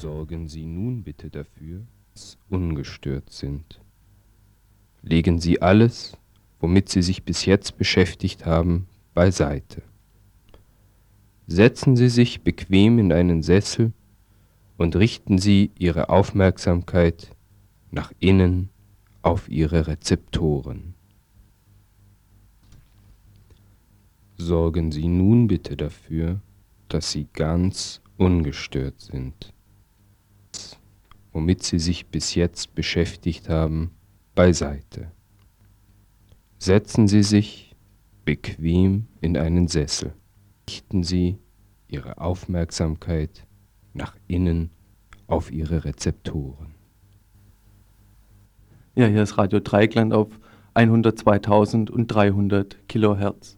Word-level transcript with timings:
Sorgen 0.00 0.46
Sie 0.46 0.64
nun 0.64 1.02
bitte 1.02 1.28
dafür, 1.28 1.84
dass 2.14 2.30
Sie 2.30 2.38
ungestört 2.50 3.32
sind. 3.32 3.80
Legen 5.02 5.40
Sie 5.40 5.60
alles, 5.60 6.16
womit 6.60 6.88
Sie 6.88 7.02
sich 7.02 7.24
bis 7.24 7.46
jetzt 7.46 7.76
beschäftigt 7.78 8.46
haben, 8.46 8.86
beiseite. 9.12 9.82
Setzen 11.48 11.96
Sie 11.96 12.10
sich 12.10 12.42
bequem 12.42 13.00
in 13.00 13.12
einen 13.12 13.42
Sessel 13.42 13.92
und 14.76 14.94
richten 14.94 15.36
Sie 15.36 15.72
Ihre 15.76 16.10
Aufmerksamkeit 16.10 17.34
nach 17.90 18.12
innen 18.20 18.68
auf 19.22 19.48
Ihre 19.48 19.88
Rezeptoren. 19.88 20.94
Sorgen 24.36 24.92
Sie 24.92 25.08
nun 25.08 25.48
bitte 25.48 25.76
dafür, 25.76 26.40
dass 26.86 27.10
Sie 27.10 27.26
ganz 27.32 28.00
ungestört 28.16 29.00
sind, 29.00 29.52
womit 31.38 31.62
Sie 31.62 31.78
sich 31.78 32.08
bis 32.08 32.34
jetzt 32.34 32.74
beschäftigt 32.74 33.48
haben, 33.48 33.92
beiseite. 34.34 35.12
Setzen 36.58 37.06
Sie 37.06 37.22
sich 37.22 37.76
bequem 38.24 39.06
in 39.20 39.36
einen 39.36 39.68
Sessel. 39.68 40.14
Richten 40.68 41.04
Sie 41.04 41.38
Ihre 41.86 42.18
Aufmerksamkeit 42.18 43.46
nach 43.94 44.16
innen 44.26 44.70
auf 45.28 45.52
Ihre 45.52 45.84
Rezeptoren. 45.84 46.74
Ja, 48.96 49.06
hier 49.06 49.22
ist 49.22 49.38
Radio 49.38 49.60
Dreikland 49.60 50.12
auf 50.12 50.40
102.300 50.74 52.74
Kilohertz. 52.88 53.57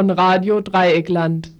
Von 0.00 0.08
Radio 0.08 0.62
Dreieckland. 0.62 1.52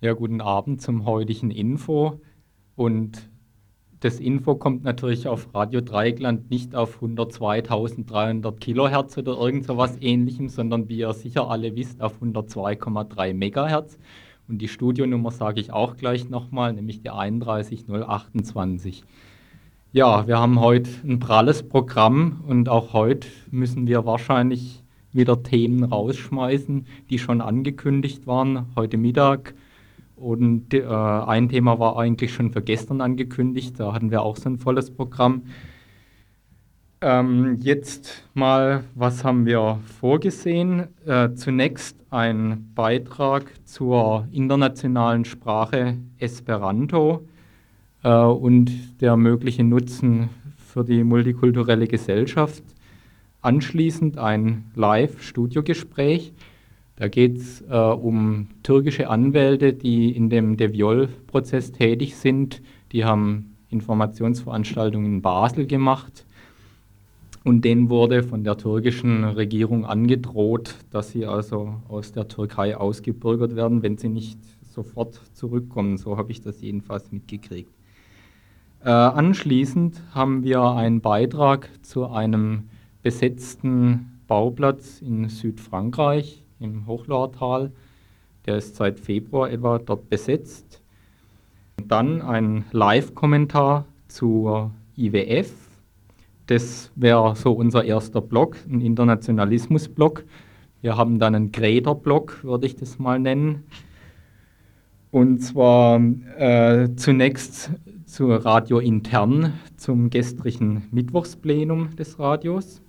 Ja, 0.00 0.14
guten 0.14 0.40
Abend 0.40 0.80
zum 0.80 1.04
heutigen 1.04 1.50
Info. 1.50 2.22
Und 2.74 3.29
das 4.00 4.18
Info 4.18 4.54
kommt 4.54 4.82
natürlich 4.82 5.28
auf 5.28 5.54
Radio 5.54 5.82
Dreieckland 5.82 6.50
nicht 6.50 6.74
auf 6.74 7.02
102.300 7.02 8.58
Kilohertz 8.58 9.18
oder 9.18 9.38
irgend 9.38 9.66
so 9.66 9.76
was 9.76 10.00
ähnlichem, 10.00 10.48
sondern 10.48 10.88
wie 10.88 10.98
ihr 10.98 11.12
sicher 11.12 11.50
alle 11.50 11.76
wisst, 11.76 12.00
auf 12.00 12.22
102,3 12.22 13.34
Megahertz. 13.34 13.98
Und 14.48 14.58
die 14.62 14.68
Studionummer 14.68 15.30
sage 15.30 15.60
ich 15.60 15.72
auch 15.72 15.96
gleich 15.96 16.30
nochmal, 16.30 16.72
nämlich 16.72 17.02
die 17.02 17.10
31028. 17.10 19.04
Ja, 19.92 20.26
wir 20.26 20.38
haben 20.38 20.60
heute 20.60 20.88
ein 21.04 21.18
pralles 21.18 21.62
Programm 21.62 22.42
und 22.46 22.70
auch 22.70 22.94
heute 22.94 23.28
müssen 23.50 23.86
wir 23.86 24.06
wahrscheinlich 24.06 24.82
wieder 25.12 25.42
Themen 25.42 25.84
rausschmeißen, 25.84 26.86
die 27.10 27.18
schon 27.18 27.40
angekündigt 27.40 28.26
waren. 28.26 28.66
Heute 28.76 28.96
Mittag 28.96 29.54
und 30.20 30.74
äh, 30.74 30.84
ein 30.84 31.48
Thema 31.48 31.78
war 31.78 31.98
eigentlich 31.98 32.32
schon 32.32 32.52
für 32.52 32.62
gestern 32.62 33.00
angekündigt, 33.00 33.80
da 33.80 33.92
hatten 33.92 34.10
wir 34.10 34.22
auch 34.22 34.36
so 34.36 34.50
ein 34.50 34.58
volles 34.58 34.90
Programm. 34.90 35.42
Ähm, 37.00 37.56
jetzt 37.60 38.28
mal, 38.34 38.84
was 38.94 39.24
haben 39.24 39.46
wir 39.46 39.80
vorgesehen? 39.98 40.88
Äh, 41.06 41.32
zunächst 41.32 41.96
ein 42.10 42.70
Beitrag 42.74 43.50
zur 43.64 44.28
internationalen 44.30 45.24
Sprache 45.24 45.96
Esperanto 46.18 47.26
äh, 48.02 48.10
und 48.10 49.00
der 49.00 49.16
mögliche 49.16 49.64
Nutzen 49.64 50.28
für 50.58 50.84
die 50.84 51.02
multikulturelle 51.02 51.86
Gesellschaft. 51.86 52.62
Anschließend 53.40 54.18
ein 54.18 54.70
Live-Studiogespräch 54.74 56.34
da 57.00 57.08
geht 57.08 57.38
es 57.38 57.62
äh, 57.62 57.74
um 57.74 58.48
türkische 58.62 59.08
Anwälte, 59.08 59.72
die 59.72 60.14
in 60.14 60.28
dem 60.28 60.58
Deviol-Prozess 60.58 61.72
tätig 61.72 62.14
sind. 62.14 62.60
Die 62.92 63.06
haben 63.06 63.56
Informationsveranstaltungen 63.70 65.06
in 65.06 65.22
Basel 65.22 65.66
gemacht. 65.66 66.26
Und 67.42 67.64
denen 67.64 67.88
wurde 67.88 68.22
von 68.22 68.44
der 68.44 68.58
türkischen 68.58 69.24
Regierung 69.24 69.86
angedroht, 69.86 70.74
dass 70.90 71.12
sie 71.12 71.24
also 71.24 71.76
aus 71.88 72.12
der 72.12 72.28
Türkei 72.28 72.76
ausgebürgert 72.76 73.56
werden, 73.56 73.82
wenn 73.82 73.96
sie 73.96 74.10
nicht 74.10 74.38
sofort 74.68 75.22
zurückkommen. 75.32 75.96
So 75.96 76.18
habe 76.18 76.32
ich 76.32 76.42
das 76.42 76.60
jedenfalls 76.60 77.10
mitgekriegt. 77.12 77.72
Äh, 78.84 78.90
anschließend 78.90 80.02
haben 80.12 80.44
wir 80.44 80.60
einen 80.64 81.00
Beitrag 81.00 81.70
zu 81.80 82.08
einem 82.08 82.64
besetzten 83.02 84.20
Bauplatz 84.26 85.00
in 85.00 85.30
Südfrankreich 85.30 86.44
im 86.60 86.86
Hochlauertal. 86.86 87.72
Der 88.46 88.56
ist 88.56 88.76
seit 88.76 89.00
Februar 89.00 89.50
etwa 89.50 89.78
dort 89.78 90.08
besetzt. 90.08 90.80
Dann 91.88 92.22
ein 92.22 92.64
Live-Kommentar 92.72 93.86
zur 94.08 94.70
IWF. 94.96 95.52
Das 96.46 96.90
wäre 96.94 97.36
so 97.36 97.52
unser 97.52 97.84
erster 97.84 98.20
Block, 98.20 98.56
ein 98.68 98.80
Internationalismus-Block. 98.80 100.24
Wir 100.82 100.96
haben 100.96 101.18
dann 101.18 101.34
einen 101.34 101.52
Greta-Block, 101.52 102.42
würde 102.44 102.66
ich 102.66 102.76
das 102.76 102.98
mal 102.98 103.18
nennen. 103.18 103.64
Und 105.10 105.40
zwar 105.40 106.00
äh, 106.36 106.88
zunächst 106.96 107.70
zur 108.06 108.44
Radio 108.44 108.78
intern, 108.78 109.54
zum 109.76 110.10
gestrigen 110.10 110.88
Mittwochsplenum 110.90 111.96
des 111.96 112.18
Radios. 112.18 112.80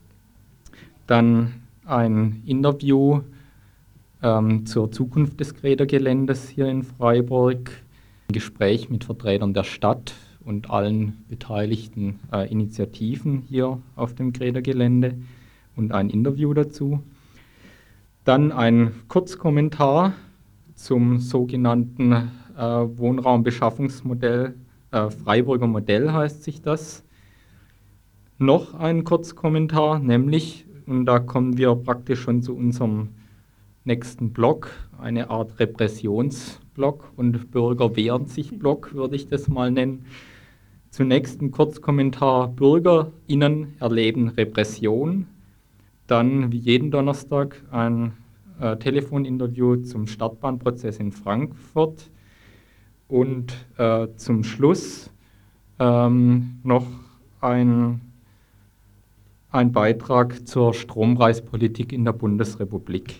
Dann 1.07 1.61
ein 1.85 2.41
Interview 2.45 3.21
ähm, 4.21 4.65
zur 4.65 4.91
Zukunft 4.91 5.39
des 5.39 5.55
Greta-Geländes 5.55 6.49
hier 6.49 6.67
in 6.67 6.83
Freiburg, 6.83 7.71
ein 8.29 8.33
Gespräch 8.33 8.89
mit 8.89 9.03
Vertretern 9.03 9.53
der 9.53 9.63
Stadt 9.63 10.13
und 10.43 10.69
allen 10.69 11.23
beteiligten 11.27 12.19
äh, 12.31 12.49
Initiativen 12.51 13.43
hier 13.47 13.79
auf 13.95 14.15
dem 14.15 14.33
Greta-Gelände 14.33 15.17
und 15.75 15.91
ein 15.91 16.09
Interview 16.09 16.53
dazu. 16.53 17.01
Dann 18.23 18.51
ein 18.51 18.91
Kurzkommentar 19.07 20.13
zum 20.75 21.19
sogenannten 21.19 22.11
äh, 22.57 22.61
Wohnraumbeschaffungsmodell, 22.61 24.55
äh, 24.91 25.09
Freiburger 25.09 25.67
Modell 25.67 26.11
heißt 26.11 26.43
sich 26.43 26.61
das. 26.61 27.03
Noch 28.37 28.73
ein 28.73 29.03
Kurzkommentar, 29.03 29.99
nämlich, 29.99 30.65
und 30.87 31.05
da 31.05 31.19
kommen 31.19 31.57
wir 31.57 31.75
praktisch 31.75 32.21
schon 32.21 32.41
zu 32.41 32.55
unserem 32.55 33.09
nächsten 33.83 34.31
Block, 34.31 34.71
eine 34.99 35.29
Art 35.29 35.59
Repressionsblock 35.59 37.11
und 37.15 37.51
Bürger 37.51 37.95
wehren 37.95 38.27
sich 38.27 38.57
Block, 38.57 38.93
würde 38.93 39.15
ich 39.15 39.27
das 39.27 39.47
mal 39.47 39.71
nennen. 39.71 40.05
Zunächst 40.89 41.41
ein 41.41 41.51
Kurzkommentar, 41.51 42.49
BürgerInnen 42.49 43.75
erleben 43.79 44.27
Repression. 44.29 45.27
Dann 46.05 46.51
wie 46.51 46.57
jeden 46.57 46.91
Donnerstag 46.91 47.63
ein 47.71 48.13
äh, 48.59 48.75
Telefoninterview 48.75 49.77
zum 49.77 50.05
Startbahnprozess 50.05 50.97
in 50.97 51.13
Frankfurt. 51.13 52.09
Und 53.07 53.53
äh, 53.77 54.07
zum 54.15 54.43
Schluss 54.43 55.11
ähm, 55.79 56.59
noch 56.63 56.85
ein, 57.39 58.01
ein 59.49 59.71
Beitrag 59.71 60.47
zur 60.47 60.73
Strompreispolitik 60.73 61.91
in 61.93 62.05
der 62.05 62.13
Bundesrepublik. 62.13 63.15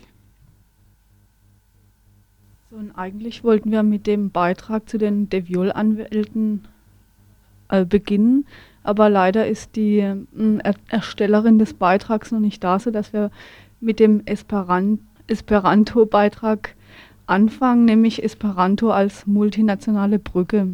Und 2.74 2.92
eigentlich 2.92 3.44
wollten 3.44 3.70
wir 3.70 3.82
mit 3.82 4.06
dem 4.06 4.30
Beitrag 4.30 4.88
zu 4.88 4.96
den 4.96 5.28
Deviol-Anwälten 5.28 6.62
äh, 7.68 7.84
beginnen, 7.84 8.46
aber 8.82 9.10
leider 9.10 9.46
ist 9.46 9.76
die 9.76 9.98
äh, 9.98 10.16
er 10.62 10.74
Erstellerin 10.88 11.58
des 11.58 11.74
Beitrags 11.74 12.32
noch 12.32 12.40
nicht 12.40 12.64
da, 12.64 12.78
sodass 12.78 13.12
wir 13.12 13.30
mit 13.80 14.00
dem 14.00 14.22
Esperan 14.24 15.00
Esperanto-Beitrag 15.26 16.74
anfangen, 17.26 17.84
nämlich 17.84 18.24
Esperanto 18.24 18.90
als 18.90 19.26
multinationale 19.26 20.18
Brücke. 20.18 20.68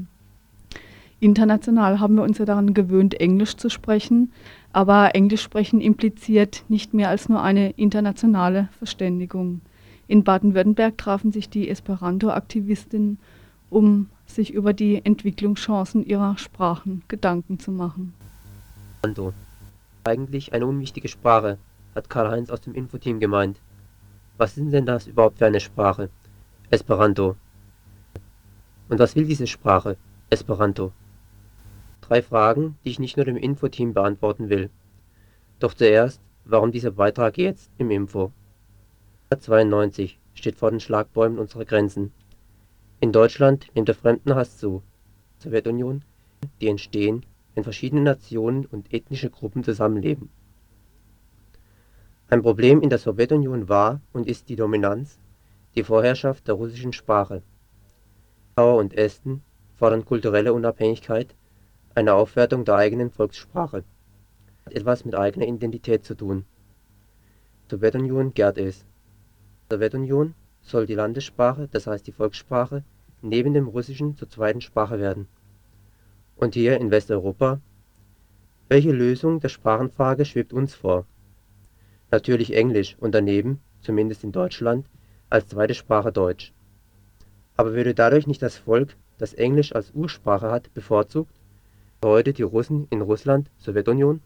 international 1.19 1.99
haben 1.99 2.15
wir 2.15 2.23
uns 2.23 2.39
ja 2.39 2.45
daran 2.45 2.75
gewöhnt, 2.75 3.21
Englisch 3.21 3.57
zu 3.57 3.71
sprechen, 3.71 4.31
aber 4.73 5.17
Englisch 5.17 5.43
sprechen 5.43 5.81
impliziert 5.81 6.65
nicht 6.69 6.95
mehr 6.95 7.09
als 7.09 7.29
nur 7.29 7.43
eine 7.43 7.71
internationale 7.71 8.69
Verständigung. 8.79 9.63
In 10.09 10.25
Baden-Württemberg 10.25 10.97
trafen 10.97 11.33
sich 11.33 11.51
die 11.51 11.69
Esperanto-Aktivistinnen, 11.69 13.19
um 13.69 14.09
sich 14.25 14.55
über 14.55 14.73
die 14.73 15.05
Entwicklungschancen 15.05 16.05
ihrer 16.05 16.39
Sprachen 16.39 17.03
Gedanken 17.09 17.59
zu 17.59 17.71
machen. 17.71 18.15
Esperanto. 18.97 19.35
Eigentlich 20.05 20.55
eine 20.55 20.67
unwichtige 20.67 21.09
Sprache, 21.09 21.59
hat 21.95 22.09
Karl-Heinz 22.09 22.49
aus 22.49 22.63
dem 22.63 22.75
Infoteam 22.75 23.21
gemeint. 23.21 23.61
Was 24.39 24.57
ist 24.57 24.73
denn 24.73 24.87
das 24.87 25.07
überhaupt 25.07 25.39
für 25.39 25.47
eine 25.47 25.61
Sprache? 25.61 26.09
Esperanto. 26.71 27.37
Und 28.89 28.99
was 28.99 29.15
will 29.15 29.27
diese 29.27 29.47
Sprache? 29.47 29.99
Esperanto. 30.31 30.93
Drei 32.01 32.23
Fragen, 32.23 32.79
die 32.83 32.91
ich 32.91 32.99
nicht 32.99 33.19
nur 33.19 33.27
dem 33.27 33.37
Infoteam 33.37 33.93
beantworten 33.93 34.49
will. 34.49 34.71
Doch 35.59 35.75
zuerst, 35.75 36.23
warum 36.47 36.73
dieser 36.73 36.93
Beitrag 36.93 37.37
jetzt 37.37 37.71
im 37.77 37.91
Info? 37.91 38.33
92 39.37 40.19
steht 40.35 40.57
vor 40.57 40.71
den 40.71 40.81
Schlagbäumen 40.81 41.39
unserer 41.39 41.65
Grenzen. 41.65 42.13
In 43.01 43.13
Deutschland 43.13 43.67
nimmt 43.75 43.89
der 43.89 43.95
Fremdenhass 43.95 44.57
zu. 44.57 44.83
Sowjetunion, 45.39 46.03
die 46.61 46.69
entstehen, 46.69 47.27
wenn 47.55 47.63
verschiedene 47.63 48.03
Nationen 48.03 48.65
und 48.67 48.93
ethnische 48.93 49.31
Gruppen 49.31 49.63
zusammenleben. 49.65 50.31
Ein 52.31 52.43
Problem 52.43 52.81
in 52.81 52.91
der 52.91 52.99
Sowjetunion 52.99 53.69
war 53.69 54.01
und 54.13 54.27
ist 54.27 54.49
die 54.49 54.57
Dominanz, 54.57 55.19
die 55.75 55.85
Vorherrschaft 55.85 56.49
der 56.49 56.55
russischen 56.55 56.93
Sprache. 56.93 57.43
Litauer 58.57 58.79
und 58.79 58.95
Esten 58.95 59.43
fordern 59.75 60.05
kulturelle 60.05 60.53
Unabhängigkeit, 60.53 61.35
eine 61.95 62.15
Aufwertung 62.15 62.65
der 62.65 62.77
eigenen 62.77 63.11
Volkssprache. 63.11 63.85
Hat 64.65 64.73
etwas 64.75 65.05
mit 65.05 65.15
eigener 65.15 65.47
Identität 65.47 66.05
zu 66.05 66.15
tun. 66.15 66.45
Sowjetunion 67.71 68.35
gärt 68.35 68.59
es. 68.59 68.85
Sowjetunion 69.71 70.35
soll 70.63 70.87
die 70.87 70.95
Landessprache, 70.95 71.69
das 71.71 71.87
heißt 71.87 72.07
die 72.07 72.13
Volkssprache, 72.13 72.85
neben 73.21 73.53
dem 73.53 73.69
Russischen 73.69 74.17
zur 74.17 74.31
zweiten 74.31 74.63
Sprache 74.63 74.99
werden. 74.99 75.29
Und 76.37 76.55
hier 76.55 76.81
in 76.81 76.91
Westeuropa? 76.91 77.61
Welche 78.69 78.93
Lösung 78.93 79.41
der 79.41 79.49
Sprachenfrage 79.49 80.25
schwebt 80.25 80.53
uns 80.53 80.75
vor? 80.75 81.05
Natürlich 82.11 82.55
Englisch 82.55 82.97
und 82.99 83.15
daneben, 83.15 83.61
zumindest 83.81 84.25
in 84.25 84.33
Deutschland, 84.33 84.87
als 85.29 85.49
zweite 85.49 85.75
Sprache 85.75 86.13
Deutsch. 86.13 86.55
Aber 87.57 87.75
würde 87.75 87.95
dadurch 87.95 88.27
nicht 88.27 88.41
das 88.41 88.57
Volk, 88.57 88.97
das 89.19 89.35
Englisch 89.35 89.75
als 89.75 89.91
Ursprache 89.93 90.51
hat, 90.51 90.73
bevorzugt? 90.73 91.35
Heute 92.03 92.33
die 92.33 92.43
Russen 92.43 92.87
in 92.89 93.03
Russland, 93.03 93.51
Sowjetunion? 93.59 94.21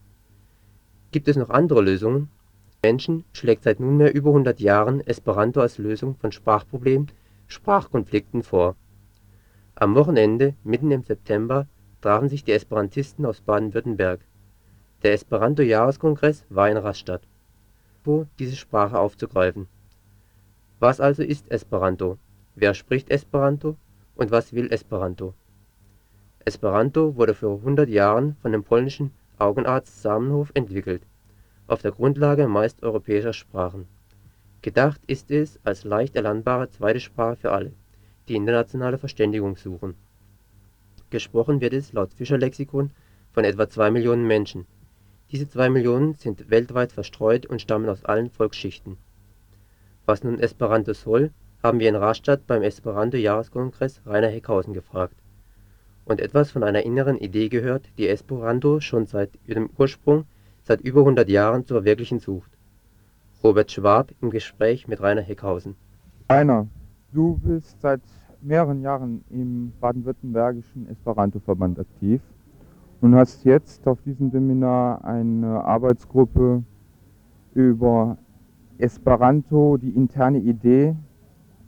Gibt 1.10 1.26
es 1.26 1.36
noch 1.36 1.50
andere 1.50 1.80
Lösungen? 1.80 2.28
Menschen 2.84 3.24
schlägt 3.32 3.62
seit 3.62 3.78
nunmehr 3.78 4.12
über 4.12 4.30
100 4.30 4.58
Jahren 4.58 5.00
Esperanto 5.06 5.60
als 5.60 5.78
Lösung 5.78 6.16
von 6.16 6.32
Sprachproblemen, 6.32 7.12
Sprachkonflikten 7.46 8.42
vor. 8.42 8.74
Am 9.76 9.94
Wochenende, 9.94 10.54
mitten 10.64 10.90
im 10.90 11.04
September, 11.04 11.68
trafen 12.00 12.28
sich 12.28 12.42
die 12.42 12.50
Esperantisten 12.50 13.24
aus 13.24 13.40
Baden-Württemberg. 13.40 14.18
Der 15.04 15.12
Esperanto-Jahreskongress 15.12 16.44
war 16.48 16.68
in 16.68 16.76
Rastatt, 16.76 17.22
wo 18.02 18.26
diese 18.40 18.56
Sprache 18.56 18.98
aufzugreifen. 18.98 19.68
Was 20.80 21.00
also 21.00 21.22
ist 21.22 21.52
Esperanto? 21.52 22.18
Wer 22.56 22.74
spricht 22.74 23.10
Esperanto 23.10 23.76
und 24.16 24.32
was 24.32 24.54
will 24.54 24.72
Esperanto? 24.72 25.34
Esperanto 26.44 27.14
wurde 27.14 27.34
vor 27.34 27.58
100 27.58 27.88
Jahren 27.88 28.34
von 28.42 28.50
dem 28.50 28.64
polnischen 28.64 29.12
Augenarzt 29.38 30.02
Zamenhof 30.02 30.50
entwickelt, 30.54 31.02
auf 31.66 31.82
der 31.82 31.92
Grundlage 31.92 32.48
meist 32.48 32.82
europäischer 32.82 33.32
Sprachen. 33.32 33.86
Gedacht 34.62 35.00
ist 35.06 35.30
es 35.30 35.58
als 35.64 35.84
leicht 35.84 36.16
erlernbare 36.16 36.70
zweite 36.70 37.00
Sprache 37.00 37.36
für 37.36 37.52
alle, 37.52 37.72
die 38.28 38.36
internationale 38.36 38.98
Verständigung 38.98 39.56
suchen. 39.56 39.94
Gesprochen 41.10 41.60
wird 41.60 41.72
es 41.72 41.92
laut 41.92 42.14
Fischer-Lexikon 42.14 42.90
von 43.32 43.44
etwa 43.44 43.68
zwei 43.68 43.90
Millionen 43.90 44.26
Menschen. 44.26 44.66
Diese 45.30 45.48
zwei 45.48 45.68
Millionen 45.68 46.14
sind 46.14 46.50
weltweit 46.50 46.92
verstreut 46.92 47.46
und 47.46 47.60
stammen 47.60 47.88
aus 47.88 48.04
allen 48.04 48.30
Volksschichten. 48.30 48.98
Was 50.06 50.24
nun 50.24 50.38
Esperanto 50.38 50.92
soll 50.92 51.30
haben 51.62 51.78
wir 51.78 51.88
in 51.88 51.96
Rastatt 51.96 52.46
beim 52.46 52.62
Esperanto-Jahreskongress 52.62 54.02
Rainer 54.04 54.28
Heckhausen 54.28 54.74
gefragt 54.74 55.16
und 56.04 56.20
etwas 56.20 56.50
von 56.50 56.62
einer 56.62 56.82
inneren 56.82 57.16
Idee 57.16 57.48
gehört, 57.48 57.88
die 57.98 58.08
Esperanto 58.08 58.80
schon 58.80 59.06
seit 59.06 59.30
ihrem 59.46 59.70
Ursprung 59.78 60.24
seit 60.62 60.80
über 60.80 61.00
100 61.00 61.28
Jahren 61.28 61.66
zu 61.66 61.74
verwirklichen 61.74 62.18
sucht. 62.18 62.50
Robert 63.42 63.72
Schwab 63.72 64.12
im 64.20 64.30
Gespräch 64.30 64.86
mit 64.86 65.00
Rainer 65.00 65.22
Heckhausen. 65.22 65.74
Rainer, 66.30 66.68
du 67.12 67.40
bist 67.42 67.80
seit 67.80 68.00
mehreren 68.40 68.80
Jahren 68.82 69.24
im 69.30 69.72
baden-württembergischen 69.80 70.88
Esperanto-Verband 70.88 71.80
aktiv 71.80 72.20
und 73.00 73.14
hast 73.14 73.44
jetzt 73.44 73.86
auf 73.86 74.00
diesem 74.02 74.30
Seminar 74.30 75.04
eine 75.04 75.64
Arbeitsgruppe 75.64 76.62
über 77.54 78.16
Esperanto, 78.78 79.76
die 79.76 79.90
interne 79.90 80.38
Idee 80.38 80.94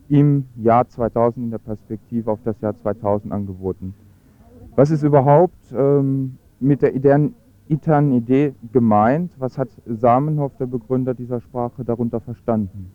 im 0.08 0.46
Jahr 0.56 0.88
2000 0.88 1.44
in 1.44 1.50
der 1.50 1.58
Perspektive 1.58 2.31
auf 2.31 2.38
das 2.44 2.61
Jahr 2.61 2.76
2000 2.76 3.32
angeboten. 3.32 3.94
Was 4.76 4.91
ist 4.91 5.02
überhaupt 5.02 5.73
ähm, 5.73 6.38
mit 6.61 6.82
der 6.82 6.93
internen 6.93 7.35
Idee 7.69 8.55
gemeint? 8.72 9.32
Was 9.38 9.58
hat 9.58 9.69
Samenhoff, 9.87 10.56
der 10.58 10.66
Begründer 10.66 11.14
dieser 11.14 11.40
Sprache, 11.40 11.84
darunter 11.84 12.20
verstanden? 12.20 12.90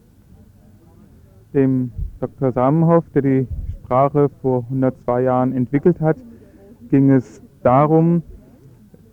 Dem 1.53 1.91
Dr. 2.19 2.51
Samenhoff, 2.51 3.09
der 3.09 3.21
die 3.23 3.47
Sprache 3.71 4.29
vor 4.41 4.65
102 4.69 5.23
Jahren 5.23 5.53
entwickelt 5.53 5.99
hat, 5.99 6.17
ging 6.89 7.09
es 7.09 7.41
darum, 7.63 8.21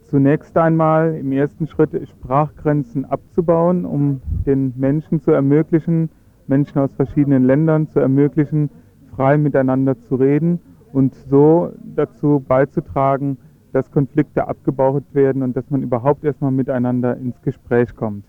zunächst 0.03 0.57
einmal 0.57 1.15
im 1.15 1.33
ersten 1.33 1.67
Schritt 1.67 1.91
Sprachgrenzen 2.09 3.05
abzubauen, 3.05 3.85
um 3.85 4.21
den 4.45 4.73
Menschen 4.77 5.21
zu 5.21 5.31
ermöglichen, 5.31 6.11
Menschen 6.47 6.79
aus 6.79 6.93
verschiedenen 6.93 7.45
Ländern 7.45 7.89
zu 7.89 7.99
ermöglichen, 7.99 8.71
frei 9.15 9.37
miteinander 9.39 9.99
zu 9.99 10.17
reden 10.17 10.61
und 10.93 11.15
so 11.15 11.73
dazu 11.97 12.45
beizutragen, 12.47 13.39
dass 13.77 13.91
Konflikte 13.91 14.49
abgebaut 14.49 15.05
werden 15.13 15.43
und 15.43 15.55
dass 15.55 15.69
man 15.69 15.83
überhaupt 15.83 16.25
erstmal 16.25 16.51
miteinander 16.51 17.15
ins 17.19 17.43
Gespräch 17.43 17.95
kommt. 17.95 18.25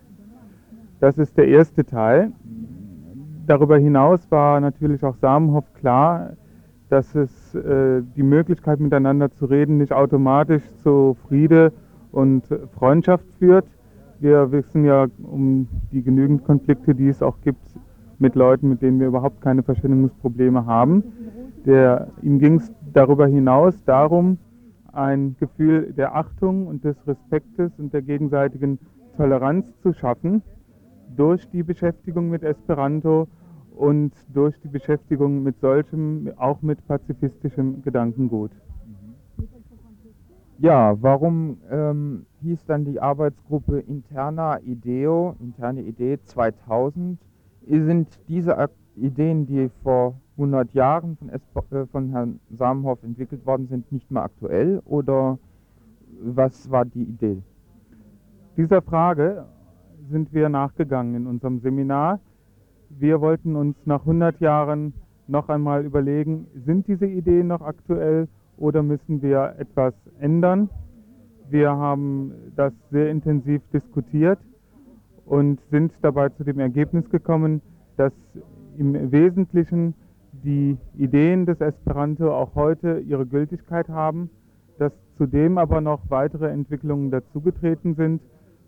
Das 0.99 1.17
ist 1.17 1.37
der 1.37 1.47
erste 1.47 1.85
Teil. 1.85 2.33
Darüber 3.45 3.77
hinaus 3.77 4.29
war 4.29 4.59
natürlich 4.59 5.05
auch 5.05 5.15
Samenhoff 5.15 5.73
klar, 5.73 6.31
dass 6.89 7.15
es 7.15 7.55
äh, 7.55 8.01
die 8.17 8.23
Möglichkeit 8.23 8.81
miteinander 8.81 9.31
zu 9.31 9.45
reden 9.45 9.77
nicht 9.77 9.93
automatisch 9.93 10.63
zu 10.83 11.15
Friede 11.29 11.71
und 12.11 12.43
Freundschaft 12.77 13.25
führt. 13.39 13.67
Wir 14.19 14.51
wissen 14.51 14.83
ja 14.83 15.07
um 15.23 15.69
die 15.93 16.03
genügend 16.03 16.43
Konflikte, 16.43 16.93
die 16.93 17.07
es 17.07 17.23
auch 17.23 17.39
gibt 17.39 17.65
mit 18.19 18.35
Leuten, 18.35 18.67
mit 18.67 18.81
denen 18.81 18.99
wir 18.99 19.07
überhaupt 19.07 19.39
keine 19.39 19.63
Verständigungsprobleme 19.63 20.65
haben. 20.65 21.03
Der, 21.65 22.09
ihm 22.21 22.37
ging 22.37 22.55
es 22.55 22.69
darüber 22.91 23.27
hinaus 23.27 23.81
darum, 23.85 24.39
ein 24.97 25.35
Gefühl 25.39 25.93
der 25.93 26.15
Achtung 26.15 26.67
und 26.67 26.83
des 26.83 26.95
Respektes 27.05 27.71
und 27.77 27.93
der 27.93 28.01
gegenseitigen 28.01 28.79
Toleranz 29.15 29.65
zu 29.81 29.93
schaffen 29.93 30.41
durch 31.15 31.47
die 31.49 31.63
Beschäftigung 31.63 32.29
mit 32.29 32.43
Esperanto 32.43 33.27
und 33.75 34.11
durch 34.33 34.59
die 34.59 34.67
Beschäftigung 34.67 35.43
mit 35.43 35.59
solchem, 35.59 36.31
auch 36.37 36.61
mit 36.61 36.85
pazifistischem 36.87 37.83
Gedankengut. 37.83 38.51
Ja, 40.59 40.95
warum 40.99 41.57
ähm, 41.69 42.25
hieß 42.41 42.65
dann 42.65 42.83
die 42.83 42.99
Arbeitsgruppe 42.99 43.79
Interna 43.79 44.59
Ideo, 44.61 45.35
interne 45.39 45.81
Idee 45.81 46.19
2000? 46.23 47.19
sind 47.69 48.07
diese 48.27 48.57
Ideen, 48.97 49.45
die 49.45 49.69
vor 49.83 50.15
100 50.37 50.73
Jahren 50.73 51.17
von, 51.17 51.29
äh, 51.29 51.85
von 51.87 52.09
Herrn 52.09 52.39
Samenhoff 52.51 53.03
entwickelt 53.03 53.45
worden 53.45 53.67
sind, 53.67 53.91
nicht 53.91 54.09
mehr 54.11 54.23
aktuell 54.23 54.81
oder 54.85 55.37
was 56.21 56.69
war 56.71 56.85
die 56.85 57.03
Idee? 57.03 57.41
Dieser 58.55 58.81
Frage 58.81 59.45
sind 60.09 60.33
wir 60.33 60.49
nachgegangen 60.49 61.15
in 61.15 61.27
unserem 61.27 61.59
Seminar. 61.59 62.19
Wir 62.89 63.21
wollten 63.21 63.55
uns 63.55 63.75
nach 63.85 64.01
100 64.01 64.39
Jahren 64.39 64.93
noch 65.27 65.49
einmal 65.49 65.85
überlegen, 65.85 66.47
sind 66.65 66.87
diese 66.87 67.05
Ideen 67.05 67.47
noch 67.47 67.61
aktuell 67.61 68.27
oder 68.57 68.81
müssen 68.81 69.21
wir 69.21 69.55
etwas 69.57 69.93
ändern? 70.19 70.69
Wir 71.49 71.69
haben 71.69 72.31
das 72.55 72.73
sehr 72.91 73.09
intensiv 73.09 73.61
diskutiert 73.71 74.39
und 75.25 75.59
sind 75.69 75.93
dabei 76.01 76.29
zu 76.29 76.43
dem 76.43 76.59
Ergebnis 76.59 77.09
gekommen, 77.09 77.61
dass 77.97 78.13
im 78.77 79.11
Wesentlichen 79.11 79.93
die 80.43 80.77
Ideen 80.95 81.45
des 81.45 81.59
Esperanto 81.61 82.31
auch 82.31 82.55
heute 82.55 82.99
ihre 82.99 83.25
Gültigkeit 83.25 83.89
haben, 83.89 84.29
dass 84.77 84.91
zudem 85.17 85.57
aber 85.57 85.81
noch 85.81 86.01
weitere 86.09 86.49
Entwicklungen 86.49 87.11
dazugetreten 87.11 87.95
sind. 87.95 88.21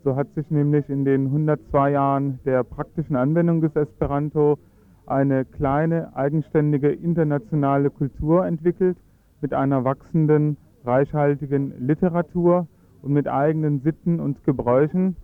So 0.03 0.15
hat 0.15 0.33
sich 0.33 0.49
nämlich 0.49 0.89
in 0.89 1.05
den 1.05 1.27
102 1.27 1.91
Jahren 1.91 2.39
der 2.45 2.63
praktischen 2.63 3.15
Anwendung 3.15 3.61
des 3.61 3.75
Esperanto 3.75 4.57
eine 5.05 5.45
kleine, 5.45 6.15
eigenständige 6.15 6.89
internationale 6.89 7.89
Kultur 7.89 8.45
entwickelt 8.45 8.97
mit 9.41 9.53
einer 9.53 9.83
wachsenden, 9.83 10.57
reichhaltigen 10.85 11.73
Literatur 11.79 12.67
und 13.01 13.13
mit 13.13 13.27
eigenen 13.27 13.81
Sitten 13.81 14.19
und 14.19 14.43
Gebräuchen 14.43 15.15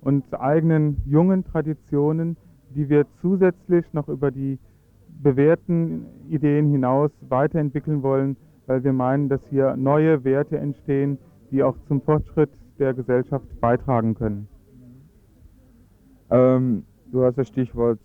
und 0.00 0.24
eigenen 0.38 1.02
jungen 1.06 1.44
Traditionen, 1.44 2.36
die 2.74 2.88
wir 2.88 3.06
zusätzlich 3.20 3.84
noch 3.92 4.08
über 4.08 4.30
die 4.30 4.58
bewährten 5.22 6.06
Ideen 6.28 6.70
hinaus 6.70 7.10
weiterentwickeln 7.28 8.02
wollen, 8.02 8.36
weil 8.66 8.84
wir 8.84 8.92
meinen, 8.92 9.28
dass 9.28 9.40
hier 9.50 9.76
neue 9.76 10.24
Werte 10.24 10.58
entstehen, 10.58 11.18
die 11.50 11.62
auch 11.62 11.76
zum 11.86 12.00
Fortschritt 12.02 12.50
der 12.78 12.94
Gesellschaft 12.94 13.46
beitragen 13.60 14.14
können. 14.14 14.48
Ähm, 16.30 16.84
du 17.10 17.24
hast 17.24 17.38
das 17.38 17.48
Stichwort 17.48 17.98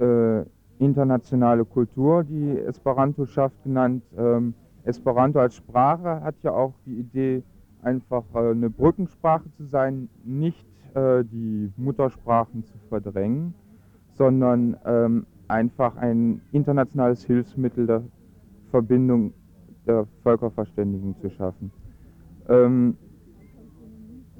äh, 0.00 0.42
internationale 0.78 1.64
Kultur, 1.64 2.24
die 2.24 2.58
Esperanto 2.58 3.26
schafft, 3.26 3.62
genannt. 3.62 4.02
Ähm, 4.16 4.54
Esperanto 4.84 5.38
als 5.38 5.56
Sprache 5.56 6.22
hat 6.22 6.36
ja 6.42 6.52
auch 6.52 6.72
die 6.86 6.98
Idee, 6.98 7.42
einfach 7.82 8.24
äh, 8.34 8.50
eine 8.50 8.70
Brückensprache 8.70 9.50
zu 9.56 9.64
sein, 9.64 10.08
nicht 10.24 10.66
äh, 10.94 11.24
die 11.24 11.72
Muttersprachen 11.76 12.64
zu 12.64 12.78
verdrängen, 12.88 13.54
sondern 14.20 14.76
ähm, 14.84 15.26
einfach 15.48 15.96
ein 15.96 16.42
internationales 16.52 17.24
Hilfsmittel 17.24 17.86
der 17.86 18.02
Verbindung 18.70 19.32
der 19.86 20.06
Völkerverständigung 20.22 21.16
zu 21.22 21.30
schaffen. 21.30 21.72
Ähm, 22.46 22.98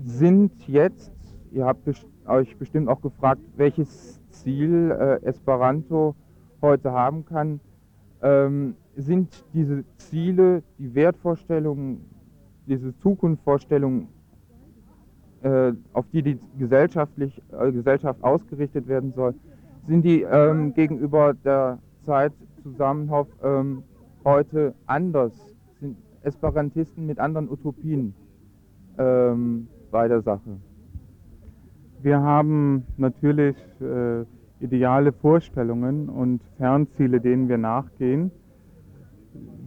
sind 0.05 0.69
jetzt, 0.69 1.11
ihr 1.51 1.65
habt 1.65 1.89
euch 2.27 2.59
bestimmt 2.59 2.91
auch 2.91 3.01
gefragt, 3.01 3.41
welches 3.57 4.21
Ziel 4.29 4.91
äh, 4.91 5.25
Esperanto 5.25 6.15
heute 6.61 6.93
haben 6.93 7.25
kann, 7.25 7.59
ähm, 8.21 8.77
sind 8.97 9.47
diese 9.55 9.85
Ziele, 9.97 10.63
die 10.79 10.95
Wertvorstellungen, 10.95 12.05
diese 12.67 12.95
Zukunftsvorstellungen, 12.99 14.09
äh, 15.41 15.73
auf 15.95 16.05
die 16.13 16.23
die 16.23 16.39
gesellschaftlich, 16.59 17.41
äh, 17.51 17.73
Gesellschaft 17.73 18.23
ausgerichtet 18.23 18.87
werden 18.87 19.15
soll, 19.15 19.35
sind 19.87 20.05
die 20.05 20.23
ähm, 20.23 20.75
gegenüber 20.75 21.35
der 21.35 21.79
Zeit 22.05 22.33
Zusammenhof 22.63 23.29
ähm, 23.43 23.83
heute 24.25 24.75
anders? 24.87 25.33
Sind 25.81 25.97
Esperantisten 26.23 27.07
mit 27.07 27.19
anderen 27.19 27.51
Utopien 27.51 28.15
ähm, 28.99 29.69
bei 29.91 30.09
der 30.09 30.23
Sache? 30.23 30.59
Wir 32.03 32.21
haben 32.21 32.85
natürlich 32.97 33.57
äh, 33.81 34.25
ideale 34.61 35.13
Vorstellungen 35.13 36.09
und 36.09 36.43
Fernziele, 36.57 37.21
denen 37.21 37.49
wir 37.49 37.59
nachgehen. 37.59 38.31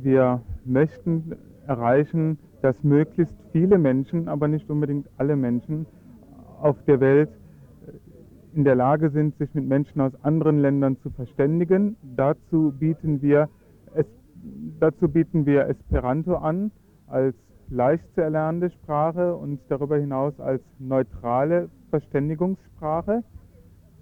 Wir 0.02 0.42
möchten 0.66 1.36
erreichen, 1.68 2.38
dass 2.62 2.82
möglichst 2.84 3.36
viele 3.52 3.78
Menschen, 3.78 4.28
aber 4.28 4.48
nicht 4.48 4.70
unbedingt 4.70 5.08
alle 5.18 5.36
Menschen 5.36 5.86
auf 6.62 6.82
der 6.86 7.00
Welt 7.00 7.30
in 8.56 8.64
der 8.64 8.76
Lage 8.76 9.10
sind, 9.10 9.38
sich 9.38 9.54
mit 9.54 9.66
Menschen 9.66 10.02
aus 10.02 10.14
anderen 10.24 10.60
Ländern 10.60 10.98
zu 11.02 11.10
verständigen. 11.10 11.98
Dazu 12.16 12.74
bieten 12.78 13.22
wir, 13.22 13.50
es, 13.94 14.06
dazu 14.80 15.10
bieten 15.10 15.46
wir 15.46 15.68
Esperanto 15.68 16.36
an 16.36 16.72
als 17.08 17.36
leicht 17.70 18.06
zu 18.14 18.22
erlernende 18.22 18.70
Sprache 18.70 19.36
und 19.36 19.60
darüber 19.70 19.98
hinaus 19.98 20.40
als 20.40 20.62
neutrale 20.80 21.70
Verständigungssprache. 21.90 23.24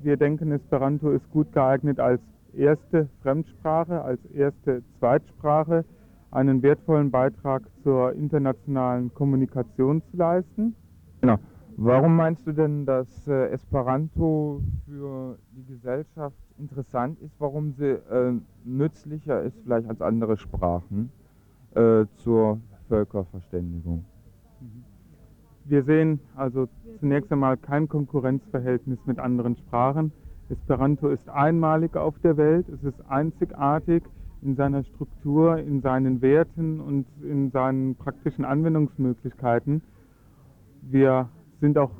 Wir 0.01 0.17
denken, 0.17 0.51
Esperanto 0.51 1.11
ist 1.11 1.29
gut 1.31 1.51
geeignet 1.53 1.99
als 1.99 2.21
erste 2.53 3.07
Fremdsprache, 3.21 4.01
als 4.01 4.19
erste 4.33 4.83
Zweitsprache 4.99 5.85
einen 6.31 6.61
wertvollen 6.63 7.11
Beitrag 7.11 7.63
zur 7.83 8.13
internationalen 8.13 9.13
Kommunikation 9.13 10.01
zu 10.09 10.17
leisten. 10.17 10.75
Genau. 11.21 11.37
Warum 11.77 12.15
meinst 12.15 12.45
du 12.45 12.51
denn, 12.51 12.85
dass 12.85 13.27
äh, 13.27 13.49
Esperanto 13.51 14.61
für 14.85 15.37
die 15.51 15.65
Gesellschaft 15.65 16.35
interessant 16.59 17.19
ist? 17.21 17.33
Warum 17.39 17.73
sie 17.73 17.91
äh, 17.91 18.33
nützlicher 18.65 19.41
ist 19.41 19.57
vielleicht 19.63 19.87
als 19.87 20.01
andere 20.01 20.37
Sprachen 20.37 21.11
äh, 21.73 22.05
zur 22.17 22.59
Völkerverständigung? 22.87 24.05
Wir 25.65 25.83
sehen 25.83 26.19
also 26.35 26.67
zunächst 26.99 27.31
einmal 27.31 27.57
kein 27.57 27.87
Konkurrenzverhältnis 27.87 28.99
mit 29.05 29.19
anderen 29.19 29.55
Sprachen. 29.55 30.11
Esperanto 30.49 31.07
ist 31.07 31.29
einmalig 31.29 31.95
auf 31.95 32.19
der 32.19 32.35
Welt, 32.35 32.67
es 32.67 32.83
ist 32.83 32.99
einzigartig 33.09 34.03
in 34.41 34.55
seiner 34.55 34.83
Struktur, 34.83 35.57
in 35.57 35.81
seinen 35.81 36.21
Werten 36.21 36.81
und 36.81 37.05
in 37.21 37.51
seinen 37.51 37.95
praktischen 37.95 38.43
Anwendungsmöglichkeiten. 38.43 39.81
Wir 40.81 41.29
sind 41.61 41.77
auch 41.77 41.91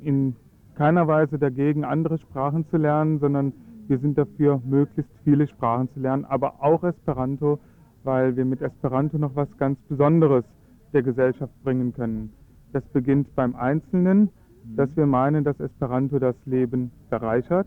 in 0.00 0.34
keiner 0.74 1.06
Weise 1.06 1.38
dagegen, 1.38 1.84
andere 1.84 2.18
Sprachen 2.18 2.66
zu 2.68 2.76
lernen, 2.76 3.20
sondern 3.20 3.52
wir 3.86 3.98
sind 3.98 4.18
dafür, 4.18 4.60
möglichst 4.64 5.12
viele 5.22 5.46
Sprachen 5.46 5.88
zu 5.92 6.00
lernen, 6.00 6.24
aber 6.24 6.54
auch 6.62 6.82
Esperanto, 6.82 7.58
weil 8.04 8.36
wir 8.36 8.44
mit 8.44 8.62
Esperanto 8.62 9.18
noch 9.18 9.36
was 9.36 9.48
ganz 9.58 9.78
Besonderes 9.88 10.44
der 10.92 11.02
Gesellschaft 11.02 11.52
bringen 11.62 11.92
können. 11.92 12.32
Das 12.72 12.84
beginnt 12.86 13.34
beim 13.34 13.54
Einzelnen, 13.54 14.30
dass 14.76 14.88
wir 14.96 15.06
meinen, 15.06 15.44
dass 15.44 15.60
Esperanto 15.60 16.18
das 16.18 16.36
Leben 16.46 16.90
bereichert. 17.10 17.66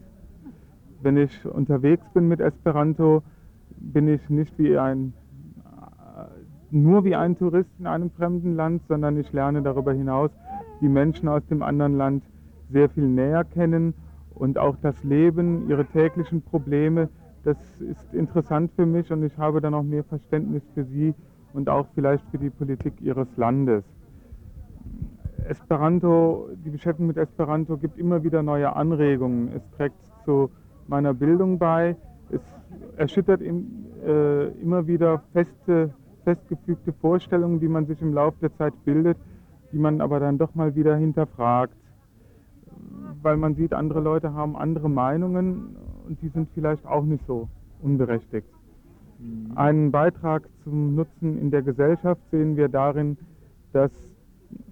Wenn 1.02 1.18
ich 1.18 1.46
unterwegs 1.46 2.06
bin 2.14 2.28
mit 2.28 2.40
Esperanto, 2.40 3.22
bin 3.78 4.08
ich 4.08 4.30
nicht 4.30 4.58
wie 4.58 4.78
ein, 4.78 5.14
nur 6.72 7.04
wie 7.04 7.16
ein 7.16 7.38
Tourist 7.38 7.70
in 7.78 7.88
einem 7.88 8.10
fremden 8.12 8.56
Land, 8.56 8.82
sondern 8.88 9.18
ich 9.18 9.32
lerne 9.32 9.62
darüber 9.62 9.94
hinaus 9.94 10.32
die 10.82 10.90
Menschen 10.90 11.28
aus 11.28 11.46
dem 11.48 11.62
anderen 11.62 11.98
Land 11.98 12.24
sehr 12.70 12.90
viel 12.90 13.08
näher 13.08 13.44
kennen 13.44 13.94
und 14.34 14.58
auch 14.58 14.76
das 14.82 15.04
Leben, 15.04 15.70
ihre 15.70 15.86
täglichen 15.86 16.42
Probleme. 16.42 17.10
Das 17.44 17.58
ist 17.80 18.14
interessant 18.14 18.72
für 18.76 18.86
mich 18.86 19.12
und 19.12 19.24
ich 19.24 19.38
habe 19.38 19.62
dann 19.62 19.74
auch 19.74 19.84
mehr 19.84 20.04
Verständnis 20.04 20.64
für 20.74 20.84
sie 20.84 21.14
und 21.54 21.70
auch 21.70 21.88
vielleicht 21.96 22.28
für 22.32 22.38
die 22.38 22.50
Politik 22.50 22.94
ihres 23.02 23.28
Landes. 23.38 23.84
Esperanto, 25.48 26.50
die 26.66 26.72
Beschäftigung 26.72 27.08
mit 27.08 27.18
Esperanto 27.18 27.78
gibt 27.78 27.98
immer 28.00 28.24
wieder 28.24 28.42
neue 28.42 28.76
Anregungen. 28.76 29.50
Es 29.56 29.62
trägt 29.78 29.96
zu 30.26 30.50
meiner 30.88 31.14
Bildung 31.14 31.60
bei. 31.60 31.96
Es 32.32 32.42
erschüttert 32.98 33.42
äh, 33.42 34.48
immer 34.62 34.88
wieder 34.88 35.22
feste, 35.34 35.94
festgefügte 36.24 36.94
Vorstellungen, 36.94 37.60
die 37.60 37.68
man 37.68 37.86
sich 37.86 38.02
im 38.02 38.14
Laufe 38.14 38.38
der 38.42 38.56
Zeit 38.56 38.74
bildet, 38.84 39.18
die 39.72 39.78
man 39.78 40.02
aber 40.02 40.20
dann 40.20 40.38
doch 40.38 40.56
mal 40.56 40.76
wieder 40.76 40.96
hinterfragt, 40.96 41.76
weil 43.22 43.38
man 43.38 43.56
sieht, 43.56 43.74
andere 43.74 44.00
Leute 44.00 44.34
haben 44.34 44.56
andere 44.56 44.90
Meinungen 44.90 45.76
und 46.08 46.22
die 46.22 46.30
sind 46.30 46.50
vielleicht 46.54 46.86
auch 46.86 47.04
nicht 47.04 47.26
so 47.26 47.50
unberechtigt. 47.82 48.48
Mhm. 49.20 49.52
Einen 49.56 49.92
Beitrag 49.92 50.48
zum 50.64 50.96
Nutzen 50.96 51.38
in 51.38 51.52
der 51.52 51.62
Gesellschaft 51.62 52.22
sehen 52.32 52.56
wir 52.58 52.70
darin, 52.70 53.18
dass 53.74 53.92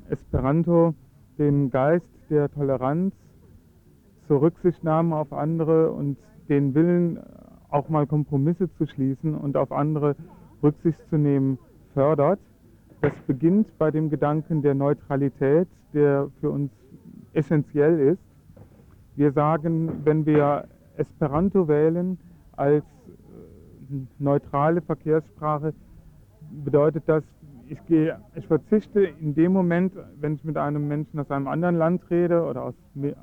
Esperanto 0.09 0.93
den 1.37 1.69
Geist 1.69 2.09
der 2.29 2.49
Toleranz 2.51 3.13
zur 4.27 4.41
Rücksichtnahme 4.41 5.15
auf 5.15 5.33
andere 5.33 5.91
und 5.91 6.17
den 6.49 6.73
Willen 6.75 7.19
auch 7.69 7.89
mal 7.89 8.05
Kompromisse 8.05 8.71
zu 8.73 8.85
schließen 8.85 9.35
und 9.35 9.57
auf 9.57 9.71
andere 9.71 10.15
Rücksicht 10.61 10.99
zu 11.09 11.17
nehmen, 11.17 11.57
fördert. 11.93 12.39
Das 13.03 13.11
beginnt 13.27 13.77
bei 13.77 13.91
dem 13.91 14.09
Gedanken 14.09 14.61
der 14.61 14.75
Neutralität, 14.75 15.67
der 15.93 16.29
für 16.39 16.49
uns 16.49 16.71
essentiell 17.33 17.99
ist. 17.99 18.21
Wir 19.17 19.33
sagen, 19.33 20.05
wenn 20.05 20.25
wir 20.25 20.69
Esperanto 20.95 21.67
wählen 21.67 22.17
als 22.53 22.85
äh, 22.85 23.95
neutrale 24.19 24.81
Verkehrssprache, 24.81 25.73
bedeutet 26.63 27.03
das, 27.07 27.25
ich, 27.67 27.85
gehe, 27.87 28.21
ich 28.35 28.47
verzichte 28.47 29.03
in 29.03 29.35
dem 29.35 29.51
Moment, 29.51 29.93
wenn 30.21 30.35
ich 30.35 30.45
mit 30.45 30.55
einem 30.55 30.87
Menschen 30.87 31.19
aus 31.19 31.29
einem 31.29 31.49
anderen 31.49 31.75
Land 31.75 32.09
rede 32.09 32.45
oder 32.45 32.63
aus 32.63 32.75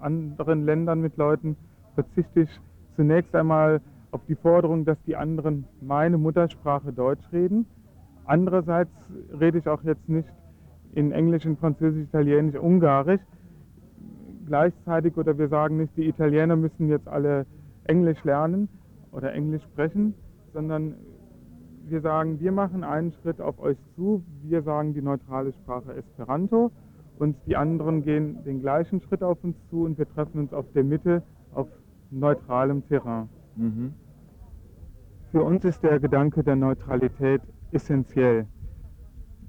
anderen 0.03 0.67
Ländern 0.67 1.01
mit 1.01 1.17
Leuten, 1.17 1.57
verzichte 1.95 2.43
ich 2.43 2.61
zunächst 2.97 3.35
einmal 3.35 3.81
auf 4.11 4.21
die 4.29 4.35
Forderung, 4.35 4.85
dass 4.85 5.03
die 5.07 5.17
anderen 5.17 5.65
meine 5.81 6.19
Muttersprache 6.19 6.93
Deutsch 6.93 7.25
reden. 7.33 7.65
Andererseits 8.31 8.93
rede 9.41 9.59
ich 9.59 9.67
auch 9.67 9.83
jetzt 9.83 10.09
nicht 10.09 10.29
in 10.93 11.11
Englisch, 11.11 11.45
in 11.45 11.57
Französisch, 11.57 12.05
Italienisch, 12.05 12.55
Ungarisch. 12.55 13.21
Gleichzeitig 14.47 15.17
oder 15.17 15.37
wir 15.37 15.49
sagen 15.49 15.79
nicht, 15.79 15.97
die 15.97 16.07
Italiener 16.09 16.55
müssen 16.55 16.89
jetzt 16.89 17.09
alle 17.09 17.45
Englisch 17.83 18.23
lernen 18.23 18.69
oder 19.11 19.33
Englisch 19.33 19.65
sprechen, 19.65 20.15
sondern 20.53 20.95
wir 21.89 22.01
sagen, 22.03 22.39
wir 22.39 22.53
machen 22.53 22.85
einen 22.85 23.11
Schritt 23.11 23.41
auf 23.41 23.59
euch 23.59 23.79
zu, 23.97 24.23
wir 24.45 24.63
sagen 24.63 24.95
die 24.95 25.03
neutrale 25.03 25.53
Sprache 25.53 25.93
Esperanto 25.95 26.71
und 27.19 27.35
die 27.47 27.57
anderen 27.57 28.05
gehen 28.05 28.45
den 28.45 28.61
gleichen 28.61 29.01
Schritt 29.01 29.25
auf 29.25 29.43
uns 29.43 29.57
zu 29.71 29.87
und 29.87 29.99
wir 29.99 30.09
treffen 30.09 30.39
uns 30.39 30.53
auf 30.53 30.67
der 30.73 30.85
Mitte 30.85 31.25
auf 31.53 31.67
neutralem 32.13 32.87
Terrain. 32.87 33.29
Mhm. 33.57 33.93
Für 35.33 35.43
uns 35.43 35.65
ist 35.65 35.83
der 35.83 35.99
Gedanke 35.99 36.45
der 36.45 36.55
Neutralität 36.55 37.43
essentiell. 37.73 38.47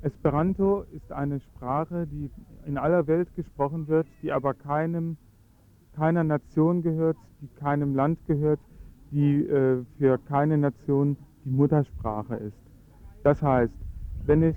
Esperanto 0.01 0.83
ist 0.91 1.11
eine 1.11 1.39
Sprache, 1.39 2.07
die 2.07 2.31
in 2.65 2.77
aller 2.77 3.05
Welt 3.07 3.35
gesprochen 3.35 3.87
wird, 3.87 4.07
die 4.23 4.31
aber 4.31 4.53
keinem, 4.53 5.17
keiner 5.95 6.23
Nation 6.23 6.81
gehört, 6.81 7.17
die 7.41 7.47
keinem 7.59 7.95
Land 7.95 8.17
gehört, 8.25 8.59
die 9.11 9.45
äh, 9.45 9.83
für 9.97 10.17
keine 10.17 10.57
Nation 10.57 11.17
die 11.45 11.51
Muttersprache 11.51 12.35
ist. 12.35 12.57
Das 13.23 13.41
heißt, 13.41 13.73
wenn 14.25 14.43
ich 14.43 14.55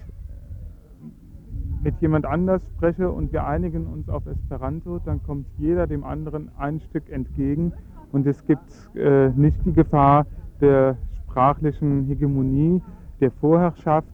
mit 1.83 2.01
jemand 2.01 2.25
anders 2.25 2.65
spreche 2.65 3.11
und 3.11 3.33
wir 3.33 3.47
einigen 3.47 3.87
uns 3.87 4.09
auf 4.09 4.25
Esperanto, 4.27 4.99
dann 5.01 5.23
kommt 5.23 5.47
jeder 5.59 5.87
dem 5.87 6.05
anderen 6.05 6.51
ein 6.57 6.81
Stück 6.81 7.11
entgegen 7.11 7.75
und 8.13 8.27
es 8.27 8.43
gibt 8.47 8.73
äh, 8.95 9.29
nicht 9.31 9.59
die 9.67 9.75
Gefahr 9.75 10.27
der 10.63 10.97
sprachlichen 11.19 12.07
Hegemonie, 12.07 12.81
der 13.25 13.31
Vorherrschaft. 13.31 14.09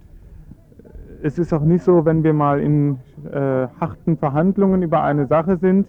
Es 1.23 1.38
ist 1.38 1.52
auch 1.52 1.64
nicht 1.64 1.83
so, 1.83 2.05
wenn 2.05 2.23
wir 2.23 2.33
mal 2.33 2.61
in 2.61 2.99
äh, 3.31 3.67
harten 3.81 4.17
Verhandlungen 4.17 4.83
über 4.83 5.02
eine 5.02 5.26
Sache 5.26 5.57
sind 5.59 5.87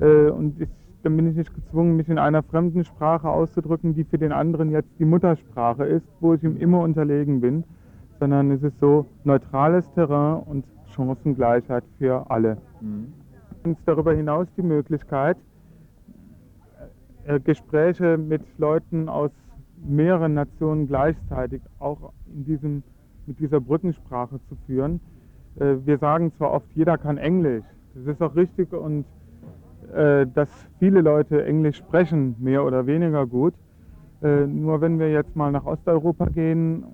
äh, 0.00 0.30
und 0.30 0.60
ich, 0.60 0.68
dann 1.02 1.16
bin 1.16 1.28
ich 1.28 1.36
nicht 1.36 1.54
gezwungen, 1.54 1.96
mich 1.96 2.08
in 2.08 2.18
einer 2.18 2.42
fremden 2.42 2.82
Sprache 2.84 3.28
auszudrücken, 3.28 3.94
die 3.94 4.04
für 4.04 4.16
den 4.16 4.32
anderen 4.32 4.70
jetzt 4.70 4.88
die 4.98 5.04
Muttersprache 5.04 5.84
ist, 5.84 6.06
wo 6.20 6.32
ich 6.32 6.42
ihm 6.42 6.56
immer 6.56 6.80
unterlegen 6.80 7.42
bin, 7.42 7.64
sondern 8.18 8.50
es 8.50 8.62
ist 8.62 8.80
so 8.80 9.06
neutrales 9.24 9.84
Terrain 9.92 10.42
und 10.44 10.64
Chancengleichheit 10.86 11.84
für 11.98 12.30
alle. 12.30 12.56
Mhm. 12.80 13.12
Und 13.64 13.78
darüber 13.84 14.14
hinaus 14.14 14.46
die 14.56 14.62
Möglichkeit, 14.62 15.36
äh, 17.26 17.38
Gespräche 17.40 18.16
mit 18.16 18.42
Leuten 18.58 19.10
aus 19.10 19.30
mehreren 19.84 20.34
Nationen 20.34 20.86
gleichzeitig 20.86 21.62
auch 21.78 22.12
in 22.32 22.44
diesem, 22.44 22.82
mit 23.26 23.38
dieser 23.38 23.60
Brückensprache 23.60 24.40
zu 24.48 24.56
führen. 24.66 25.00
Äh, 25.58 25.76
wir 25.84 25.98
sagen 25.98 26.32
zwar 26.36 26.52
oft, 26.52 26.66
jeder 26.74 26.98
kann 26.98 27.18
Englisch. 27.18 27.64
Das 27.94 28.06
ist 28.14 28.22
auch 28.22 28.34
richtig 28.34 28.72
und 28.72 29.04
äh, 29.94 30.26
dass 30.26 30.48
viele 30.78 31.00
Leute 31.00 31.44
Englisch 31.44 31.76
sprechen, 31.76 32.36
mehr 32.38 32.64
oder 32.64 32.86
weniger 32.86 33.26
gut. 33.26 33.54
Nur 34.20 34.80
wenn 34.80 34.98
wir 34.98 35.12
jetzt 35.12 35.36
mal 35.36 35.52
nach 35.52 35.66
Osteuropa 35.66 36.24
gehen, 36.30 36.84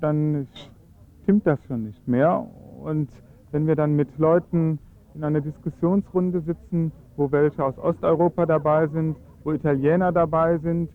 dann 0.00 0.48
stimmt 1.22 1.46
das 1.46 1.62
schon 1.66 1.84
nicht 1.84 2.08
mehr. 2.08 2.46
Und 2.82 3.10
wenn 3.50 3.66
wir 3.66 3.76
dann 3.76 3.96
mit 3.96 4.16
Leuten 4.18 4.78
in 5.14 5.24
einer 5.24 5.40
Diskussionsrunde 5.40 6.40
sitzen, 6.40 6.90
wo 7.16 7.30
welche 7.30 7.64
aus 7.64 7.78
Osteuropa 7.78 8.46
dabei 8.46 8.86
sind, 8.88 9.16
wo 9.42 9.52
Italiener 9.52 10.10
dabei 10.10 10.58
sind, 10.58 10.90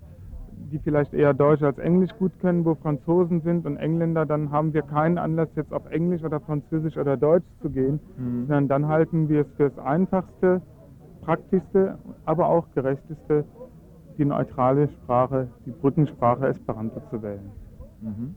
die 0.72 0.80
vielleicht 0.80 1.14
eher 1.14 1.34
Deutsch 1.34 1.64
als 1.64 1.78
Englisch 1.78 2.12
gut 2.20 2.32
können, 2.40 2.66
wo 2.66 2.76
Franzosen 2.76 3.42
sind 3.42 3.66
und 3.66 3.78
Engländer, 3.78 4.26
dann 4.26 4.52
haben 4.52 4.74
wir 4.74 4.82
keinen 4.82 5.18
Anlass, 5.18 5.50
jetzt 5.56 5.74
auf 5.74 5.90
Englisch 5.90 6.24
oder 6.24 6.40
Französisch 6.40 6.98
oder 6.98 7.18
Deutsch 7.18 7.48
zu 7.62 7.70
gehen, 7.70 8.00
mhm. 8.18 8.48
sondern 8.48 8.68
dann 8.68 8.88
halten 8.88 9.30
wir 9.30 9.42
es 9.42 9.48
für 9.58 9.70
das 9.70 9.80
Einfachste, 9.80 10.62
Praktischste, 11.22 11.98
aber 12.26 12.48
auch 12.48 12.66
Gerechteste, 12.74 13.46
die 14.18 14.26
neutrale 14.26 14.90
Sprache, 14.90 15.48
die 15.66 15.72
Brückensprache 15.72 16.48
Esperanto 16.48 17.02
zu 17.10 17.22
wählen. 17.22 17.52
Mhm 18.02 18.36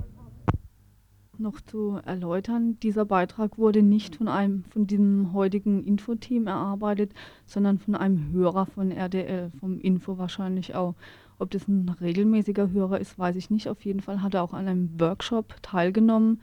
noch 1.42 1.60
zu 1.60 1.98
erläutern, 2.04 2.78
dieser 2.82 3.04
Beitrag 3.04 3.58
wurde 3.58 3.82
nicht 3.82 4.16
von 4.16 4.28
einem 4.28 4.64
von 4.64 4.86
diesem 4.86 5.32
heutigen 5.32 5.84
Infoteam 5.84 6.46
erarbeitet, 6.46 7.12
sondern 7.44 7.78
von 7.78 7.94
einem 7.94 8.32
Hörer 8.32 8.66
von 8.66 8.90
RDL, 8.90 9.50
vom 9.60 9.78
Info 9.78 10.16
wahrscheinlich 10.16 10.74
auch. 10.74 10.94
Ob 11.42 11.50
das 11.50 11.66
ein 11.66 11.88
regelmäßiger 12.00 12.70
Hörer 12.70 13.00
ist, 13.00 13.18
weiß 13.18 13.34
ich 13.34 13.50
nicht. 13.50 13.68
Auf 13.68 13.84
jeden 13.84 13.98
Fall 13.98 14.22
hat 14.22 14.34
er 14.34 14.44
auch 14.44 14.52
an 14.52 14.68
einem 14.68 15.00
Workshop 15.00 15.56
teilgenommen. 15.60 16.40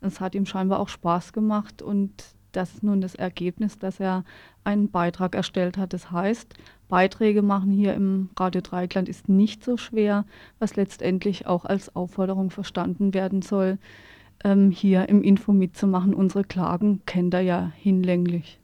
Es 0.00 0.20
hat 0.20 0.34
ihm 0.34 0.44
scheinbar 0.44 0.80
auch 0.80 0.88
Spaß 0.88 1.32
gemacht 1.32 1.82
und 1.82 2.10
das 2.50 2.74
ist 2.74 2.82
nun 2.82 3.00
das 3.00 3.14
Ergebnis, 3.14 3.78
dass 3.78 4.00
er 4.00 4.24
einen 4.64 4.90
Beitrag 4.90 5.36
erstellt 5.36 5.78
hat. 5.78 5.92
Das 5.92 6.10
heißt, 6.10 6.52
Beiträge 6.88 7.42
machen 7.42 7.70
hier 7.70 7.94
im 7.94 8.30
Radio 8.36 8.60
Dreikland 8.60 9.08
ist 9.08 9.28
nicht 9.28 9.62
so 9.62 9.76
schwer, 9.76 10.24
was 10.58 10.74
letztendlich 10.74 11.46
auch 11.46 11.64
als 11.64 11.94
Aufforderung 11.94 12.50
verstanden 12.50 13.14
werden 13.14 13.42
soll, 13.42 13.78
ähm, 14.42 14.72
hier 14.72 15.08
im 15.08 15.22
Info 15.22 15.52
mitzumachen. 15.52 16.12
Unsere 16.12 16.42
Klagen 16.42 17.02
kennt 17.06 17.34
er 17.34 17.42
ja 17.42 17.70
hinlänglich. 17.76 18.59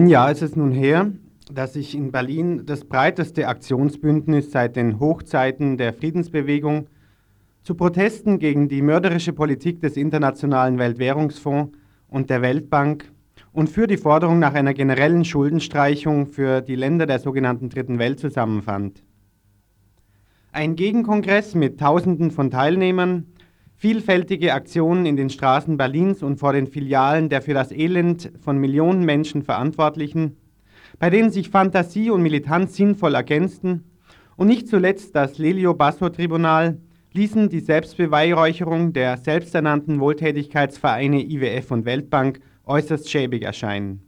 Ein 0.00 0.06
Jahr 0.06 0.30
ist 0.30 0.40
es 0.40 0.56
nun 0.56 0.72
her, 0.72 1.12
dass 1.52 1.74
sich 1.74 1.94
in 1.94 2.10
Berlin 2.10 2.62
das 2.64 2.86
breiteste 2.86 3.46
Aktionsbündnis 3.46 4.50
seit 4.50 4.74
den 4.74 4.98
Hochzeiten 4.98 5.76
der 5.76 5.92
Friedensbewegung 5.92 6.86
zu 7.64 7.74
Protesten 7.74 8.38
gegen 8.38 8.70
die 8.70 8.80
mörderische 8.80 9.34
Politik 9.34 9.82
des 9.82 9.98
Internationalen 9.98 10.78
Weltwährungsfonds 10.78 11.76
und 12.08 12.30
der 12.30 12.40
Weltbank 12.40 13.12
und 13.52 13.68
für 13.68 13.86
die 13.86 13.98
Forderung 13.98 14.38
nach 14.38 14.54
einer 14.54 14.72
generellen 14.72 15.26
Schuldenstreichung 15.26 16.28
für 16.28 16.62
die 16.62 16.76
Länder 16.76 17.04
der 17.04 17.18
sogenannten 17.18 17.68
Dritten 17.68 17.98
Welt 17.98 18.20
zusammenfand. 18.20 19.02
Ein 20.50 20.76
Gegenkongress 20.76 21.54
mit 21.54 21.78
Tausenden 21.78 22.30
von 22.30 22.50
Teilnehmern 22.50 23.26
Vielfältige 23.80 24.52
Aktionen 24.52 25.06
in 25.06 25.16
den 25.16 25.30
Straßen 25.30 25.78
Berlins 25.78 26.22
und 26.22 26.36
vor 26.36 26.52
den 26.52 26.66
Filialen 26.66 27.30
der 27.30 27.40
für 27.40 27.54
das 27.54 27.72
Elend 27.72 28.30
von 28.38 28.58
Millionen 28.58 29.06
Menschen 29.06 29.42
Verantwortlichen, 29.42 30.36
bei 30.98 31.08
denen 31.08 31.30
sich 31.30 31.48
Fantasie 31.48 32.10
und 32.10 32.20
Militanz 32.20 32.76
sinnvoll 32.76 33.14
ergänzten, 33.14 33.84
und 34.36 34.48
nicht 34.48 34.68
zuletzt 34.68 35.16
das 35.16 35.38
Lelio-Basso-Tribunal 35.38 36.78
ließen 37.14 37.48
die 37.48 37.60
Selbstbeweihräucherung 37.60 38.92
der 38.92 39.16
selbsternannten 39.16 39.98
Wohltätigkeitsvereine 39.98 41.22
IWF 41.22 41.70
und 41.70 41.86
Weltbank 41.86 42.40
äußerst 42.66 43.10
schäbig 43.10 43.44
erscheinen. 43.44 44.02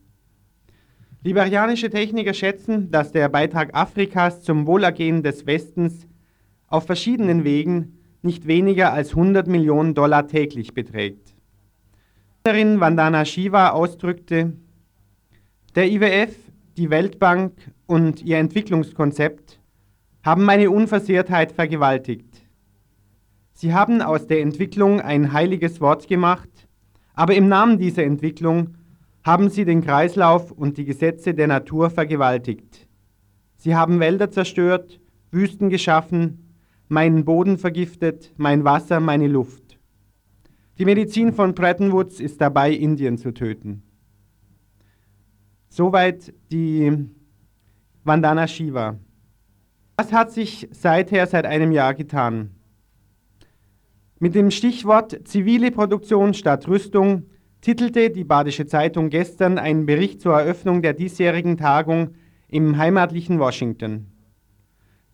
Liberianische 1.25 1.89
Techniker 1.89 2.35
schätzen, 2.35 2.91
dass 2.91 3.11
der 3.11 3.31
Beitrag 3.31 3.75
Afrikas 3.75 4.43
zum 4.43 4.67
Wohlergehen 4.67 5.23
des 5.23 5.47
Westens 5.47 6.07
auf 6.69 6.85
verschiedenen 6.85 7.45
Wegen 7.45 8.02
nicht 8.23 8.47
weniger 8.47 8.93
als 8.93 9.11
100 9.11 9.47
Millionen 9.47 9.95
Dollar 9.95 10.27
täglich 10.27 10.75
beträgt. 10.75 11.35
Darin 12.45 12.81
Vandana 12.81 13.25
Shiva 13.25 13.71
ausdrückte, 13.71 14.53
der 15.75 15.91
IWF, 15.91 16.35
die 16.77 16.91
Weltbank 16.91 17.53
und 17.87 18.23
ihr 18.23 18.39
Entwicklungskonzept 18.39 19.61
haben 20.25 20.45
meine 20.45 20.71
Unversehrtheit 20.71 21.53
vergewaltigt. 21.53 22.43
Sie 23.53 23.75
haben 23.75 24.03
aus 24.03 24.27
der 24.27 24.41
Entwicklung 24.41 25.01
ein 25.01 25.33
heiliges 25.33 25.81
Wort 25.81 26.09
gemacht, 26.09 26.49
aber 27.15 27.35
im 27.35 27.49
Namen 27.49 27.79
dieser 27.79 28.05
Entwicklung 28.05 28.77
haben 29.25 29.51
sie 29.51 29.65
den 29.65 29.85
Kreislauf 29.85 30.51
und 30.51 30.79
die 30.79 30.85
Gesetze 30.85 31.35
der 31.35 31.47
Natur 31.47 31.91
vergewaltigt. 31.91 32.89
Sie 33.57 33.77
haben 33.77 34.01
Wälder 34.01 34.31
zerstört, 34.31 35.01
Wüsten 35.31 35.71
geschaffen, 35.71 36.42
meinen 36.93 37.25
Boden 37.25 37.57
vergiftet, 37.57 38.33
mein 38.37 38.65
Wasser, 38.65 39.01
meine 39.01 39.27
Luft. 39.27 39.79
Die 40.79 40.85
Medizin 40.85 41.33
von 41.33 41.55
Bretton 41.55 41.91
Woods 41.91 42.21
ist 42.21 42.41
dabei, 42.41 42.71
Indien 42.71 43.17
zu 43.17 43.33
töten. 43.33 43.83
Soweit 45.71 46.35
die 46.53 46.93
Vandana 48.05 48.47
Shiva. 48.47 48.99
Was 49.97 50.13
hat 50.13 50.33
sich 50.33 50.69
seither 50.71 51.27
seit 51.27 51.47
einem 51.47 51.73
Jahr 51.73 51.95
getan? 51.95 52.51
Mit 54.19 54.35
dem 54.35 54.51
Stichwort 54.51 55.27
zivile 55.27 55.71
Produktion 55.71 56.35
statt 56.35 56.69
Rüstung 56.69 57.25
titelte 57.63 58.11
die 58.11 58.25
Badische 58.25 58.67
Zeitung 58.67 59.09
gestern 59.09 59.57
einen 59.57 59.87
Bericht 59.87 60.21
zur 60.21 60.39
Eröffnung 60.39 60.83
der 60.83 60.93
diesjährigen 60.93 61.57
Tagung 61.57 62.11
im 62.49 62.77
heimatlichen 62.77 63.39
Washington. 63.39 64.12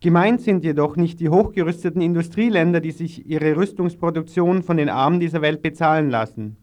Gemeint 0.01 0.39
sind 0.39 0.63
jedoch 0.63 0.95
nicht 0.95 1.19
die 1.19 1.27
hochgerüsteten 1.27 2.01
Industrieländer, 2.01 2.79
die 2.79 2.91
sich 2.91 3.25
ihre 3.25 3.57
Rüstungsproduktion 3.57 4.63
von 4.63 4.77
den 4.77 4.87
Armen 4.87 5.19
dieser 5.19 5.41
Welt 5.41 5.61
bezahlen 5.61 6.09
lassen. 6.09 6.55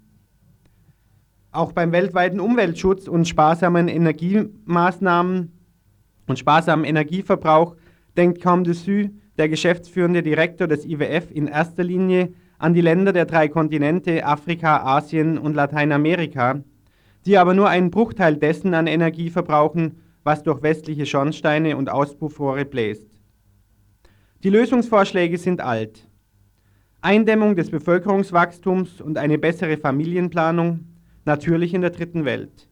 Auch 1.53 1.73
beim 1.73 1.93
weltweiten 1.93 2.41
Umweltschutz 2.41 3.09
und 3.09 3.29
sparsamen 3.29 3.89
Energiemaßnahmen 3.89 5.53
und 6.27 6.39
sparsamen 6.39 6.87
Energieverbrauch 6.87 7.77
denkt 8.17 8.43
Comte 8.43 8.71
de 8.71 8.75
Su, 8.75 9.11
der 9.37 9.51
geschäftsführende 9.51 10.23
Direktor 10.23 10.67
des 10.67 10.87
IWF, 10.87 11.31
in 11.31 11.47
erster 11.47 11.85
Linie 11.85 12.33
an 12.59 12.73
die 12.73 12.81
Länder 12.81 13.13
der 13.13 13.27
drei 13.27 13.49
Kontinente 13.49 14.25
Afrika, 14.25 14.83
Asien 14.83 15.37
und 15.37 15.55
Lateinamerika, 15.55 16.63
die 17.27 17.37
aber 17.37 17.53
nur 17.53 17.69
einen 17.69 17.91
Bruchteil 17.91 18.37
dessen 18.37 18.73
an 18.73 18.87
Energie 18.87 19.29
verbrauchen, 19.29 20.01
was 20.25 20.43
durch 20.43 20.63
westliche 20.63 21.05
Schornsteine 21.05 21.77
und 21.77 21.91
Auspuffrohre 21.91 22.65
bläst. 22.65 23.16
Die 24.47 24.51
Lösungsvorschläge 24.51 25.39
sind 25.39 25.61
alt. 25.61 26.07
Eindämmung 27.01 27.57
des 27.57 27.69
Bevölkerungswachstums 27.69 29.01
und 29.01 29.19
eine 29.19 29.39
bessere 29.39 29.77
Familienplanung, 29.77 30.87
natürlich 31.25 31.75
in 31.75 31.81
der 31.81 31.91
dritten 31.91 32.25
Welt. 32.25 32.69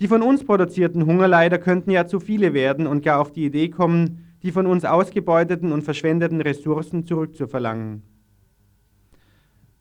Die 0.00 0.08
von 0.08 0.22
uns 0.22 0.46
produzierten 0.46 1.04
Hungerleider 1.04 1.58
könnten 1.58 1.90
ja 1.90 2.06
zu 2.06 2.20
viele 2.20 2.54
werden 2.54 2.86
und 2.86 3.04
gar 3.04 3.20
auf 3.20 3.32
die 3.32 3.44
Idee 3.44 3.68
kommen, 3.68 4.34
die 4.42 4.50
von 4.50 4.64
uns 4.64 4.86
ausgebeuteten 4.86 5.72
und 5.72 5.82
verschwendeten 5.82 6.40
Ressourcen 6.40 7.04
zurückzuverlangen. 7.04 8.02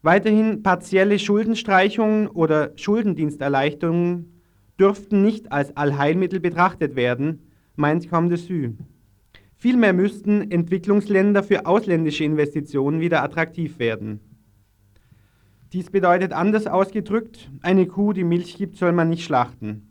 Weiterhin 0.02 0.62
partielle 0.62 1.20
Schuldenstreichungen 1.20 2.28
oder 2.28 2.74
Schuldendiensterleichterungen 2.76 4.42
dürften 4.78 5.22
nicht 5.22 5.54
als 5.54 5.78
Allheilmittel 5.78 6.42
betrachtet 6.42 6.98
werden, 6.98 7.48
meint 7.78 8.10
Comte 8.10 8.36
de 8.36 8.46
Sü. 8.46 8.74
Vielmehr 9.64 9.94
müssten 9.94 10.52
Entwicklungsländer 10.52 11.42
für 11.42 11.66
ausländische 11.66 12.26
Investitionen 12.26 13.00
wieder 13.00 13.24
attraktiv 13.24 13.80
werden. 13.80 14.20
Dies 15.72 15.90
bedeutet 15.90 16.34
anders 16.34 16.68
ausgedrückt, 16.68 17.50
eine 17.62 17.88
Kuh, 17.88 18.12
die 18.12 18.26
Milch 18.26 18.58
gibt, 18.58 18.76
soll 18.76 18.92
man 18.92 19.08
nicht 19.08 19.24
schlachten. 19.24 19.88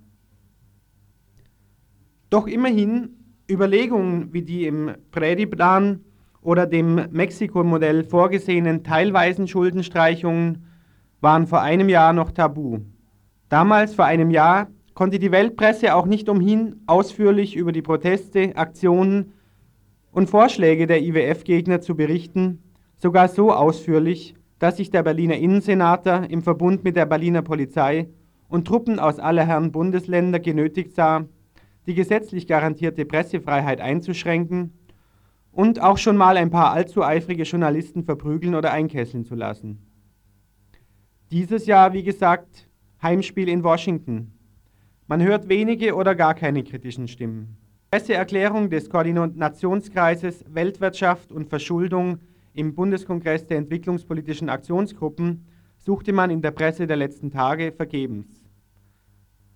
Doch 2.28 2.46
immerhin 2.46 3.16
Überlegungen 3.50 4.34
wie 4.34 4.42
die 4.42 4.66
im 4.66 4.90
Prairie-Plan 5.10 6.00
oder 6.42 6.66
dem 6.66 7.06
Mexiko-Modell 7.10 8.04
vorgesehenen 8.04 8.84
teilweisen 8.84 9.48
Schuldenstreichungen 9.48 10.66
waren 11.22 11.46
vor 11.46 11.62
einem 11.62 11.88
Jahr 11.88 12.12
noch 12.12 12.30
tabu. 12.32 12.80
Damals, 13.48 13.94
vor 13.94 14.04
einem 14.04 14.30
Jahr, 14.30 14.68
konnte 14.92 15.18
die 15.18 15.32
Weltpresse 15.32 15.94
auch 15.94 16.04
nicht 16.04 16.28
umhin, 16.28 16.82
ausführlich 16.84 17.56
über 17.56 17.72
die 17.72 17.80
Proteste, 17.80 18.54
Aktionen 18.54 19.32
und 20.12 20.30
Vorschläge 20.30 20.86
der 20.86 21.02
IWF-Gegner 21.02 21.80
zu 21.80 21.96
berichten, 21.96 22.62
sogar 22.96 23.28
so 23.28 23.52
ausführlich, 23.52 24.36
dass 24.60 24.76
sich 24.76 24.90
der 24.90 25.02
Berliner 25.02 25.36
Innensenator 25.36 26.24
im 26.30 26.42
Verbund 26.42 26.84
mit 26.84 26.94
der 26.94 27.06
Berliner 27.06 27.42
Polizei 27.42 28.08
und 28.48 28.68
Truppen 28.68 29.00
aus 29.00 29.18
aller 29.18 29.44
Herren 29.44 29.72
Bundesländer 29.72 30.38
genötigt 30.38 30.94
sah, 30.94 31.24
die 31.86 31.94
gesetzlich 31.94 32.46
garantierte 32.46 33.04
Pressefreiheit 33.04 33.80
einzuschränken 33.80 34.72
und 35.50 35.82
auch 35.82 35.98
schon 35.98 36.16
mal 36.16 36.36
ein 36.36 36.50
paar 36.50 36.72
allzu 36.72 37.02
eifrige 37.02 37.42
Journalisten 37.42 38.04
verprügeln 38.04 38.54
oder 38.54 38.70
einkesseln 38.70 39.24
zu 39.24 39.34
lassen. 39.34 39.78
Dieses 41.30 41.66
Jahr, 41.66 41.92
wie 41.94 42.02
gesagt, 42.02 42.68
Heimspiel 43.02 43.48
in 43.48 43.64
Washington. 43.64 44.32
Man 45.08 45.22
hört 45.22 45.48
wenige 45.48 45.96
oder 45.96 46.14
gar 46.14 46.34
keine 46.34 46.62
kritischen 46.62 47.08
Stimmen. 47.08 47.56
Presseerklärung 47.92 48.70
des 48.70 48.88
Koordinationskreises 48.88 50.46
Weltwirtschaft 50.48 51.30
und 51.30 51.50
Verschuldung 51.50 52.20
im 52.54 52.74
Bundeskongress 52.74 53.46
der 53.46 53.58
entwicklungspolitischen 53.58 54.48
Aktionsgruppen 54.48 55.44
suchte 55.76 56.14
man 56.14 56.30
in 56.30 56.40
der 56.40 56.52
Presse 56.52 56.86
der 56.86 56.96
letzten 56.96 57.30
Tage 57.30 57.70
vergebens. 57.70 58.48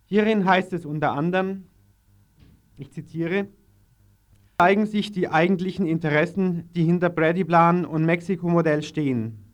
Hierin 0.05 0.44
heißt 0.44 0.75
es 0.75 0.85
unter 0.85 1.12
anderem, 1.12 1.64
ich 2.77 2.92
zitiere, 2.92 3.49
zeigen 4.59 4.85
sich 4.85 5.12
die 5.12 5.29
eigentlichen 5.29 5.87
Interessen, 5.87 6.68
die 6.75 6.85
hinter 6.85 7.09
Brady-Plan 7.09 7.87
und 7.87 8.05
Mexiko-Modell 8.05 8.83
stehen. 8.83 9.46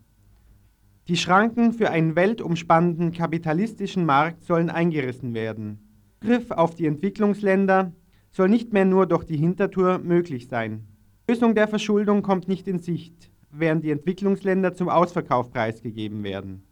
Die 1.06 1.16
Schranken 1.16 1.72
für 1.72 1.90
einen 1.90 2.16
weltumspannenden 2.16 3.12
kapitalistischen 3.12 4.04
Markt 4.04 4.42
sollen 4.42 4.70
eingerissen 4.70 5.34
werden. 5.34 5.78
Griff 6.20 6.50
auf 6.50 6.74
die 6.74 6.86
Entwicklungsländer 6.86 7.92
soll 8.32 8.48
nicht 8.48 8.72
mehr 8.72 8.84
nur 8.84 9.06
durch 9.06 9.24
die 9.24 9.36
Hintertür 9.36 9.98
möglich 9.98 10.48
sein. 10.48 10.86
Lösung 11.28 11.54
der 11.54 11.68
Verschuldung 11.68 12.22
kommt 12.22 12.48
nicht 12.48 12.66
in 12.66 12.78
Sicht, 12.80 13.30
während 13.50 13.84
die 13.84 13.90
Entwicklungsländer 13.90 14.74
zum 14.74 14.88
Ausverkauf 14.88 15.50
preisgegeben 15.50 16.24
werden. 16.24 16.64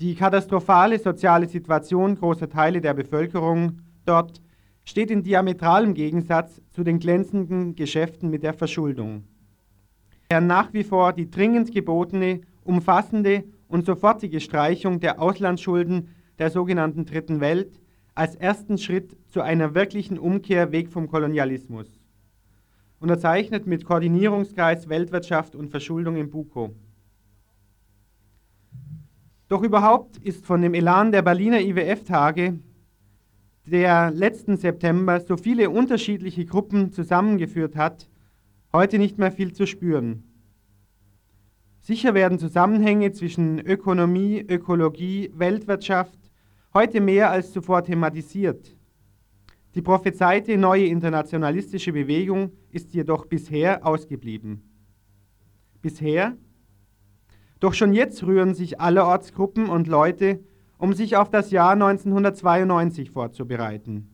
Die 0.00 0.14
katastrophale 0.14 0.98
soziale 0.98 1.48
Situation 1.48 2.16
großer 2.16 2.48
Teile 2.48 2.80
der 2.80 2.94
Bevölkerung 2.94 3.80
dort 4.04 4.40
steht 4.84 5.10
in 5.10 5.22
diametralem 5.22 5.94
Gegensatz 5.94 6.60
zu 6.70 6.82
den 6.82 6.98
glänzenden 6.98 7.76
Geschäften 7.76 8.30
mit 8.30 8.42
der 8.42 8.54
Verschuldung. 8.54 9.24
Während 10.28 10.48
nach 10.48 10.72
wie 10.72 10.84
vor 10.84 11.12
die 11.12 11.30
dringend 11.30 11.72
gebotene, 11.72 12.40
umfassende 12.64 13.44
und 13.68 13.86
sofortige 13.86 14.40
Streichung 14.40 14.98
der 15.00 15.20
Auslandsschulden 15.20 16.08
der 16.38 16.50
sogenannten 16.50 17.04
Dritten 17.04 17.40
Welt 17.40 17.81
als 18.14 18.36
ersten 18.36 18.78
Schritt 18.78 19.16
zu 19.28 19.40
einer 19.40 19.74
wirklichen 19.74 20.18
Umkehr 20.18 20.72
weg 20.72 20.90
vom 20.90 21.08
Kolonialismus. 21.08 21.86
Unterzeichnet 23.00 23.66
mit 23.66 23.84
Koordinierungskreis 23.84 24.88
Weltwirtschaft 24.88 25.54
und 25.56 25.70
Verschuldung 25.70 26.16
im 26.16 26.30
BUKO. 26.30 26.74
Doch 29.48 29.62
überhaupt 29.62 30.18
ist 30.18 30.46
von 30.46 30.62
dem 30.62 30.74
Elan 30.74 31.12
der 31.12 31.22
Berliner 31.22 31.60
IWF-Tage 31.60 32.58
der 33.66 34.10
letzten 34.10 34.56
September 34.56 35.20
so 35.20 35.36
viele 35.36 35.70
unterschiedliche 35.70 36.44
Gruppen 36.44 36.92
zusammengeführt 36.92 37.76
hat, 37.76 38.08
heute 38.72 38.98
nicht 38.98 39.18
mehr 39.18 39.30
viel 39.30 39.52
zu 39.52 39.66
spüren. 39.66 40.24
Sicher 41.80 42.14
werden 42.14 42.38
Zusammenhänge 42.38 43.12
zwischen 43.12 43.58
Ökonomie, 43.58 44.40
Ökologie, 44.40 45.30
Weltwirtschaft 45.34 46.21
heute 46.74 47.00
mehr 47.00 47.30
als 47.30 47.52
zuvor 47.52 47.84
thematisiert. 47.84 48.76
Die 49.74 49.82
prophezeite 49.82 50.56
neue 50.58 50.86
internationalistische 50.86 51.92
Bewegung 51.92 52.52
ist 52.70 52.92
jedoch 52.92 53.26
bisher 53.26 53.86
ausgeblieben. 53.86 54.62
Bisher? 55.80 56.36
Doch 57.60 57.74
schon 57.74 57.92
jetzt 57.92 58.22
rühren 58.24 58.54
sich 58.54 58.80
allerorts 58.80 59.32
Gruppen 59.32 59.68
und 59.68 59.86
Leute 59.86 60.40
um 60.78 60.94
sich 60.94 61.16
auf 61.16 61.30
das 61.30 61.52
Jahr 61.52 61.72
1992 61.72 63.12
vorzubereiten. 63.12 64.08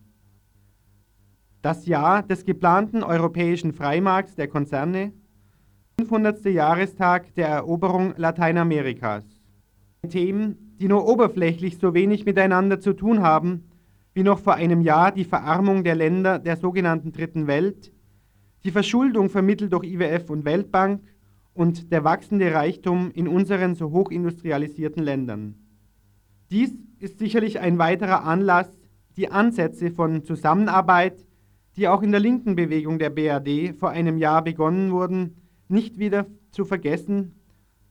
Das 1.63 1.87
Jahr 1.87 2.23
des 2.23 2.45
geplanten 2.45 3.03
europäischen 3.03 3.73
Freimarkts 3.73 4.35
der 4.35 4.49
Konzerne, 4.49 5.13
500. 5.99 6.45
Jahrestag 6.45 7.35
der 7.35 7.49
Eroberung 7.49 8.13
Lateinamerikas. 8.17 9.25
Themen, 10.09 10.68
die 10.79 10.89
nur 10.89 11.07
oberflächlich 11.07 11.79
so 11.79 11.95
wenig 11.95 12.25
miteinander 12.25 12.81
zu 12.81 12.93
tun 12.93 13.23
haben, 13.23 13.65
wie 14.15 14.23
noch 14.23 14.39
vor 14.39 14.55
einem 14.55 14.81
Jahr 14.81 15.13
die 15.13 15.25
Verarmung 15.25 15.85
der 15.85 15.95
Länder 15.95 16.39
der 16.39 16.57
sogenannten 16.57 17.13
Dritten 17.13 17.47
Welt, 17.47 17.93
die 18.65 18.71
Verschuldung 18.71 19.31
vermittelt 19.31 19.73
durch 19.73 19.85
IWF 19.85 20.31
und 20.31 20.45
Weltbank 20.45 21.03
und 21.55 21.93
der 21.93 22.05
wachsende 22.05 22.53
Reichtum 22.53 23.11
in 23.13 23.29
unseren 23.29 23.75
so 23.75 23.91
hochindustrialisierten 23.91 25.03
Ländern. 25.03 25.55
Dies 26.51 26.73
ist 26.99 27.19
sicherlich 27.19 27.61
ein 27.61 27.79
weiterer 27.79 28.25
Anlass, 28.25 28.71
die 29.17 29.31
Ansätze 29.31 29.91
von 29.91 30.25
Zusammenarbeit, 30.25 31.27
die 31.77 31.89
auch 31.89 32.03
in 32.03 32.11
der 32.11 32.21
linken 32.21 32.57
Bewegung 32.57 32.99
der 32.99 33.11
BRD 33.11 33.75
vor 33.79 33.91
einem 33.91 34.19
Jahr 34.19 34.43
begonnen 34.43 34.93
wurden, 34.93 35.37
nicht 35.69 35.99
wieder 35.99 36.27
zu 36.51 36.65
vergessen, 36.65 37.35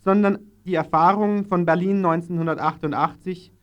sondern 0.04 0.40
die 0.68 0.76
Erfahrungen 0.76 1.46
von 1.46 1.66
Berlin 1.66 2.06
1988 2.06 3.54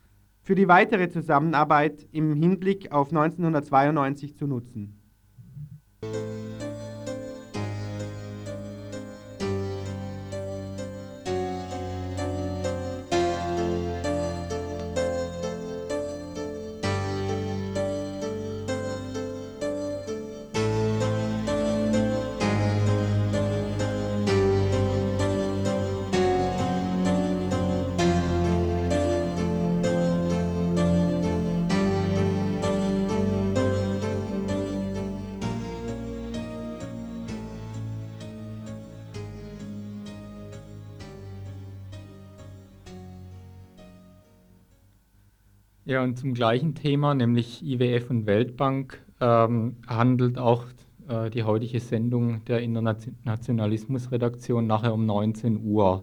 für 0.40 0.54
die 0.54 0.68
weitere 0.68 1.10
Zusammenarbeit 1.10 2.08
im 2.12 2.34
Hinblick 2.34 2.92
auf 2.92 3.08
1992 3.08 4.34
zu 4.36 4.46
nutzen. 4.46 5.00
Ja, 45.94 46.02
und 46.02 46.18
zum 46.18 46.34
gleichen 46.34 46.74
Thema, 46.74 47.14
nämlich 47.14 47.62
IWF 47.62 48.10
und 48.10 48.26
Weltbank, 48.26 49.00
ähm, 49.20 49.76
handelt 49.86 50.38
auch 50.38 50.64
äh, 51.06 51.30
die 51.30 51.44
heutige 51.44 51.78
Sendung 51.78 52.44
der 52.46 52.62
Internationalismusredaktion 52.62 54.66
nachher 54.66 54.92
um 54.92 55.06
19 55.06 55.64
Uhr. 55.64 56.02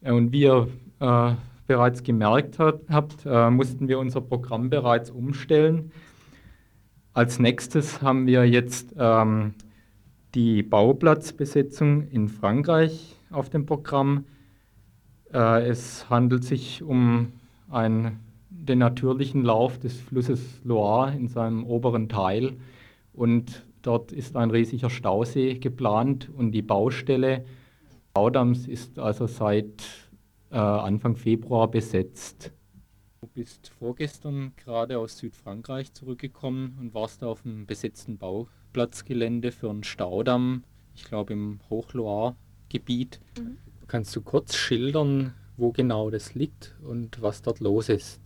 Und 0.00 0.32
wie 0.32 0.44
ihr 0.44 0.68
äh, 1.00 1.34
bereits 1.66 2.04
gemerkt 2.04 2.58
hat, 2.58 2.80
habt, 2.88 3.26
äh, 3.26 3.50
mussten 3.50 3.86
wir 3.86 3.98
unser 3.98 4.22
Programm 4.22 4.70
bereits 4.70 5.10
umstellen. 5.10 5.92
Als 7.12 7.38
nächstes 7.38 8.00
haben 8.00 8.26
wir 8.26 8.48
jetzt 8.48 8.94
ähm, 8.98 9.52
die 10.34 10.62
Bauplatzbesetzung 10.62 12.08
in 12.08 12.30
Frankreich 12.30 13.14
auf 13.30 13.50
dem 13.50 13.66
Programm. 13.66 14.24
Äh, 15.34 15.68
es 15.68 16.08
handelt 16.08 16.44
sich 16.44 16.82
um 16.82 17.32
ein, 17.70 18.20
den 18.68 18.78
natürlichen 18.78 19.42
Lauf 19.42 19.78
des 19.78 20.00
Flusses 20.00 20.60
Loire 20.64 21.14
in 21.14 21.28
seinem 21.28 21.64
oberen 21.64 22.08
Teil 22.08 22.56
und 23.12 23.64
dort 23.82 24.12
ist 24.12 24.36
ein 24.36 24.50
riesiger 24.50 24.90
Stausee 24.90 25.58
geplant 25.58 26.30
und 26.36 26.52
die 26.52 26.62
Baustelle 26.62 27.44
Baudams 28.14 28.66
ist 28.66 28.98
also 28.98 29.26
seit 29.26 29.84
äh, 30.50 30.56
Anfang 30.56 31.16
Februar 31.16 31.70
besetzt. 31.70 32.52
Du 33.20 33.26
bist 33.26 33.68
vorgestern 33.68 34.52
gerade 34.56 34.98
aus 34.98 35.18
Südfrankreich 35.18 35.92
zurückgekommen 35.92 36.78
und 36.80 36.94
warst 36.94 37.22
auf 37.22 37.44
einem 37.44 37.66
besetzten 37.66 38.18
Bauplatzgelände 38.18 39.52
für 39.52 39.68
einen 39.68 39.84
Staudamm, 39.84 40.64
ich 40.94 41.04
glaube 41.04 41.34
im 41.34 41.60
Hochloire-Gebiet. 41.68 43.20
Mhm. 43.38 43.58
Kannst 43.86 44.16
du 44.16 44.22
kurz 44.22 44.54
schildern, 44.56 45.34
wo 45.56 45.72
genau 45.72 46.08
das 46.10 46.34
liegt 46.34 46.74
und 46.82 47.20
was 47.20 47.42
dort 47.42 47.60
los 47.60 47.88
ist? 47.88 48.25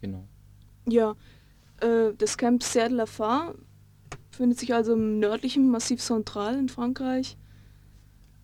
Genau. 0.00 0.24
Ja, 0.86 1.16
äh, 1.80 2.12
das 2.16 2.36
Camp 2.38 2.62
Serre 2.62 2.88
de 2.88 2.98
la 2.98 3.06
Far 3.06 3.54
befindet 4.30 4.58
sich 4.58 4.74
also 4.74 4.94
im 4.94 5.18
nördlichen 5.18 5.70
Massiv 5.70 6.00
Central 6.00 6.58
in 6.58 6.68
Frankreich, 6.68 7.36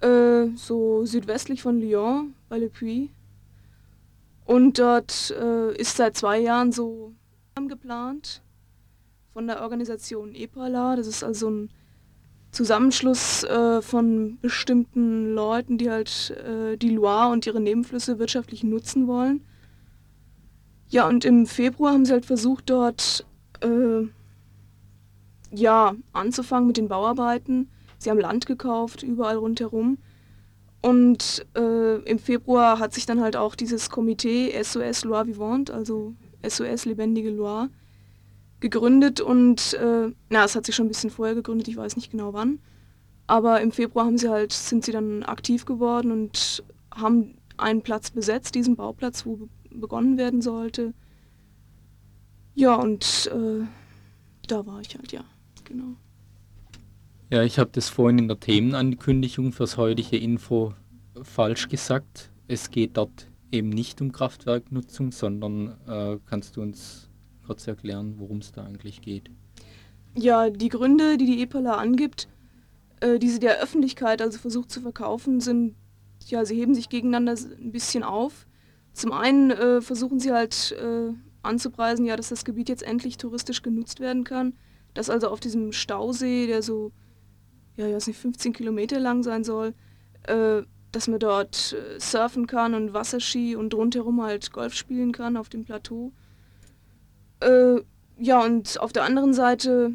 äh, 0.00 0.46
so 0.56 1.04
südwestlich 1.06 1.62
von 1.62 1.80
Lyon 1.80 2.34
bei 2.48 2.58
Le 2.58 2.68
Puy. 2.68 3.10
Und 4.44 4.78
dort 4.78 5.30
äh, 5.30 5.74
ist 5.76 5.96
seit 5.96 6.16
zwei 6.16 6.38
Jahren 6.38 6.72
so 6.72 7.12
geplant 7.68 8.42
von 9.32 9.46
der 9.46 9.62
Organisation 9.62 10.34
EPALA. 10.34 10.96
Das 10.96 11.06
ist 11.06 11.24
also 11.24 11.48
ein 11.48 11.70
Zusammenschluss 12.50 13.44
äh, 13.44 13.80
von 13.80 14.38
bestimmten 14.40 15.34
Leuten, 15.34 15.78
die 15.78 15.90
halt 15.90 16.30
äh, 16.30 16.76
die 16.76 16.90
Loire 16.90 17.32
und 17.32 17.46
ihre 17.46 17.60
Nebenflüsse 17.60 18.18
wirtschaftlich 18.18 18.62
nutzen 18.64 19.06
wollen. 19.06 19.44
Ja, 20.88 21.08
und 21.08 21.24
im 21.24 21.46
Februar 21.46 21.92
haben 21.92 22.04
sie 22.04 22.12
halt 22.12 22.26
versucht, 22.26 22.70
dort 22.70 23.26
äh, 23.60 24.06
ja, 25.50 25.94
anzufangen 26.12 26.66
mit 26.66 26.76
den 26.76 26.88
Bauarbeiten. 26.88 27.70
Sie 27.98 28.10
haben 28.10 28.20
Land 28.20 28.46
gekauft, 28.46 29.02
überall 29.02 29.36
rundherum. 29.36 29.98
Und 30.82 31.46
äh, 31.56 31.96
im 32.02 32.18
Februar 32.18 32.78
hat 32.78 32.92
sich 32.92 33.06
dann 33.06 33.20
halt 33.20 33.36
auch 33.36 33.54
dieses 33.54 33.88
Komitee 33.88 34.52
SOS 34.62 35.04
Loire 35.04 35.26
Vivante, 35.26 35.72
also 35.72 36.14
SOS 36.46 36.84
Lebendige 36.84 37.30
Loire, 37.30 37.70
gegründet. 38.60 39.20
Und 39.20 39.74
äh, 39.74 40.12
na, 40.28 40.44
es 40.44 40.54
hat 40.54 40.66
sich 40.66 40.74
schon 40.74 40.86
ein 40.86 40.90
bisschen 40.90 41.10
vorher 41.10 41.34
gegründet, 41.34 41.68
ich 41.68 41.76
weiß 41.76 41.96
nicht 41.96 42.10
genau 42.10 42.34
wann. 42.34 42.58
Aber 43.26 43.62
im 43.62 43.72
Februar 43.72 44.04
haben 44.04 44.18
sie 44.18 44.28
halt, 44.28 44.52
sind 44.52 44.84
sie 44.84 44.92
dann 44.92 45.22
aktiv 45.22 45.64
geworden 45.64 46.12
und 46.12 46.62
haben 46.94 47.38
einen 47.56 47.80
Platz 47.80 48.10
besetzt, 48.10 48.54
diesen 48.54 48.76
Bauplatz, 48.76 49.24
wo 49.24 49.48
begonnen 49.80 50.16
werden 50.18 50.42
sollte. 50.42 50.94
Ja, 52.54 52.76
und 52.76 53.30
äh, 53.32 53.64
da 54.46 54.66
war 54.66 54.80
ich 54.80 54.96
halt, 54.96 55.12
ja, 55.12 55.24
genau. 55.64 55.96
Ja, 57.30 57.42
ich 57.42 57.58
habe 57.58 57.70
das 57.72 57.88
vorhin 57.88 58.18
in 58.18 58.28
der 58.28 58.38
Themenankündigung 58.38 59.52
fürs 59.52 59.76
heutige 59.76 60.16
Info 60.16 60.74
falsch 61.22 61.68
gesagt. 61.68 62.30
Es 62.46 62.70
geht 62.70 62.96
dort 62.96 63.28
eben 63.50 63.70
nicht 63.70 64.00
um 64.00 64.12
Kraftwerknutzung, 64.12 65.10
sondern 65.12 65.76
äh, 65.88 66.18
kannst 66.26 66.56
du 66.56 66.62
uns 66.62 67.08
kurz 67.46 67.66
erklären, 67.66 68.14
worum 68.18 68.38
es 68.38 68.52
da 68.52 68.64
eigentlich 68.64 69.00
geht? 69.00 69.30
Ja, 70.16 70.50
die 70.50 70.68
Gründe, 70.68 71.16
die 71.16 71.26
die 71.26 71.42
EPALA 71.42 71.76
angibt, 71.76 72.28
äh, 73.00 73.18
die 73.18 73.28
sie 73.28 73.40
der 73.40 73.60
Öffentlichkeit 73.60 74.22
also 74.22 74.38
versucht 74.38 74.70
zu 74.70 74.80
verkaufen, 74.80 75.40
sind, 75.40 75.74
ja, 76.26 76.44
sie 76.44 76.56
heben 76.56 76.74
sich 76.74 76.88
gegeneinander 76.88 77.32
ein 77.32 77.72
bisschen 77.72 78.02
auf. 78.02 78.46
Zum 78.94 79.12
einen 79.12 79.50
äh, 79.50 79.80
versuchen 79.82 80.18
sie 80.18 80.32
halt 80.32 80.72
äh, 80.80 81.12
anzupreisen, 81.42 82.06
ja, 82.06 82.16
dass 82.16 82.30
das 82.30 82.44
Gebiet 82.44 82.68
jetzt 82.70 82.82
endlich 82.82 83.18
touristisch 83.18 83.60
genutzt 83.60 84.00
werden 84.00 84.24
kann, 84.24 84.54
dass 84.94 85.10
also 85.10 85.28
auf 85.28 85.40
diesem 85.40 85.72
Stausee, 85.72 86.46
der 86.46 86.62
so 86.62 86.92
ja, 87.76 87.88
ich 87.88 87.94
weiß 87.94 88.06
nicht, 88.06 88.18
15 88.18 88.52
Kilometer 88.52 89.00
lang 89.00 89.22
sein 89.22 89.44
soll, 89.44 89.74
äh, 90.24 90.62
dass 90.92 91.08
man 91.08 91.18
dort 91.18 91.72
äh, 91.74 91.98
surfen 91.98 92.46
kann 92.46 92.74
und 92.74 92.94
Wasserski 92.94 93.56
und 93.56 93.74
rundherum 93.74 94.22
halt 94.22 94.52
Golf 94.52 94.74
spielen 94.74 95.12
kann 95.12 95.36
auf 95.36 95.48
dem 95.48 95.64
Plateau. 95.64 96.12
Äh, 97.40 97.80
ja, 98.16 98.44
und 98.44 98.78
auf 98.80 98.92
der 98.92 99.02
anderen 99.02 99.34
Seite, 99.34 99.92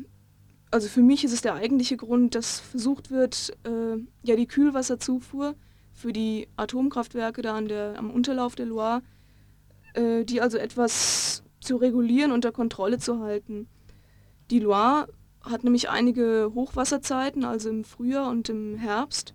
also 0.72 0.90
für 0.90 1.02
mich 1.02 1.24
ist 1.24 1.34
es 1.34 1.42
der 1.42 1.56
eigentliche 1.56 1.96
Grund, 1.96 2.36
dass 2.36 2.60
versucht 2.60 3.12
wird, 3.12 3.58
äh, 3.64 3.98
ja, 4.24 4.36
die 4.36 4.48
Kühlwasserzufuhr 4.48 5.56
für 6.00 6.14
die 6.14 6.48
Atomkraftwerke 6.56 7.42
da 7.42 7.56
an 7.56 7.68
der, 7.68 8.00
am 8.00 8.10
Unterlauf 8.10 8.56
der 8.56 8.66
Loire, 8.66 9.02
äh, 9.94 10.24
die 10.24 10.40
also 10.40 10.58
etwas 10.58 11.44
zu 11.60 11.76
regulieren, 11.76 12.32
unter 12.32 12.54
Kontrolle 12.54 13.00
zu 13.00 13.20
halten. 13.20 13.68
Die 14.50 14.60
Loire 14.60 15.10
hat 15.44 15.66
nämlich 15.66 15.90
einige 15.90 16.52
Hochwasserzeiten, 16.56 17.44
also 17.44 17.70
im 17.70 17.84
Frühjahr 17.84 18.30
und 18.30 18.48
im 18.48 18.78
Herbst, 18.78 19.34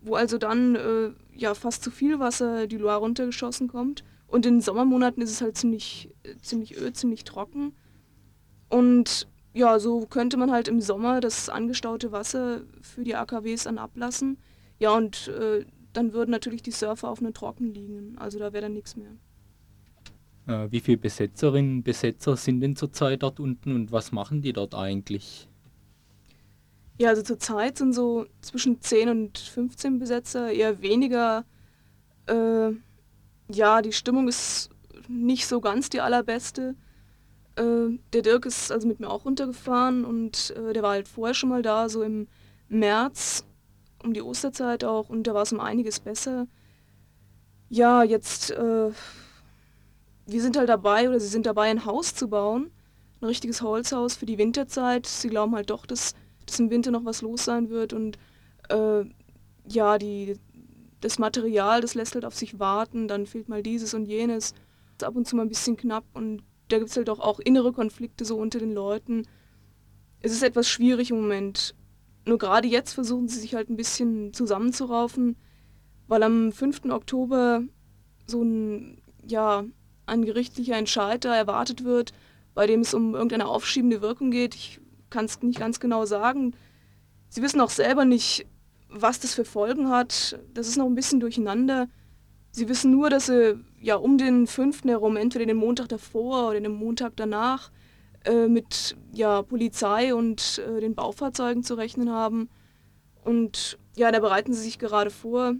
wo 0.00 0.14
also 0.14 0.38
dann 0.38 0.76
äh, 0.76 1.10
ja 1.34 1.52
fast 1.52 1.84
zu 1.84 1.90
viel 1.90 2.18
Wasser 2.18 2.66
die 2.66 2.78
Loire 2.78 3.00
runtergeschossen 3.00 3.68
kommt. 3.68 4.02
Und 4.26 4.46
in 4.46 4.54
den 4.54 4.60
Sommermonaten 4.62 5.22
ist 5.22 5.30
es 5.30 5.42
halt 5.42 5.58
ziemlich, 5.58 6.08
ziemlich 6.40 6.80
öd, 6.80 6.96
ziemlich 6.96 7.24
trocken. 7.24 7.74
Und 8.70 9.28
ja, 9.52 9.78
so 9.78 10.06
könnte 10.06 10.38
man 10.38 10.50
halt 10.50 10.68
im 10.68 10.80
Sommer 10.80 11.20
das 11.20 11.50
angestaute 11.50 12.12
Wasser 12.12 12.62
für 12.80 13.04
die 13.04 13.14
AKWs 13.14 13.64
dann 13.64 13.76
ablassen. 13.76 14.38
Ja, 14.78 14.96
und 14.96 15.28
äh, 15.28 15.64
dann 15.92 16.12
würden 16.12 16.30
natürlich 16.30 16.62
die 16.62 16.70
Surfer 16.70 17.08
auf 17.08 17.20
einem 17.20 17.34
Trocken 17.34 17.72
liegen. 17.72 18.16
Also 18.18 18.38
da 18.38 18.52
wäre 18.52 18.62
dann 18.62 18.74
nichts 18.74 18.96
mehr. 18.96 19.12
Äh, 20.46 20.70
wie 20.70 20.80
viele 20.80 20.98
Besetzerinnen 20.98 21.78
und 21.78 21.82
Besetzer 21.82 22.36
sind 22.36 22.60
denn 22.60 22.76
zurzeit 22.76 23.22
dort 23.22 23.40
unten 23.40 23.74
und 23.74 23.92
was 23.92 24.12
machen 24.12 24.42
die 24.42 24.52
dort 24.52 24.74
eigentlich? 24.74 25.48
Ja, 26.98 27.10
also 27.10 27.22
zurzeit 27.22 27.78
sind 27.78 27.92
so 27.92 28.26
zwischen 28.42 28.80
10 28.80 29.08
und 29.08 29.38
15 29.38 29.98
Besetzer, 29.98 30.52
eher 30.52 30.82
weniger. 30.82 31.44
Äh, 32.26 32.70
ja, 33.48 33.82
die 33.82 33.92
Stimmung 33.92 34.28
ist 34.28 34.70
nicht 35.08 35.46
so 35.46 35.60
ganz 35.60 35.90
die 35.90 36.00
allerbeste. 36.00 36.74
Äh, 37.56 37.98
der 38.12 38.22
Dirk 38.22 38.46
ist 38.46 38.72
also 38.72 38.86
mit 38.86 39.00
mir 39.00 39.10
auch 39.10 39.24
runtergefahren 39.24 40.04
und 40.04 40.54
äh, 40.56 40.72
der 40.72 40.82
war 40.82 40.92
halt 40.92 41.08
vorher 41.08 41.34
schon 41.34 41.50
mal 41.50 41.62
da, 41.62 41.88
so 41.88 42.02
im 42.02 42.28
März, 42.68 43.44
um 44.02 44.12
die 44.14 44.22
Osterzeit 44.22 44.84
auch, 44.84 45.08
und 45.08 45.26
da 45.26 45.34
war 45.34 45.42
es 45.42 45.52
um 45.52 45.60
einiges 45.60 46.00
besser. 46.00 46.46
Ja, 47.68 48.02
jetzt 48.02 48.50
äh, 48.50 48.90
wir 50.26 50.42
sind 50.42 50.56
halt 50.56 50.68
dabei 50.68 51.08
oder 51.08 51.20
sie 51.20 51.28
sind 51.28 51.46
dabei, 51.46 51.70
ein 51.70 51.84
Haus 51.84 52.14
zu 52.14 52.28
bauen. 52.28 52.70
Ein 53.20 53.26
richtiges 53.26 53.62
Holzhaus 53.62 54.16
für 54.16 54.26
die 54.26 54.38
Winterzeit. 54.38 55.06
Sie 55.06 55.28
glauben 55.28 55.54
halt 55.54 55.70
doch, 55.70 55.86
dass, 55.86 56.14
dass 56.46 56.58
im 56.58 56.70
Winter 56.70 56.90
noch 56.90 57.04
was 57.04 57.22
los 57.22 57.44
sein 57.44 57.70
wird 57.70 57.92
und 57.92 58.18
äh, 58.68 59.04
ja, 59.68 59.98
die, 59.98 60.36
das 61.00 61.18
Material, 61.18 61.80
das 61.80 61.94
lässt 61.94 62.14
halt 62.14 62.24
auf 62.24 62.34
sich 62.34 62.58
warten, 62.58 63.06
dann 63.08 63.26
fehlt 63.26 63.48
mal 63.48 63.62
dieses 63.62 63.94
und 63.94 64.06
jenes. 64.06 64.54
Ist 64.92 65.04
ab 65.04 65.16
und 65.16 65.26
zu 65.26 65.36
mal 65.36 65.42
ein 65.42 65.48
bisschen 65.48 65.76
knapp 65.76 66.04
und 66.14 66.42
da 66.68 66.78
gibt 66.78 66.90
es 66.90 66.96
halt 66.96 67.10
auch, 67.10 67.20
auch 67.20 67.38
innere 67.38 67.72
Konflikte 67.72 68.24
so 68.24 68.36
unter 68.36 68.58
den 68.58 68.72
Leuten. 68.72 69.26
Es 70.20 70.32
ist 70.32 70.42
etwas 70.42 70.68
schwierig 70.68 71.10
im 71.10 71.20
Moment. 71.20 71.74
Nur 72.24 72.38
gerade 72.38 72.68
jetzt 72.68 72.92
versuchen 72.92 73.28
sie 73.28 73.40
sich 73.40 73.54
halt 73.54 73.68
ein 73.68 73.76
bisschen 73.76 74.32
zusammenzuraufen, 74.32 75.36
weil 76.06 76.22
am 76.22 76.52
5. 76.52 76.86
Oktober 76.90 77.62
so 78.26 78.42
ein, 78.42 79.02
ja, 79.26 79.64
ein 80.06 80.24
gerichtlicher 80.24 80.76
Entscheid 80.76 81.24
da 81.24 81.34
erwartet 81.34 81.84
wird, 81.84 82.12
bei 82.54 82.66
dem 82.66 82.80
es 82.80 82.94
um 82.94 83.14
irgendeine 83.14 83.46
aufschiebende 83.46 84.02
Wirkung 84.02 84.30
geht. 84.30 84.54
Ich 84.54 84.80
kann 85.10 85.24
es 85.24 85.40
nicht 85.42 85.58
ganz 85.58 85.80
genau 85.80 86.04
sagen. 86.04 86.54
Sie 87.28 87.42
wissen 87.42 87.60
auch 87.60 87.70
selber 87.70 88.04
nicht, 88.04 88.46
was 88.88 89.20
das 89.20 89.34
für 89.34 89.44
Folgen 89.44 89.88
hat. 89.88 90.38
Das 90.54 90.68
ist 90.68 90.76
noch 90.76 90.86
ein 90.86 90.94
bisschen 90.94 91.20
durcheinander. 91.20 91.88
Sie 92.50 92.68
wissen 92.68 92.90
nur, 92.90 93.08
dass 93.08 93.26
sie 93.26 93.58
ja 93.80 93.96
um 93.96 94.18
den 94.18 94.46
5. 94.46 94.84
herum, 94.84 95.16
entweder 95.16 95.46
den 95.46 95.56
Montag 95.56 95.88
davor 95.88 96.50
oder 96.50 96.60
den 96.60 96.72
Montag 96.72 97.14
danach, 97.16 97.70
äh, 98.24 98.48
mit 98.48 98.96
ja, 99.12 99.42
Polizei 99.42 100.14
und 100.14 100.60
äh, 100.66 100.80
den 100.80 100.94
Baufahrzeugen 100.94 101.62
zu 101.62 101.74
rechnen 101.74 102.10
haben. 102.10 102.48
Und 103.24 103.78
ja, 103.96 104.10
da 104.10 104.20
bereiten 104.20 104.52
sie 104.52 104.62
sich 104.62 104.78
gerade 104.78 105.10
vor. 105.10 105.54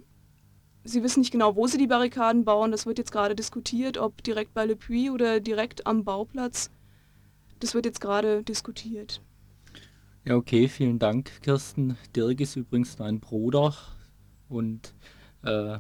sie 0.85 1.03
wissen 1.03 1.21
nicht 1.21 1.31
genau, 1.31 1.55
wo 1.57 1.67
sie 1.67 1.79
die 1.79 1.87
Barrikaden 1.87 2.45
bauen. 2.45 2.73
Das 2.73 2.87
wird 2.87 2.99
jetzt 2.99 3.13
gerade 3.13 3.35
diskutiert, 3.35 3.99
ob 3.99 4.23
direkt 4.23 4.55
bei 4.55 4.65
Le 4.67 4.77
Puy 4.77 5.11
oder 5.11 5.41
direkt 5.41 5.87
am 5.87 6.05
Bauplatz. 6.05 6.71
Das 7.61 7.75
wird 7.75 7.87
jetzt 7.87 8.01
gerade 8.01 8.43
diskutiert. 8.43 9.23
Ja, 10.25 10.37
okay, 10.37 10.69
vielen 10.69 10.99
Dank, 10.99 11.43
Kirsten. 11.43 11.97
Dirk 12.15 12.41
ist 12.41 12.57
übrigens 12.57 12.97
dein 12.97 13.21
Bruder 13.21 13.75
und 14.49 14.95
äh, 15.43 15.79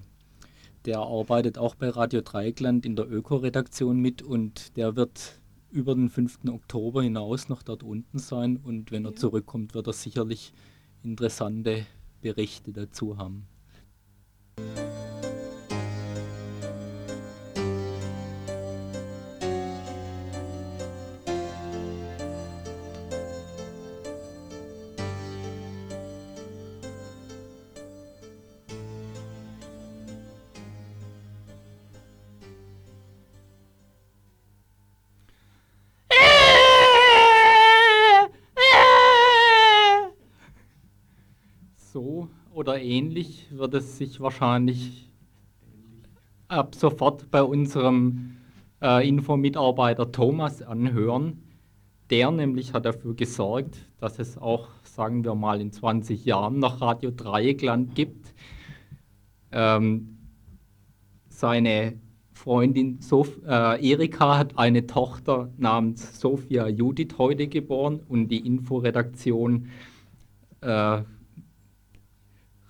der 0.85 0.99
arbeitet 0.99 1.59
auch 1.59 1.77
bei 1.77 1.88
Radio 1.88 2.23
Dreieckland 2.23 2.85
in 2.85 2.97
der 2.97 3.09
Öko-Redaktion 3.09 4.01
mit 4.01 4.23
und 4.23 4.77
der 4.77 4.97
wird 4.97 5.40
über 5.73 5.95
den 5.95 6.11
5. 6.11 6.41
Oktober 6.49 7.03
hinaus 7.03 7.49
noch 7.49 7.63
dort 7.63 7.83
unten 7.83 8.19
sein 8.19 8.59
und 8.59 8.93
wenn 8.93 9.05
er 9.05 9.13
ja. 9.13 9.17
zurückkommt, 9.17 9.75
wird 9.75 9.87
er 9.87 9.93
sicherlich 9.93 10.53
interessante 11.03 11.87
Berichte 12.21 12.73
dazu 12.73 13.17
haben. 13.17 13.47
Oder 42.62 42.81
ähnlich 42.81 43.48
wird 43.51 43.75
es 43.75 43.98
sich 43.98 44.20
wahrscheinlich 44.20 45.11
ab 46.46 46.77
sofort 46.77 47.29
bei 47.29 47.42
unserem 47.42 48.37
äh, 48.81 49.09
Infomitarbeiter 49.09 50.12
Thomas 50.12 50.62
anhören. 50.62 51.42
Der 52.11 52.31
nämlich 52.31 52.72
hat 52.72 52.85
dafür 52.85 53.16
gesorgt, 53.16 53.79
dass 53.98 54.20
es 54.20 54.38
auch, 54.38 54.68
sagen 54.85 55.25
wir 55.25 55.35
mal, 55.35 55.61
in 55.61 55.72
20 55.72 56.25
Jahren 56.25 56.61
noch 56.61 56.81
Radio 56.81 57.11
Dreieckland 57.11 57.96
gibt. 57.96 58.33
Ähm, 59.51 60.18
seine 61.31 61.98
Freundin 62.33 63.01
Sof 63.01 63.40
äh, 63.44 63.90
Erika 63.90 64.38
hat 64.38 64.57
eine 64.57 64.87
Tochter 64.87 65.51
namens 65.57 66.20
Sophia 66.20 66.68
Judith 66.68 67.18
heute 67.18 67.48
geboren 67.48 67.98
und 68.09 68.29
die 68.29 68.46
Inforedaktion 68.46 69.68
äh, 70.61 71.03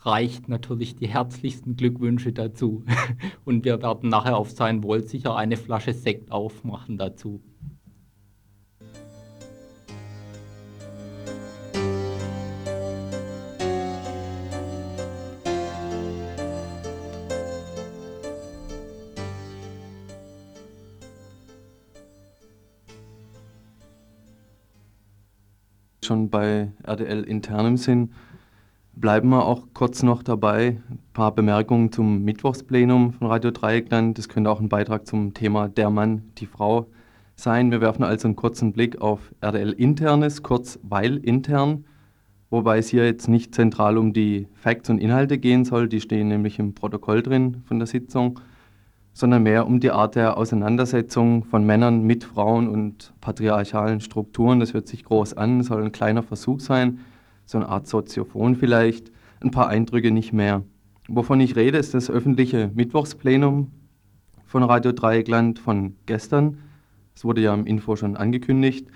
reicht 0.04 0.48
natürlich 0.48 0.96
die 0.96 1.08
herzlichsten 1.08 1.76
Glückwünsche 1.76 2.32
dazu. 2.32 2.84
Und 3.44 3.64
wir 3.64 3.82
werden 3.82 4.08
nachher 4.08 4.36
auf 4.36 4.50
sein 4.50 4.82
Wohl 4.82 5.02
sicher 5.02 5.36
eine 5.36 5.56
Flasche 5.56 5.94
Sekt 5.94 6.30
aufmachen 6.32 6.98
dazu. 6.98 7.40
schon 26.04 26.28
bei 26.28 26.72
RDL 26.82 27.22
internem 27.22 27.78
Sinn 27.78 28.12
Bleiben 28.94 29.30
wir 29.30 29.46
auch 29.46 29.68
kurz 29.72 30.02
noch 30.02 30.22
dabei. 30.22 30.82
Ein 30.90 30.98
paar 31.14 31.34
Bemerkungen 31.34 31.90
zum 31.90 32.24
Mittwochsplenum 32.24 33.14
von 33.14 33.26
Radio 33.26 33.50
Dreieckland. 33.50 34.18
Das 34.18 34.28
könnte 34.28 34.50
auch 34.50 34.60
ein 34.60 34.68
Beitrag 34.68 35.06
zum 35.06 35.32
Thema 35.32 35.68
Der 35.68 35.88
Mann, 35.88 36.30
die 36.36 36.46
Frau 36.46 36.86
sein. 37.34 37.70
Wir 37.70 37.80
werfen 37.80 38.04
also 38.04 38.28
einen 38.28 38.36
kurzen 38.36 38.74
Blick 38.74 39.00
auf 39.00 39.32
RDL 39.40 39.72
Internes, 39.72 40.42
kurz 40.42 40.78
weil 40.82 41.16
intern, 41.16 41.86
wobei 42.50 42.78
es 42.78 42.88
hier 42.88 43.06
jetzt 43.06 43.28
nicht 43.28 43.54
zentral 43.54 43.96
um 43.96 44.12
die 44.12 44.46
Facts 44.52 44.90
und 44.90 44.98
Inhalte 44.98 45.38
gehen 45.38 45.64
soll, 45.64 45.88
die 45.88 46.02
stehen 46.02 46.28
nämlich 46.28 46.58
im 46.58 46.74
Protokoll 46.74 47.22
drin 47.22 47.62
von 47.64 47.78
der 47.78 47.86
Sitzung, 47.86 48.40
sondern 49.14 49.42
mehr 49.42 49.66
um 49.66 49.80
die 49.80 49.90
Art 49.90 50.16
der 50.16 50.36
Auseinandersetzung 50.36 51.44
von 51.44 51.64
Männern 51.64 52.02
mit 52.02 52.24
Frauen 52.24 52.68
und 52.68 53.14
patriarchalen 53.22 54.00
Strukturen. 54.00 54.60
Das 54.60 54.74
hört 54.74 54.86
sich 54.86 55.02
groß 55.02 55.32
an, 55.32 55.62
soll 55.62 55.82
ein 55.82 55.92
kleiner 55.92 56.22
Versuch 56.22 56.60
sein 56.60 57.00
so 57.52 57.58
eine 57.58 57.68
Art 57.68 57.86
Soziophon 57.86 58.56
vielleicht, 58.56 59.12
ein 59.40 59.50
paar 59.50 59.68
Eindrücke 59.68 60.10
nicht 60.10 60.32
mehr. 60.32 60.62
Wovon 61.08 61.40
ich 61.40 61.54
rede, 61.54 61.78
ist 61.78 61.94
das 61.94 62.10
öffentliche 62.10 62.70
Mittwochsplenum 62.74 63.70
von 64.46 64.62
Radio 64.62 64.92
Dreieckland 64.92 65.58
von 65.58 65.94
gestern. 66.06 66.58
Es 67.14 67.24
wurde 67.24 67.42
ja 67.42 67.52
im 67.54 67.66
Info 67.66 67.94
schon 67.94 68.16
angekündigt. 68.16 68.88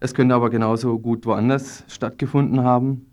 Es 0.00 0.14
könnte 0.14 0.34
aber 0.34 0.50
genauso 0.50 0.98
gut 0.98 1.24
woanders 1.24 1.84
stattgefunden 1.88 2.62
haben. 2.62 3.06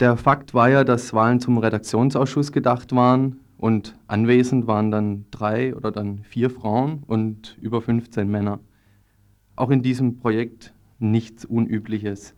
Der 0.00 0.16
Fakt 0.16 0.54
war 0.54 0.68
ja, 0.68 0.84
dass 0.84 1.14
Wahlen 1.14 1.40
zum 1.40 1.58
Redaktionsausschuss 1.58 2.52
gedacht 2.52 2.94
waren 2.94 3.40
und 3.58 3.96
anwesend 4.08 4.66
waren 4.66 4.90
dann 4.90 5.26
drei 5.30 5.74
oder 5.74 5.92
dann 5.92 6.24
vier 6.24 6.50
Frauen 6.50 7.04
und 7.06 7.56
über 7.60 7.80
15 7.80 8.28
Männer. 8.28 8.58
Auch 9.54 9.70
in 9.70 9.82
diesem 9.82 10.16
Projekt 10.16 10.72
nichts 10.98 11.44
Unübliches. 11.44 12.34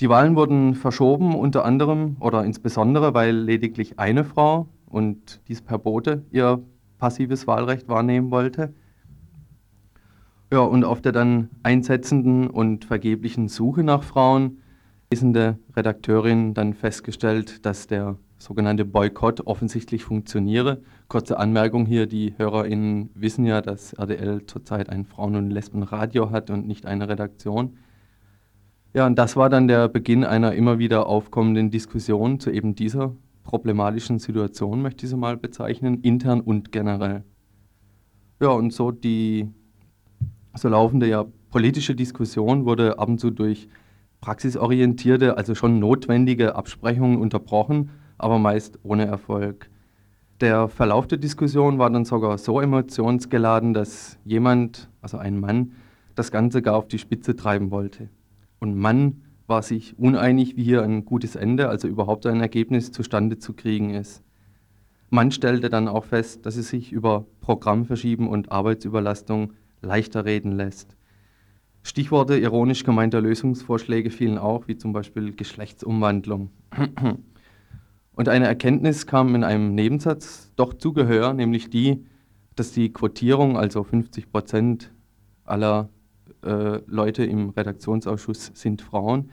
Die 0.00 0.08
Wahlen 0.10 0.36
wurden 0.36 0.74
verschoben, 0.74 1.34
unter 1.34 1.64
anderem 1.64 2.16
oder 2.20 2.44
insbesondere, 2.44 3.14
weil 3.14 3.34
lediglich 3.34 3.98
eine 3.98 4.24
Frau 4.24 4.68
und 4.86 5.40
dies 5.48 5.62
per 5.62 5.78
Bote 5.78 6.22
ihr 6.30 6.62
passives 6.98 7.46
Wahlrecht 7.46 7.88
wahrnehmen 7.88 8.30
wollte. 8.30 8.74
Ja, 10.52 10.60
und 10.60 10.84
auf 10.84 11.00
der 11.00 11.12
dann 11.12 11.50
einsetzenden 11.62 12.48
und 12.48 12.84
vergeblichen 12.84 13.48
Suche 13.48 13.82
nach 13.82 14.02
Frauen 14.02 14.58
lesende 15.10 15.58
Redakteurin 15.74 16.52
dann 16.52 16.74
festgestellt, 16.74 17.64
dass 17.64 17.86
der 17.86 18.16
sogenannte 18.38 18.84
Boykott 18.84 19.46
offensichtlich 19.46 20.04
funktioniere. 20.04 20.82
Kurze 21.08 21.38
Anmerkung 21.38 21.86
hier, 21.86 22.06
die 22.06 22.34
HörerInnen 22.36 23.10
wissen 23.14 23.46
ja, 23.46 23.62
dass 23.62 23.94
RDL 23.94 24.44
zurzeit 24.46 24.90
ein 24.90 25.04
Frauen- 25.04 25.36
und 25.36 25.50
Lesbenradio 25.50 26.30
hat 26.30 26.50
und 26.50 26.66
nicht 26.66 26.86
eine 26.86 27.08
Redaktion. 27.08 27.78
Ja, 28.96 29.04
und 29.04 29.18
das 29.18 29.36
war 29.36 29.50
dann 29.50 29.68
der 29.68 29.88
Beginn 29.88 30.24
einer 30.24 30.54
immer 30.54 30.78
wieder 30.78 31.06
aufkommenden 31.06 31.70
Diskussion 31.70 32.40
zu 32.40 32.50
eben 32.50 32.74
dieser 32.74 33.14
problematischen 33.42 34.18
Situation, 34.18 34.80
möchte 34.80 35.04
ich 35.04 35.10
sie 35.10 35.18
mal 35.18 35.36
bezeichnen, 35.36 36.00
intern 36.00 36.40
und 36.40 36.72
generell. 36.72 37.22
Ja, 38.40 38.48
und 38.48 38.72
so 38.72 38.92
die 38.92 39.50
so 40.54 40.70
laufende 40.70 41.06
ja 41.06 41.26
politische 41.50 41.94
Diskussion 41.94 42.64
wurde 42.64 42.98
ab 42.98 43.10
und 43.10 43.20
zu 43.20 43.30
durch 43.30 43.68
praxisorientierte, 44.22 45.36
also 45.36 45.54
schon 45.54 45.78
notwendige 45.78 46.56
Absprechungen 46.56 47.18
unterbrochen, 47.18 47.90
aber 48.16 48.38
meist 48.38 48.78
ohne 48.82 49.04
Erfolg. 49.04 49.68
Der 50.40 50.68
Verlauf 50.68 51.06
der 51.06 51.18
Diskussion 51.18 51.78
war 51.78 51.90
dann 51.90 52.06
sogar 52.06 52.38
so 52.38 52.62
emotionsgeladen, 52.62 53.74
dass 53.74 54.18
jemand, 54.24 54.88
also 55.02 55.18
ein 55.18 55.38
Mann, 55.38 55.72
das 56.14 56.30
Ganze 56.30 56.62
gar 56.62 56.76
auf 56.76 56.88
die 56.88 56.98
Spitze 56.98 57.36
treiben 57.36 57.70
wollte 57.70 58.08
und 58.66 58.76
Mann 58.76 59.22
war 59.46 59.62
sich 59.62 59.96
uneinig, 59.96 60.56
wie 60.56 60.64
hier 60.64 60.82
ein 60.82 61.04
gutes 61.04 61.36
Ende, 61.36 61.68
also 61.68 61.86
überhaupt 61.86 62.26
ein 62.26 62.40
Ergebnis 62.40 62.90
zustande 62.90 63.38
zu 63.38 63.52
kriegen 63.52 63.90
ist. 63.94 64.24
Mann 65.08 65.30
stellte 65.30 65.70
dann 65.70 65.86
auch 65.86 66.04
fest, 66.04 66.44
dass 66.46 66.56
es 66.56 66.68
sich 66.68 66.90
über 66.90 67.26
Programmverschieben 67.42 68.26
und 68.26 68.50
Arbeitsüberlastung 68.50 69.52
leichter 69.82 70.24
reden 70.24 70.50
lässt. 70.50 70.96
Stichworte 71.84 72.36
ironisch 72.36 72.82
gemeinter 72.82 73.20
Lösungsvorschläge 73.20 74.10
fielen 74.10 74.36
auch, 74.36 74.66
wie 74.66 74.76
zum 74.76 74.92
Beispiel 74.92 75.32
Geschlechtsumwandlung. 75.32 76.50
Und 78.16 78.28
eine 78.28 78.46
Erkenntnis 78.46 79.06
kam 79.06 79.36
in 79.36 79.44
einem 79.44 79.76
Nebensatz 79.76 80.50
doch 80.56 80.74
zu 80.74 80.92
Gehör, 80.92 81.34
nämlich 81.34 81.70
die, 81.70 82.04
dass 82.56 82.72
die 82.72 82.92
Quotierung, 82.92 83.56
also 83.56 83.84
50 83.84 84.32
Prozent 84.32 84.90
aller 85.44 85.90
äh, 86.46 86.80
Leute 86.86 87.24
im 87.24 87.50
Redaktionsausschuss 87.50 88.52
sind 88.54 88.82
Frauen, 88.82 89.30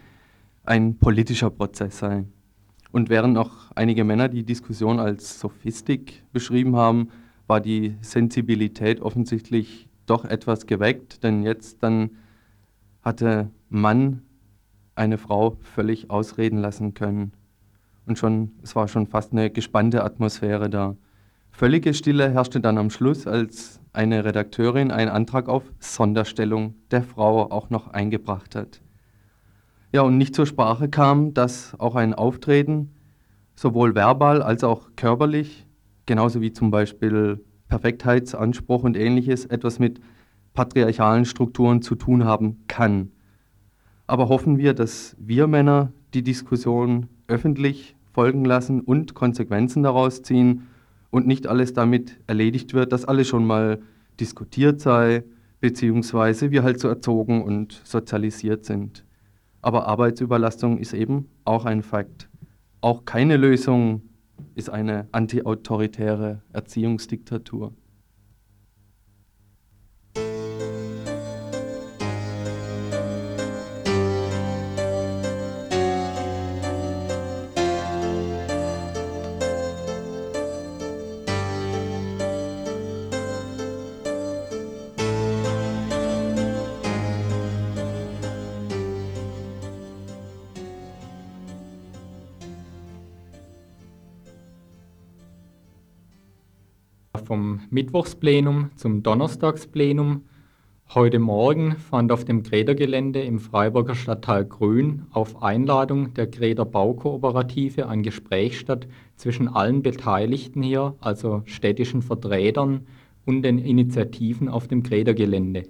ein 0.63 0.97
politischer 0.97 1.49
Prozess 1.49 1.99
sei. 1.99 2.25
Und 2.91 3.09
während 3.09 3.33
noch 3.33 3.71
einige 3.75 4.03
Männer 4.03 4.29
die 4.29 4.43
Diskussion 4.43 4.99
als 4.99 5.39
Sophistik 5.39 6.23
beschrieben 6.31 6.75
haben, 6.75 7.09
war 7.47 7.59
die 7.59 7.95
Sensibilität 8.01 9.01
offensichtlich 9.01 9.89
doch 10.05 10.25
etwas 10.25 10.67
geweckt, 10.67 11.23
denn 11.23 11.43
jetzt 11.43 11.81
dann 11.81 12.11
hatte 13.01 13.49
Mann 13.69 14.21
eine 14.95 15.17
Frau 15.17 15.57
völlig 15.61 16.09
ausreden 16.09 16.59
lassen 16.59 16.93
können. 16.93 17.33
Und 18.05 18.17
schon, 18.17 18.51
es 18.61 18.75
war 18.75 18.87
schon 18.87 19.07
fast 19.07 19.31
eine 19.31 19.49
gespannte 19.49 20.03
Atmosphäre 20.03 20.69
da. 20.69 20.95
Völlige 21.51 21.93
Stille 21.93 22.31
herrschte 22.31 22.59
dann 22.59 22.77
am 22.77 22.89
Schluss, 22.89 23.27
als 23.27 23.79
eine 23.93 24.25
Redakteurin 24.25 24.91
einen 24.91 25.09
Antrag 25.09 25.47
auf 25.47 25.63
Sonderstellung 25.79 26.75
der 26.91 27.03
Frau 27.03 27.51
auch 27.51 27.69
noch 27.69 27.87
eingebracht 27.87 28.55
hat. 28.55 28.81
Ja, 29.91 30.01
und 30.01 30.17
nicht 30.17 30.35
zur 30.35 30.47
Sprache 30.47 30.89
kam, 30.89 31.35
dass 31.35 31.79
auch 31.79 31.95
ein 31.95 32.15
Auftreten, 32.15 32.95
sowohl 33.55 33.93
verbal 33.93 34.41
als 34.41 34.63
auch 34.63 34.89
körperlich, 34.95 35.67
genauso 36.07 36.41
wie 36.41 36.51
zum 36.51 36.71
Beispiel 36.71 37.45
Perfektheitsanspruch 37.67 38.83
und 38.83 38.97
ähnliches, 38.97 39.45
etwas 39.45 39.77
mit 39.77 40.01
patriarchalen 40.55 41.25
Strukturen 41.25 41.83
zu 41.83 41.93
tun 41.93 42.25
haben 42.25 42.63
kann. 42.67 43.11
Aber 44.07 44.29
hoffen 44.29 44.57
wir, 44.57 44.73
dass 44.73 45.15
wir 45.19 45.45
Männer 45.45 45.93
die 46.15 46.23
Diskussion 46.23 47.07
öffentlich 47.27 47.95
folgen 48.11 48.45
lassen 48.45 48.81
und 48.81 49.13
Konsequenzen 49.13 49.83
daraus 49.83 50.23
ziehen 50.23 50.67
und 51.13 51.27
nicht 51.27 51.45
alles 51.45 51.73
damit 51.73 52.17
erledigt 52.25 52.73
wird, 52.73 52.91
dass 52.91 53.05
alles 53.05 53.27
schon 53.27 53.45
mal 53.45 53.79
diskutiert 54.19 54.81
sei, 54.81 55.23
beziehungsweise 55.59 56.49
wir 56.49 56.63
halt 56.63 56.79
so 56.79 56.87
erzogen 56.87 57.43
und 57.43 57.79
sozialisiert 57.83 58.65
sind. 58.65 59.05
Aber 59.61 59.85
Arbeitsüberlastung 59.85 60.79
ist 60.79 60.95
eben 60.95 61.29
auch 61.45 61.65
ein 61.65 61.83
Fakt. 61.83 62.29
Auch 62.81 63.05
keine 63.05 63.37
Lösung 63.37 64.01
ist 64.55 64.71
eine 64.71 65.07
antiautoritäre 65.11 66.41
Erziehungsdiktatur. 66.51 67.75
Vom 97.33 97.61
Mittwochsplenum 97.71 98.69
zum 98.75 99.01
Donnerstagsplenum. 99.01 100.21
Heute 100.93 101.17
Morgen 101.17 101.77
fand 101.77 102.11
auf 102.11 102.25
dem 102.25 102.43
Gredergelände 102.43 103.21
im 103.21 103.39
Freiburger 103.39 103.95
Stadtteil 103.95 104.45
Grün 104.45 105.07
auf 105.09 105.41
Einladung 105.41 106.13
der 106.13 106.27
Greder 106.27 106.63
Baukooperative 106.63 107.89
ein 107.89 108.03
Gespräch 108.03 108.59
statt 108.59 108.87
zwischen 109.15 109.47
allen 109.47 109.81
Beteiligten 109.81 110.61
hier, 110.61 110.93
also 110.99 111.41
städtischen 111.45 112.03
Vertretern 112.03 112.81
und 113.25 113.41
den 113.41 113.57
Initiativen 113.57 114.47
auf 114.47 114.67
dem 114.67 114.83
Gredergelände. 114.83 115.63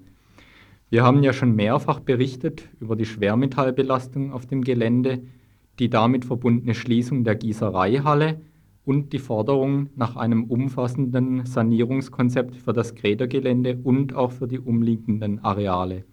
Wir 0.89 1.05
haben 1.05 1.23
ja 1.23 1.31
schon 1.31 1.55
mehrfach 1.55 2.01
berichtet 2.01 2.67
über 2.81 2.97
die 2.97 3.05
Schwermetallbelastung 3.05 4.33
auf 4.33 4.45
dem 4.47 4.65
Gelände, 4.65 5.21
die 5.79 5.89
damit 5.89 6.25
verbundene 6.25 6.75
Schließung 6.75 7.23
der 7.23 7.35
Gießereihalle 7.35 8.41
und 8.85 9.13
die 9.13 9.19
Forderung 9.19 9.89
nach 9.95 10.15
einem 10.15 10.45
umfassenden 10.45 11.45
Sanierungskonzept 11.45 12.55
für 12.55 12.73
das 12.73 12.95
Gredergelände 12.95 13.79
und 13.83 14.13
auch 14.13 14.31
für 14.31 14.47
die 14.47 14.59
umliegenden 14.59 15.39
Areale. 15.43 16.05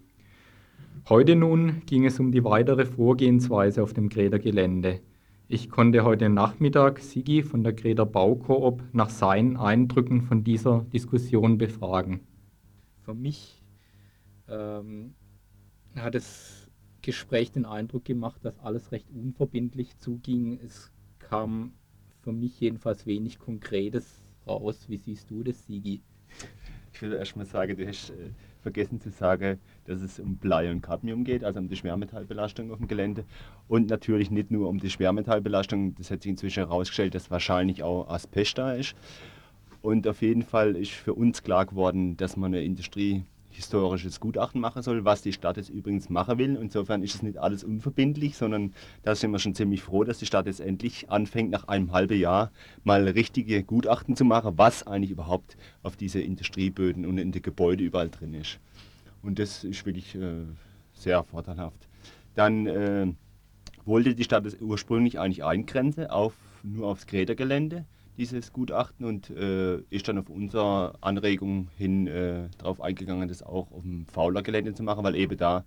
Heute 1.09 1.35
nun 1.35 1.81
ging 1.85 2.05
es 2.05 2.19
um 2.19 2.31
die 2.31 2.43
weitere 2.43 2.85
Vorgehensweise 2.85 3.83
auf 3.83 3.93
dem 3.93 4.09
Gredergelände. 4.09 5.01
Ich 5.47 5.69
konnte 5.69 6.05
heute 6.05 6.29
Nachmittag 6.29 6.99
Sigi 6.99 7.43
von 7.43 7.63
der 7.63 7.73
Greder 7.73 8.05
Baukoop 8.05 8.83
nach 8.93 9.09
seinen 9.09 9.57
Eindrücken 9.57 10.21
von 10.21 10.45
dieser 10.45 10.85
Diskussion 10.93 11.57
befragen. 11.57 12.21
Für 13.01 13.13
mich 13.13 13.61
ähm, 14.47 15.13
hat 15.95 16.15
das 16.15 16.69
Gespräch 17.01 17.51
den 17.51 17.65
Eindruck 17.65 18.05
gemacht, 18.05 18.45
dass 18.45 18.59
alles 18.59 18.91
recht 18.93 19.09
unverbindlich 19.09 19.97
zuging. 19.97 20.57
Es 20.63 20.91
kam 21.19 21.73
für 22.21 22.31
mich 22.31 22.59
jedenfalls 22.59 23.05
wenig 23.05 23.39
Konkretes 23.39 24.21
raus. 24.47 24.85
Wie 24.87 24.97
siehst 24.97 25.29
du 25.29 25.43
das, 25.43 25.65
Sigi? 25.65 26.01
Ich 26.93 27.01
will 27.01 27.13
erstmal 27.13 27.45
sagen, 27.45 27.75
du 27.75 27.87
hast 27.87 28.11
äh, 28.11 28.29
vergessen 28.61 28.99
zu 28.99 29.09
sagen, 29.09 29.59
dass 29.85 30.01
es 30.01 30.19
um 30.19 30.37
Blei 30.37 30.69
und 30.71 30.81
Cadmium 30.81 31.23
geht, 31.23 31.43
also 31.43 31.59
um 31.59 31.67
die 31.67 31.75
Schwermetallbelastung 31.75 32.71
auf 32.71 32.77
dem 32.77 32.87
Gelände. 32.87 33.25
Und 33.67 33.89
natürlich 33.89 34.29
nicht 34.29 34.51
nur 34.51 34.69
um 34.69 34.79
die 34.79 34.89
Schwermetallbelastung, 34.89 35.95
das 35.95 36.11
hat 36.11 36.21
sich 36.21 36.29
inzwischen 36.29 36.65
herausgestellt, 36.65 37.15
dass 37.15 37.31
wahrscheinlich 37.31 37.83
auch 37.83 38.07
Asbest 38.09 38.57
da 38.57 38.73
ist. 38.73 38.95
Und 39.81 40.07
auf 40.07 40.21
jeden 40.21 40.43
Fall 40.43 40.75
ist 40.75 40.91
für 40.91 41.15
uns 41.15 41.41
klar 41.41 41.65
geworden, 41.65 42.17
dass 42.17 42.37
man 42.37 42.53
eine 42.53 42.63
Industrie 42.63 43.23
historisches 43.51 44.19
Gutachten 44.19 44.59
machen 44.61 44.81
soll, 44.81 45.05
was 45.05 45.21
die 45.21 45.33
Stadt 45.33 45.57
jetzt 45.57 45.69
übrigens 45.69 46.09
machen 46.09 46.37
will. 46.37 46.57
Insofern 46.61 47.03
ist 47.03 47.15
es 47.15 47.23
nicht 47.23 47.37
alles 47.37 47.63
unverbindlich, 47.63 48.37
sondern 48.37 48.73
da 49.03 49.15
sind 49.15 49.31
wir 49.31 49.39
schon 49.39 49.55
ziemlich 49.55 49.81
froh, 49.81 50.03
dass 50.03 50.19
die 50.19 50.25
Stadt 50.25 50.45
jetzt 50.45 50.59
endlich 50.59 51.09
anfängt, 51.09 51.51
nach 51.51 51.67
einem 51.67 51.91
halben 51.91 52.17
Jahr 52.17 52.51
mal 52.83 53.07
richtige 53.07 53.63
Gutachten 53.63 54.15
zu 54.15 54.25
machen, 54.25 54.57
was 54.57 54.87
eigentlich 54.87 55.11
überhaupt 55.11 55.57
auf 55.83 55.95
diese 55.95 56.21
Industrieböden 56.21 57.05
und 57.05 57.17
in 57.17 57.31
den 57.31 57.41
Gebäuden 57.41 57.85
überall 57.85 58.09
drin 58.09 58.33
ist. 58.33 58.59
Und 59.21 59.39
das 59.39 59.63
ist 59.63 59.85
wirklich 59.85 60.15
äh, 60.15 60.45
sehr 60.93 61.23
vorteilhaft. 61.23 61.87
Dann 62.35 62.67
äh, 62.67 63.07
wollte 63.85 64.15
die 64.15 64.23
Stadt 64.23 64.45
es 64.45 64.59
ursprünglich 64.59 65.19
eigentlich 65.19 65.43
eingrenzen 65.43 66.07
auf, 66.07 66.33
nur 66.63 66.87
aufs 66.87 67.07
Grädergelände 67.07 67.85
dieses 68.17 68.53
Gutachten 68.53 69.05
und 69.05 69.29
äh, 69.29 69.77
ist 69.89 70.07
dann 70.07 70.17
auf 70.17 70.29
unsere 70.29 70.95
Anregung 71.01 71.69
hin 71.77 72.07
äh, 72.07 72.49
darauf 72.57 72.81
eingegangen, 72.81 73.27
das 73.27 73.43
auch 73.43 73.71
auf 73.71 73.81
dem 73.81 74.05
Fauler 74.07 74.43
Gelände 74.43 74.73
zu 74.73 74.83
machen, 74.83 75.03
weil 75.03 75.15
eben 75.15 75.37
da 75.37 75.65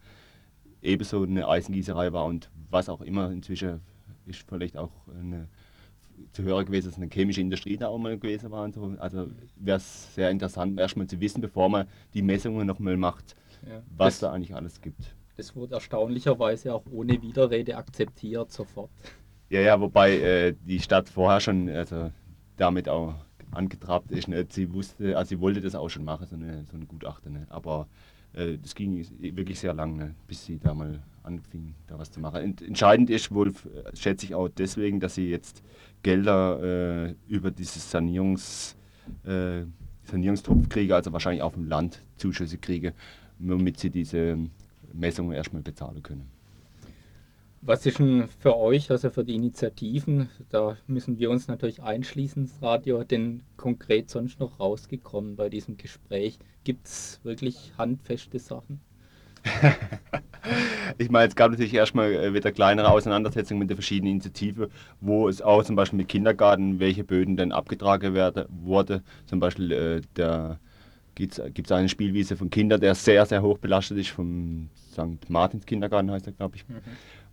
ebenso 0.82 1.22
eine 1.22 1.48
Eisengießerei 1.48 2.12
war 2.12 2.26
und 2.26 2.50
was 2.70 2.88
auch 2.88 3.00
immer 3.00 3.30
inzwischen 3.30 3.80
ist 4.26 4.44
vielleicht 4.48 4.76
auch 4.76 4.90
eine 5.18 5.48
zu 6.32 6.42
hören 6.42 6.66
gewesen, 6.66 6.88
dass 6.88 6.96
eine 6.96 7.08
chemische 7.08 7.40
Industrie 7.40 7.76
da 7.76 7.88
auch 7.88 7.98
mal 7.98 8.18
gewesen 8.18 8.50
war. 8.50 8.64
Und 8.64 8.74
so. 8.74 8.94
Also 8.98 9.28
wäre 9.56 9.78
es 9.78 10.14
sehr 10.14 10.30
interessant, 10.30 10.78
erstmal 10.78 11.06
zu 11.06 11.20
wissen, 11.20 11.40
bevor 11.40 11.68
man 11.68 11.86
die 12.12 12.22
Messungen 12.22 12.66
nochmal 12.66 12.96
macht, 12.96 13.36
ja. 13.66 13.82
was 13.96 14.14
das, 14.14 14.20
da 14.20 14.32
eigentlich 14.32 14.54
alles 14.54 14.80
gibt. 14.80 15.14
Das 15.36 15.54
wurde 15.56 15.74
erstaunlicherweise 15.74 16.74
auch 16.74 16.84
ohne 16.90 17.20
Widerrede 17.20 17.76
akzeptiert 17.76 18.52
sofort. 18.52 18.90
Ja, 19.50 19.60
ja, 19.60 19.80
wobei 19.80 20.18
äh, 20.18 20.54
die 20.64 20.80
Stadt 20.80 21.08
vorher 21.08 21.40
schon, 21.40 21.68
also 21.68 22.10
damit 22.56 22.88
auch 22.88 23.14
angetrabt 23.52 24.10
ist. 24.10 24.28
Nicht? 24.28 24.52
Sie 24.52 24.72
wusste, 24.72 25.16
also 25.16 25.30
sie 25.30 25.40
wollte 25.40 25.60
das 25.60 25.74
auch 25.74 25.88
schon 25.88 26.04
machen, 26.04 26.26
so 26.26 26.36
eine, 26.36 26.64
so 26.64 26.76
eine 26.76 26.86
Gutachter. 26.86 27.30
Nicht? 27.30 27.50
Aber 27.50 27.86
äh, 28.32 28.58
das 28.58 28.74
ging 28.74 29.06
wirklich 29.18 29.58
sehr 29.58 29.74
lang, 29.74 29.96
nicht? 29.96 30.26
bis 30.26 30.44
sie 30.44 30.58
da 30.58 30.74
mal 30.74 31.02
anfing, 31.22 31.74
da 31.86 31.98
was 31.98 32.10
zu 32.10 32.20
machen. 32.20 32.42
Ent 32.42 32.62
entscheidend 32.62 33.10
ist 33.10 33.32
wohl, 33.32 33.52
schätze 33.94 34.26
ich 34.26 34.34
auch 34.34 34.48
deswegen, 34.48 35.00
dass 35.00 35.14
sie 35.14 35.30
jetzt 35.30 35.62
Gelder 36.02 37.08
äh, 37.08 37.14
über 37.28 37.50
dieses 37.50 37.90
Sanierungs, 37.90 38.76
äh, 39.24 39.62
Sanierungstopf 40.04 40.68
kriegen, 40.68 40.92
also 40.92 41.12
wahrscheinlich 41.12 41.42
auf 41.42 41.54
dem 41.54 41.66
Land 41.66 42.02
Zuschüsse 42.18 42.58
kriegen, 42.58 42.92
womit 43.38 43.80
sie 43.80 43.90
diese 43.90 44.36
Messungen 44.92 45.32
erstmal 45.32 45.62
bezahlen 45.62 46.02
können. 46.02 46.28
Was 47.66 47.86
ist 47.86 47.98
denn 47.98 48.28
für 48.28 48.58
euch, 48.58 48.90
also 48.90 49.08
für 49.08 49.24
die 49.24 49.34
Initiativen, 49.34 50.28
da 50.50 50.76
müssen 50.86 51.18
wir 51.18 51.30
uns 51.30 51.48
natürlich 51.48 51.82
einschließen 51.82 52.42
ins 52.42 52.60
Radio, 52.60 53.04
denn 53.04 53.42
konkret 53.56 54.10
sonst 54.10 54.38
noch 54.38 54.60
rausgekommen 54.60 55.34
bei 55.36 55.48
diesem 55.48 55.78
Gespräch? 55.78 56.38
Gibt 56.64 56.86
es 56.86 57.20
wirklich 57.22 57.72
handfeste 57.78 58.38
Sachen? 58.38 58.80
ich 60.98 61.10
meine, 61.10 61.28
es 61.28 61.36
gab 61.36 61.52
natürlich 61.52 61.72
erstmal 61.72 62.12
äh, 62.12 62.34
wieder 62.34 62.52
kleinere 62.52 62.90
Auseinandersetzungen 62.90 63.60
mit 63.60 63.70
den 63.70 63.78
verschiedenen 63.78 64.12
Initiativen, 64.12 64.66
wo 65.00 65.26
es 65.26 65.40
auch 65.40 65.64
zum 65.64 65.74
Beispiel 65.74 65.96
mit 65.96 66.08
Kindergarten, 66.08 66.80
welche 66.80 67.02
Böden 67.02 67.38
denn 67.38 67.50
abgetragen 67.50 68.12
werde, 68.12 68.46
wurde. 68.50 69.02
Zum 69.24 69.40
Beispiel 69.40 69.72
äh, 69.72 70.00
der 70.16 70.58
gibt 71.14 71.38
es 71.38 71.72
eine 71.72 71.88
Spielwiese 71.88 72.36
von 72.36 72.50
Kindern, 72.50 72.80
der 72.80 72.94
sehr, 72.94 73.24
sehr 73.24 73.40
hoch 73.40 73.58
belastet 73.58 73.98
ist, 73.98 74.08
vom 74.08 74.68
St. 74.92 75.30
Martins 75.30 75.64
Kindergarten 75.64 76.10
heißt 76.10 76.26
er, 76.26 76.32
glaube 76.32 76.56
ich. 76.56 76.68
Mhm. 76.68 76.80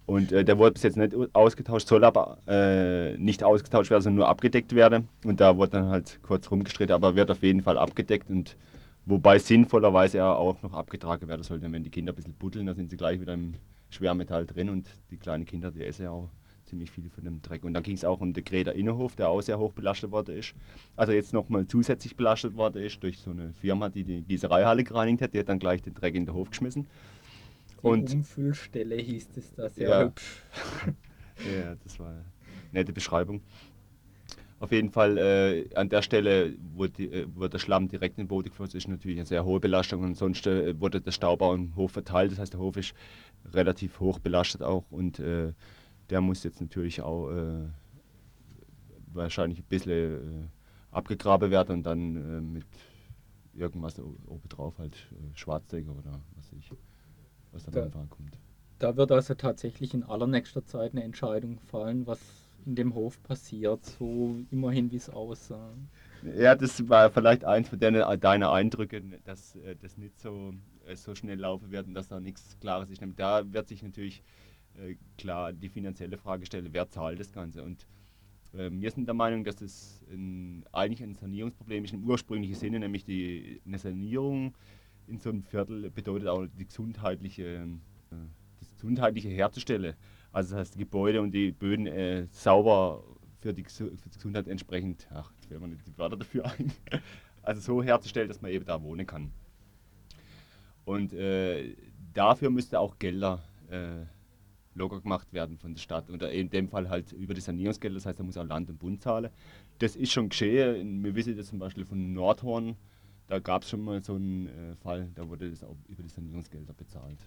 Und 0.05 0.31
äh, 0.31 0.43
der 0.43 0.57
wurde 0.57 0.73
bis 0.73 0.83
jetzt 0.83 0.97
nicht 0.97 1.13
ausgetauscht, 1.33 1.87
soll 1.87 2.03
aber 2.03 2.37
äh, 2.47 3.17
nicht 3.17 3.43
ausgetauscht 3.43 3.91
werden, 3.91 4.01
sondern 4.01 4.17
nur 4.17 4.27
abgedeckt 4.27 4.73
werden. 4.75 5.07
Und 5.23 5.39
da 5.39 5.55
wurde 5.57 5.71
dann 5.71 5.89
halt 5.89 6.19
kurz 6.23 6.49
rumgestritten, 6.51 6.93
aber 6.93 7.15
wird 7.15 7.31
auf 7.31 7.43
jeden 7.43 7.61
Fall 7.61 7.77
abgedeckt. 7.77 8.29
Und 8.29 8.57
wobei 9.05 9.39
sinnvollerweise 9.39 10.17
ja 10.17 10.33
auch 10.33 10.61
noch 10.63 10.73
abgetragen 10.73 11.27
werden 11.27 11.43
sollte, 11.43 11.71
wenn 11.71 11.83
die 11.83 11.89
Kinder 11.89 12.13
ein 12.13 12.15
bisschen 12.15 12.33
buddeln, 12.33 12.65
dann 12.65 12.75
sind 12.75 12.89
sie 12.89 12.97
gleich 12.97 13.21
wieder 13.21 13.33
im 13.33 13.53
Schwermetall 13.89 14.45
drin 14.45 14.69
und 14.69 14.87
die 15.11 15.17
kleinen 15.17 15.45
Kinder, 15.45 15.71
die 15.71 15.83
essen 15.83 16.03
ja 16.03 16.11
auch 16.11 16.29
ziemlich 16.65 16.89
viel 16.89 17.09
von 17.09 17.23
dem 17.23 17.41
Dreck. 17.41 17.63
Und 17.63 17.73
dann 17.73 17.83
ging 17.83 17.95
es 17.95 18.05
auch 18.05 18.21
um 18.21 18.33
den 18.33 18.43
Greder 18.43 18.73
Innenhof, 18.73 19.15
der 19.15 19.29
auch 19.29 19.41
sehr 19.41 19.59
hoch 19.59 19.73
belastet 19.73 20.11
worden 20.11 20.37
ist. 20.37 20.53
Also 20.95 21.11
jetzt 21.11 21.33
nochmal 21.33 21.67
zusätzlich 21.67 22.15
belastet 22.15 22.55
worden 22.55 22.81
ist 22.81 23.03
durch 23.03 23.19
so 23.19 23.31
eine 23.31 23.53
Firma, 23.53 23.89
die 23.89 24.03
die 24.03 24.21
Gießereihalle 24.23 24.83
gereinigt 24.83 25.21
hat. 25.21 25.33
Die 25.33 25.39
hat 25.39 25.49
dann 25.49 25.59
gleich 25.59 25.81
den 25.81 25.93
Dreck 25.93 26.15
in 26.15 26.25
den 26.25 26.33
Hof 26.33 26.49
geschmissen. 26.49 26.87
Die 27.81 27.87
und 27.87 28.13
Umfüllstelle 28.13 28.95
hieß 28.95 29.29
es 29.37 29.53
da 29.53 29.69
sehr 29.69 29.89
ja. 29.89 30.03
hübsch. 30.03 30.43
ja, 31.37 31.75
das 31.83 31.99
war 31.99 32.09
eine 32.09 32.25
nette 32.71 32.93
Beschreibung. 32.93 33.41
Auf 34.59 34.71
jeden 34.71 34.91
Fall 34.91 35.17
äh, 35.17 35.73
an 35.73 35.89
der 35.89 36.03
Stelle, 36.03 36.53
wo, 36.75 36.85
die, 36.85 37.11
äh, 37.11 37.25
wo, 37.33 37.47
der 37.47 37.57
Schlamm 37.57 37.87
direkt 37.87 38.19
in 38.19 38.25
den 38.25 38.27
Boden 38.27 38.49
geflossen 38.49 38.77
ist, 38.77 38.87
natürlich 38.87 39.17
eine 39.17 39.25
sehr 39.25 39.43
hohe 39.43 39.59
Belastung. 39.59 40.01
Und 40.01 40.09
ansonsten 40.09 40.49
äh, 40.49 40.79
wurde 40.79 41.01
der 41.01 41.11
Staubau 41.11 41.55
im 41.55 41.75
Hof 41.75 41.93
verteilt. 41.93 42.31
Das 42.31 42.37
heißt, 42.37 42.53
der 42.53 42.59
Hof 42.59 42.77
ist 42.77 42.93
relativ 43.53 43.99
hoch 43.99 44.19
belastet 44.19 44.61
auch. 44.61 44.85
Und 44.91 45.17
äh, 45.17 45.53
der 46.11 46.21
muss 46.21 46.43
jetzt 46.43 46.61
natürlich 46.61 47.01
auch 47.01 47.31
äh, 47.31 47.69
wahrscheinlich 49.07 49.59
ein 49.59 49.65
bisschen 49.67 50.43
äh, 50.43 50.47
abgegraben 50.91 51.49
wird 51.49 51.71
und 51.71 51.81
dann 51.81 52.53
mit 52.53 52.67
irgendwas 53.55 53.99
obendrauf 53.99 54.77
halt 54.77 54.95
Schwarzdecker 55.33 55.91
oder 55.91 56.21
was 56.35 56.51
ich, 56.53 56.69
was 57.51 57.63
dann 57.63 57.73
da, 57.73 57.83
einfach 57.83 58.09
kommt. 58.09 58.37
Da 58.79 58.97
wird 58.97 59.11
also 59.11 59.33
tatsächlich 59.35 59.93
in 59.93 60.03
allernächster 60.03 60.65
Zeit 60.65 60.93
eine 60.93 61.03
Entscheidung 61.03 61.59
fallen, 61.59 62.07
was 62.07 62.19
in 62.65 62.75
dem 62.75 62.93
Hof 62.93 63.21
passiert, 63.23 63.85
so 63.85 64.35
immerhin 64.51 64.91
wie 64.91 64.97
es 64.97 65.09
aussah. 65.09 65.73
Ja, 66.37 66.55
das 66.55 66.87
war 66.87 67.09
vielleicht 67.11 67.45
eins 67.45 67.69
von 67.69 67.79
deiner, 67.79 68.15
deiner 68.17 68.51
Eindrücke, 68.51 69.01
dass 69.23 69.55
äh, 69.55 69.75
das 69.75 69.97
nicht 69.97 70.19
so, 70.19 70.53
äh, 70.85 70.95
so 70.95 71.15
schnell 71.15 71.39
laufen 71.39 71.71
wird 71.71 71.87
und 71.87 71.95
dass 71.95 72.07
da 72.07 72.19
nichts 72.19 72.57
Klares 72.59 72.89
ist. 72.89 73.01
Da 73.15 73.51
wird 73.51 73.67
sich 73.67 73.81
natürlich 73.81 74.23
äh, 74.75 74.95
klar 75.17 75.51
die 75.53 75.69
finanzielle 75.69 76.17
Frage 76.17 76.45
stellen, 76.45 76.69
wer 76.71 76.89
zahlt 76.89 77.19
das 77.19 77.31
Ganze. 77.31 77.63
Und 77.63 77.87
äh, 78.53 78.69
wir 78.71 78.91
sind 78.91 79.07
der 79.07 79.15
Meinung, 79.15 79.43
dass 79.43 79.55
das 79.55 80.01
ein, 80.11 80.63
eigentlich 80.71 81.01
ein 81.01 81.15
Sanierungsproblem 81.15 81.85
ist 81.85 81.93
im 81.93 82.03
ursprünglichen 82.03 82.55
Sinne, 82.55 82.79
nämlich 82.79 83.03
die, 83.03 83.61
eine 83.65 83.79
Sanierung 83.79 84.53
in 85.11 85.19
so 85.19 85.29
einem 85.29 85.43
Viertel 85.43 85.89
bedeutet 85.91 86.27
auch 86.27 86.45
die 86.57 86.65
gesundheitliche, 86.65 87.43
äh, 87.43 88.15
das 88.59 88.71
gesundheitliche 88.73 89.29
herzustellen. 89.29 89.95
Also 90.31 90.51
das 90.51 90.59
heißt, 90.59 90.75
die 90.75 90.79
Gebäude 90.79 91.21
und 91.21 91.31
die 91.31 91.51
Böden 91.51 91.87
äh, 91.87 92.27
sauber 92.31 93.03
für 93.39 93.53
die, 93.53 93.63
für 93.63 93.89
die, 93.89 94.09
Gesundheit 94.09 94.47
entsprechend, 94.47 95.07
ach, 95.11 95.31
jetzt 95.33 95.47
fällt 95.47 95.61
mir 95.61 95.67
nicht 95.67 95.85
die 95.85 95.97
Wörter 95.97 96.17
dafür 96.17 96.45
ein, 96.45 96.71
also 97.43 97.61
so 97.61 97.83
herzustellen, 97.83 98.27
dass 98.27 98.41
man 98.41 98.51
eben 98.51 98.65
da 98.65 98.81
wohnen 98.81 99.05
kann. 99.05 99.31
Und 100.85 101.13
äh, 101.13 101.75
dafür 102.13 102.49
müsste 102.49 102.79
auch 102.79 102.97
Gelder 102.97 103.43
äh, 103.69 104.05
locker 104.73 105.01
gemacht 105.01 105.33
werden 105.33 105.57
von 105.57 105.73
der 105.73 105.81
Stadt. 105.81 106.09
Oder 106.09 106.31
in 106.31 106.49
dem 106.49 106.69
Fall 106.69 106.89
halt 106.89 107.11
über 107.11 107.33
die 107.33 107.41
Sanierungsgelder, 107.41 107.95
das 107.95 108.05
heißt, 108.05 108.19
da 108.19 108.23
muss 108.23 108.37
auch 108.37 108.45
Land 108.45 108.69
und 108.69 108.79
Bund 108.79 109.01
zahlen. 109.01 109.29
Das 109.79 109.95
ist 109.95 110.11
schon 110.11 110.29
geschehen. 110.29 111.03
Wir 111.03 111.15
wissen 111.15 111.35
das 111.35 111.47
zum 111.47 111.59
Beispiel 111.59 111.85
von 111.85 112.13
Nordhorn, 112.13 112.77
da 113.31 113.39
gab 113.39 113.63
es 113.63 113.69
schon 113.69 113.81
mal 113.81 114.03
so 114.03 114.15
einen 114.15 114.47
äh, 114.47 114.75
Fall, 114.75 115.09
da 115.15 115.29
wurde 115.29 115.49
das 115.49 115.63
auch 115.63 115.77
über 115.87 116.03
die 116.03 116.09
Sanierungsgelder 116.09 116.73
bezahlt. 116.73 117.17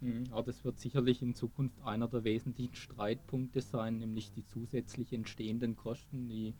Mhm, 0.00 0.24
aber 0.30 0.44
das 0.44 0.64
wird 0.64 0.78
sicherlich 0.78 1.20
in 1.20 1.34
Zukunft 1.34 1.78
einer 1.84 2.08
der 2.08 2.24
wesentlichen 2.24 2.74
Streitpunkte 2.74 3.60
sein, 3.60 3.98
nämlich 3.98 4.32
die 4.32 4.46
zusätzlich 4.46 5.12
entstehenden 5.12 5.76
Kosten, 5.76 6.26
die 6.26 6.54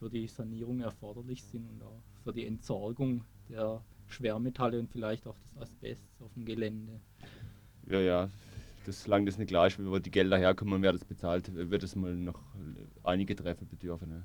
für 0.00 0.10
die 0.10 0.26
Sanierung 0.26 0.80
erforderlich 0.80 1.44
sind 1.44 1.70
und 1.70 1.84
auch 1.84 2.02
für 2.24 2.32
die 2.32 2.46
Entsorgung 2.46 3.24
der 3.48 3.80
Schwermetalle 4.08 4.80
und 4.80 4.90
vielleicht 4.90 5.28
auch 5.28 5.38
des 5.38 5.56
Asbests 5.62 6.20
auf 6.20 6.34
dem 6.34 6.44
Gelände. 6.44 7.00
Ja, 7.88 8.00
ja, 8.00 8.30
das, 8.86 9.04
solange 9.04 9.26
das 9.26 9.38
nicht 9.38 9.52
ist, 9.52 9.78
wo 9.78 10.00
die 10.00 10.10
Gelder 10.10 10.36
herkommen 10.36 10.82
wer 10.82 10.92
das 10.92 11.04
bezahlt, 11.04 11.54
wird 11.54 11.84
es 11.84 11.94
mal 11.94 12.16
noch 12.16 12.42
einige 13.04 13.36
Treffen 13.36 13.68
bedürfen. 13.68 14.08
Ne? 14.08 14.24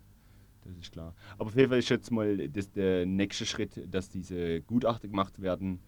Das 0.67 0.77
ist 0.77 0.91
klar. 0.91 1.15
Aber 1.37 1.47
auf 1.47 1.55
jeden 1.55 1.69
Fall 1.69 1.79
ist 1.79 1.89
jetzt 1.89 2.11
mal 2.11 2.49
das 2.49 2.71
der 2.71 3.05
nächste 3.05 3.45
Schritt, 3.45 3.81
dass 3.89 4.09
diese 4.09 4.61
Gutachten 4.61 5.09
gemacht 5.09 5.41
werden 5.41 5.79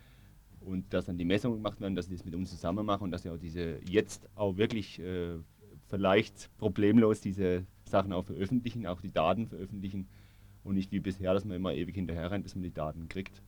und 0.61 0.93
dass 0.93 1.05
dann 1.05 1.17
die 1.17 1.25
Messungen 1.25 1.57
gemacht 1.57 1.81
werden, 1.81 1.95
dass 1.95 2.05
sie 2.05 2.15
das 2.15 2.23
mit 2.23 2.33
uns 2.33 2.49
zusammen 2.49 2.85
machen 2.85 3.03
und 3.03 3.11
dass 3.11 3.23
sie 3.23 3.29
auch 3.29 3.37
diese 3.37 3.79
jetzt 3.85 4.29
auch 4.35 4.55
wirklich 4.57 4.99
äh, 4.99 5.37
vielleicht 5.87 6.49
problemlos 6.57 7.19
diese 7.19 7.65
Sachen 7.83 8.13
auch 8.13 8.23
veröffentlichen, 8.23 8.87
auch 8.87 9.01
die 9.01 9.11
Daten 9.11 9.47
veröffentlichen 9.47 10.07
und 10.63 10.75
nicht 10.75 10.91
wie 10.91 10.99
bisher, 10.99 11.33
dass 11.33 11.43
man 11.43 11.57
immer 11.57 11.73
ewig 11.73 11.95
hinterher 11.95 12.31
rennt, 12.31 12.43
bis 12.43 12.55
man 12.55 12.63
die 12.63 12.73
Daten 12.73 13.09
kriegt. 13.09 13.41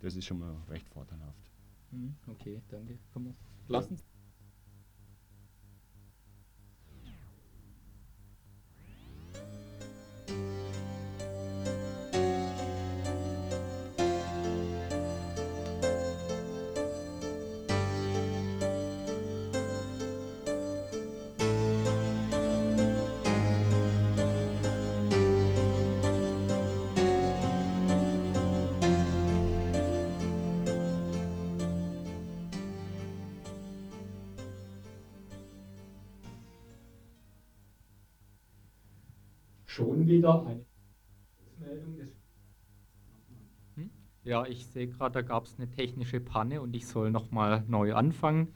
Das 0.00 0.16
ist 0.16 0.26
schon 0.26 0.40
mal 0.40 0.54
recht 0.68 0.88
vorteilhaft. 0.90 1.50
Hm, 1.92 2.14
okay, 2.26 2.60
danke. 2.68 2.98
Komm, 3.12 3.34
lassen 3.68 3.96
schon 39.74 40.06
wieder 40.06 40.46
eine 40.46 40.64
Meldung 41.58 41.96
des 41.96 42.14
hm? 43.74 43.90
ja, 44.22 44.46
ich 44.46 44.66
sehe 44.66 44.86
gerade, 44.86 45.14
da 45.14 45.22
gab 45.22 45.46
es 45.46 45.56
eine 45.58 45.68
technische 45.68 46.20
Panne 46.20 46.62
und 46.62 46.76
ich 46.76 46.86
soll 46.86 47.10
nochmal 47.10 47.64
neu 47.66 47.94
anfangen. 47.94 48.54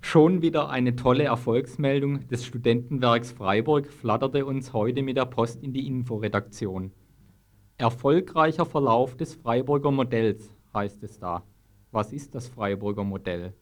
Schon 0.00 0.40
wieder 0.40 0.70
eine 0.70 0.96
tolle 0.96 1.24
Erfolgsmeldung 1.24 2.26
des 2.28 2.46
Studentenwerks 2.46 3.32
Freiburg 3.32 3.88
flatterte 3.88 4.46
uns 4.46 4.72
heute 4.72 5.02
mit 5.02 5.18
der 5.18 5.26
Post 5.26 5.62
in 5.62 5.74
die 5.74 5.86
Inforedaktion. 5.86 6.92
Erfolgreicher 7.76 8.64
Verlauf 8.64 9.14
des 9.14 9.34
Freiburger 9.34 9.90
Modells 9.90 10.54
heißt 10.72 11.02
es 11.02 11.18
da. 11.18 11.42
Was 11.92 12.14
ist 12.14 12.34
das 12.34 12.48
Freiburger 12.48 13.04
Modell? 13.04 13.52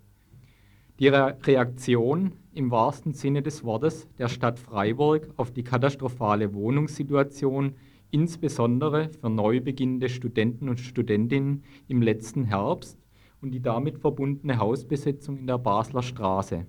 Die 1.01 1.09
Reaktion 1.09 2.35
im 2.53 2.71
wahrsten 2.71 3.15
Sinne 3.15 3.43
des 3.43 3.65
Wortes 3.65 4.07
der 4.17 4.29
Stadt 4.29 4.61
Freiburg 4.61 5.29
auf 5.37 5.51
die 5.51 5.65
katastrophale 5.65 6.55
Wohnungssituation, 6.55 7.75
insbesondere 8.13 9.09
für 9.09 9.29
neu 9.29 9.61
beginnende 9.61 10.09
Studenten 10.09 10.69
und 10.69 10.79
Studentinnen 10.79 11.65
im 11.89 12.01
letzten 12.01 12.45
Herbst 12.45 12.97
und 13.43 13.51
die 13.51 13.61
damit 13.61 13.99
verbundene 13.99 14.59
Hausbesetzung 14.59 15.39
in 15.39 15.49
der 15.49 15.59
Basler 15.59 16.03
Straße. 16.03 16.65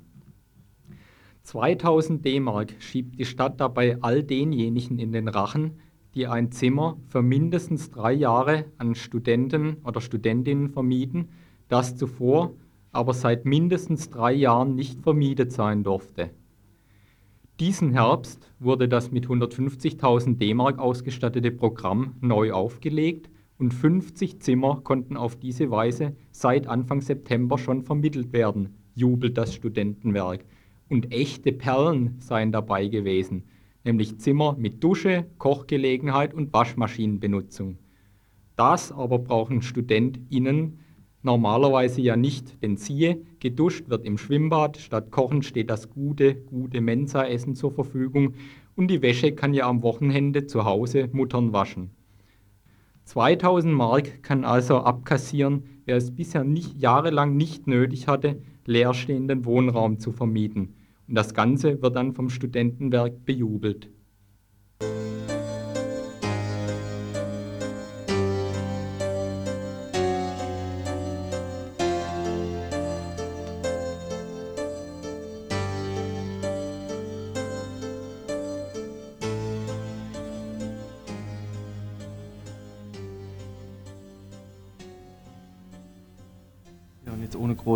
2000 1.43 2.25
D-Mark 2.25 2.73
schiebt 2.79 3.19
die 3.19 3.25
Stadt 3.25 3.59
dabei 3.61 3.99
all 4.01 4.23
denjenigen 4.23 4.97
in 4.97 5.11
den 5.11 5.27
Rachen, 5.27 5.79
die 6.15 6.25
ein 6.25 6.51
Zimmer 6.51 6.97
für 7.09 7.21
mindestens 7.21 7.91
drei 7.91 8.13
Jahre 8.13 8.65
an 8.79 8.95
Studenten 8.95 9.77
oder 9.83 10.01
Studentinnen 10.01 10.69
vermieten, 10.69 11.29
das 11.67 11.95
zuvor 11.95 12.55
aber 12.95 13.13
seit 13.13 13.45
mindestens 13.45 14.09
drei 14.09 14.33
Jahren 14.33 14.75
nicht 14.75 15.01
vermietet 15.01 15.51
sein 15.51 15.83
durfte. 15.83 16.31
Diesen 17.59 17.91
Herbst 17.91 18.51
wurde 18.59 18.89
das 18.89 19.11
mit 19.11 19.27
150.000 19.27 20.37
D-Mark 20.37 20.79
ausgestattete 20.79 21.51
Programm 21.51 22.15
neu 22.21 22.51
aufgelegt 22.51 23.29
und 23.57 23.73
50 23.73 24.41
Zimmer 24.41 24.81
konnten 24.83 25.15
auf 25.15 25.37
diese 25.37 25.71
Weise 25.71 26.15
seit 26.31 26.67
Anfang 26.67 27.01
September 27.01 27.57
schon 27.57 27.83
vermittelt 27.83 28.33
werden, 28.33 28.75
jubelt 28.93 29.37
das 29.37 29.53
Studentenwerk. 29.53 30.45
Und 30.89 31.11
echte 31.13 31.51
Perlen 31.51 32.15
seien 32.19 32.51
dabei 32.51 32.87
gewesen, 32.87 33.43
nämlich 33.83 34.19
Zimmer 34.19 34.55
mit 34.57 34.83
Dusche, 34.83 35.25
Kochgelegenheit 35.37 36.33
und 36.33 36.53
Waschmaschinenbenutzung. 36.53 37.77
Das 38.55 38.91
aber 38.91 39.19
brauchen 39.19 39.61
StudentInnen 39.61 40.79
normalerweise 41.25 42.01
ja 42.01 42.15
nicht, 42.15 42.61
denn 42.61 42.77
siehe, 42.77 43.21
geduscht 43.39 43.89
wird 43.89 44.05
im 44.05 44.17
Schwimmbad, 44.17 44.77
statt 44.77 45.11
Kochen 45.11 45.41
steht 45.41 45.69
das 45.69 45.89
gute, 45.89 46.35
gute 46.35 46.79
Mensa-Essen 46.79 47.55
zur 47.55 47.71
Verfügung 47.71 48.35
und 48.75 48.89
die 48.89 49.01
Wäsche 49.01 49.33
kann 49.33 49.53
ja 49.53 49.67
am 49.67 49.83
Wochenende 49.83 50.45
zu 50.45 50.63
Hause 50.65 51.09
Muttern 51.11 51.51
waschen. 51.51 51.89
2000 53.05 53.73
Mark 53.73 54.23
kann 54.23 54.45
also 54.45 54.77
abkassieren, 54.77 55.63
wer 55.85 55.97
es 55.97 56.15
bisher 56.15 56.43
nicht, 56.43 56.81
jahrelang 56.81 57.35
nicht 57.37 57.67
nötig 57.67 58.07
hatte, 58.07 58.41
leerstehenden 58.65 59.45
Wohnraum 59.45 59.99
zu 59.99 60.11
vermieten. 60.11 60.75
Und 61.07 61.15
das 61.15 61.33
Ganze 61.33 61.81
wird 61.81 61.95
dann 61.95 62.13
vom 62.13 62.29
Studentenwerk 62.29 63.25
bejubelt. 63.25 63.89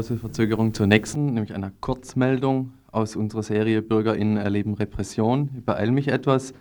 Große 0.10 0.20
Verzögerung 0.20 0.74
zur 0.74 0.88
nächsten, 0.88 1.36
nämlich 1.36 1.54
einer 1.54 1.72
Kurzmeldung 1.82 2.72
aus 2.92 3.16
unserer 3.16 3.44
Serie 3.44 3.84
BürgerInnen 3.84 4.38
erleben 4.38 4.74
Repression. 4.74 5.52
Ich 5.56 5.64
beeile 5.64 5.92
mich 5.92 6.08
etwas. 6.08 6.56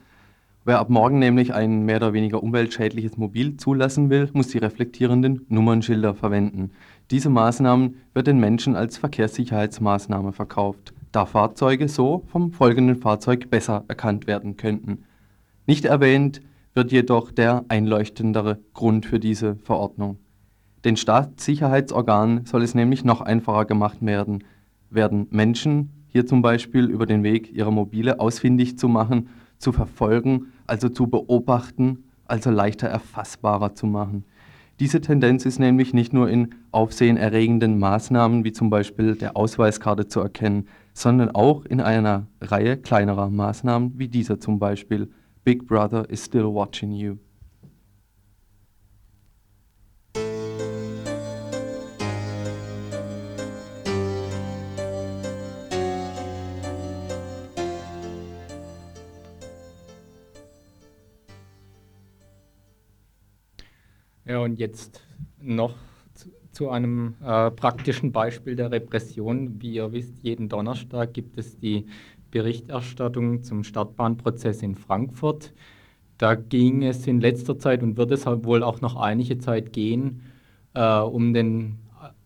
Wer 0.66 0.78
ab 0.78 0.90
morgen 0.90 1.18
nämlich 1.18 1.54
ein 1.54 1.86
mehr 1.86 1.96
oder 1.96 2.12
weniger 2.12 2.42
umweltschädliches 2.42 3.16
Mobil 3.16 3.56
zulassen 3.56 4.10
will, 4.10 4.28
muss 4.34 4.48
die 4.48 4.58
reflektierenden 4.58 5.46
Nummernschilder 5.48 6.14
verwenden. 6.14 6.72
Diese 7.10 7.30
Maßnahmen 7.30 7.96
wird 8.12 8.26
den 8.26 8.38
Menschen 8.38 8.76
als 8.76 8.98
Verkehrssicherheitsmaßnahme 8.98 10.32
verkauft, 10.32 10.92
da 11.10 11.24
Fahrzeuge 11.24 11.88
so 11.88 12.24
vom 12.26 12.52
folgenden 12.52 12.96
Fahrzeug 12.96 13.48
besser 13.48 13.82
erkannt 13.88 14.26
werden 14.26 14.58
könnten. 14.58 15.04
Nicht 15.66 15.86
erwähnt 15.86 16.42
wird 16.74 16.92
jedoch 16.92 17.30
der 17.30 17.64
einleuchtendere 17.68 18.58
Grund 18.74 19.06
für 19.06 19.18
diese 19.18 19.56
Verordnung. 19.56 20.18
Den 20.84 20.96
Staatssicherheitsorganen 20.96 22.46
soll 22.46 22.62
es 22.62 22.74
nämlich 22.74 23.04
noch 23.04 23.20
einfacher 23.20 23.64
gemacht 23.64 23.98
werden, 24.00 24.44
werden 24.90 25.26
Menschen 25.30 25.90
hier 26.06 26.26
zum 26.26 26.40
Beispiel 26.40 26.86
über 26.86 27.06
den 27.06 27.22
Weg 27.22 27.52
ihrer 27.52 27.70
Mobile 27.70 28.20
ausfindig 28.20 28.78
zu 28.78 28.88
machen, 28.88 29.28
zu 29.58 29.72
verfolgen, 29.72 30.52
also 30.66 30.88
zu 30.88 31.08
beobachten, 31.08 32.04
also 32.26 32.50
leichter 32.50 32.88
erfassbarer 32.88 33.74
zu 33.74 33.86
machen. 33.86 34.24
Diese 34.80 35.00
Tendenz 35.00 35.44
ist 35.44 35.58
nämlich 35.58 35.92
nicht 35.92 36.12
nur 36.12 36.30
in 36.30 36.54
aufsehenerregenden 36.70 37.80
Maßnahmen 37.80 38.44
wie 38.44 38.52
zum 38.52 38.70
Beispiel 38.70 39.16
der 39.16 39.36
Ausweiskarte 39.36 40.06
zu 40.06 40.20
erkennen, 40.20 40.68
sondern 40.92 41.30
auch 41.30 41.64
in 41.64 41.80
einer 41.80 42.28
Reihe 42.40 42.76
kleinerer 42.76 43.28
Maßnahmen 43.28 43.98
wie 43.98 44.06
dieser 44.06 44.38
zum 44.38 44.60
Beispiel 44.60 45.10
Big 45.42 45.66
Brother 45.66 46.08
is 46.08 46.24
still 46.24 46.44
watching 46.44 46.92
you. 46.92 47.16
Ja, 64.28 64.40
und 64.40 64.58
jetzt 64.58 65.00
noch 65.40 65.74
zu, 66.12 66.28
zu 66.52 66.68
einem 66.68 67.14
äh, 67.24 67.50
praktischen 67.50 68.12
Beispiel 68.12 68.56
der 68.56 68.70
Repression. 68.70 69.62
Wie 69.62 69.72
ihr 69.72 69.90
wisst, 69.92 70.18
jeden 70.22 70.50
Donnerstag 70.50 71.14
gibt 71.14 71.38
es 71.38 71.58
die 71.58 71.86
Berichterstattung 72.30 73.42
zum 73.42 73.64
Startbahnprozess 73.64 74.60
in 74.62 74.74
Frankfurt. 74.74 75.54
Da 76.18 76.34
ging 76.34 76.82
es 76.82 77.06
in 77.06 77.22
letzter 77.22 77.58
Zeit 77.58 77.82
und 77.82 77.96
wird 77.96 78.10
es 78.10 78.26
wohl 78.26 78.62
auch 78.62 78.82
noch 78.82 78.96
einige 78.96 79.38
Zeit 79.38 79.72
gehen, 79.72 80.20
äh, 80.74 80.98
um 80.98 81.32
den 81.32 81.78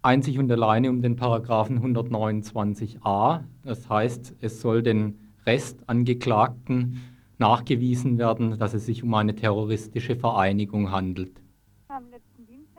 einzig 0.02 0.40
und 0.40 0.50
alleine 0.50 0.90
um 0.90 1.02
den 1.02 1.14
Paragraphen 1.14 1.78
129a. 1.80 3.44
Das 3.62 3.88
heißt, 3.88 4.34
es 4.40 4.60
soll 4.60 4.82
den 4.82 5.20
Restangeklagten 5.46 7.00
nachgewiesen 7.38 8.18
werden, 8.18 8.58
dass 8.58 8.74
es 8.74 8.86
sich 8.86 9.04
um 9.04 9.14
eine 9.14 9.36
terroristische 9.36 10.16
Vereinigung 10.16 10.90
handelt. 10.90 11.41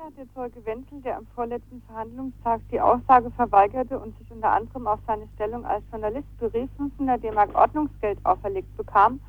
Der 0.04 0.26
Zeuge 0.36 0.66
Wenzel, 0.66 0.99
der 1.01 1.16
am 1.16 1.26
vorletzten 1.28 1.82
Verhandlungstag 1.88 2.60
die 2.70 2.82
Aussage 2.82 3.32
verweigerte 3.32 3.97
und 3.97 4.18
sich 4.18 4.30
unter 4.32 4.51
anderem 4.51 4.86
auf 4.86 4.99
seine 5.08 5.30
Stellung 5.36 5.66
als 5.66 5.82
Journalist 5.91 6.28
berief, 6.39 6.70
500 6.76 7.24
D-Mark 7.24 7.56
Ordnungsgeld 7.56 8.20
auferlegt 8.26 8.76
bekam, 8.76 9.22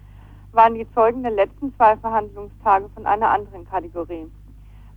waren 0.50 0.74
die 0.74 0.92
Zeugen 0.92 1.22
der 1.22 1.30
letzten 1.30 1.72
zwei 1.76 1.96
Verhandlungstage 1.98 2.88
von 2.88 3.06
einer 3.06 3.30
anderen 3.30 3.64
Kategorie. 3.70 4.28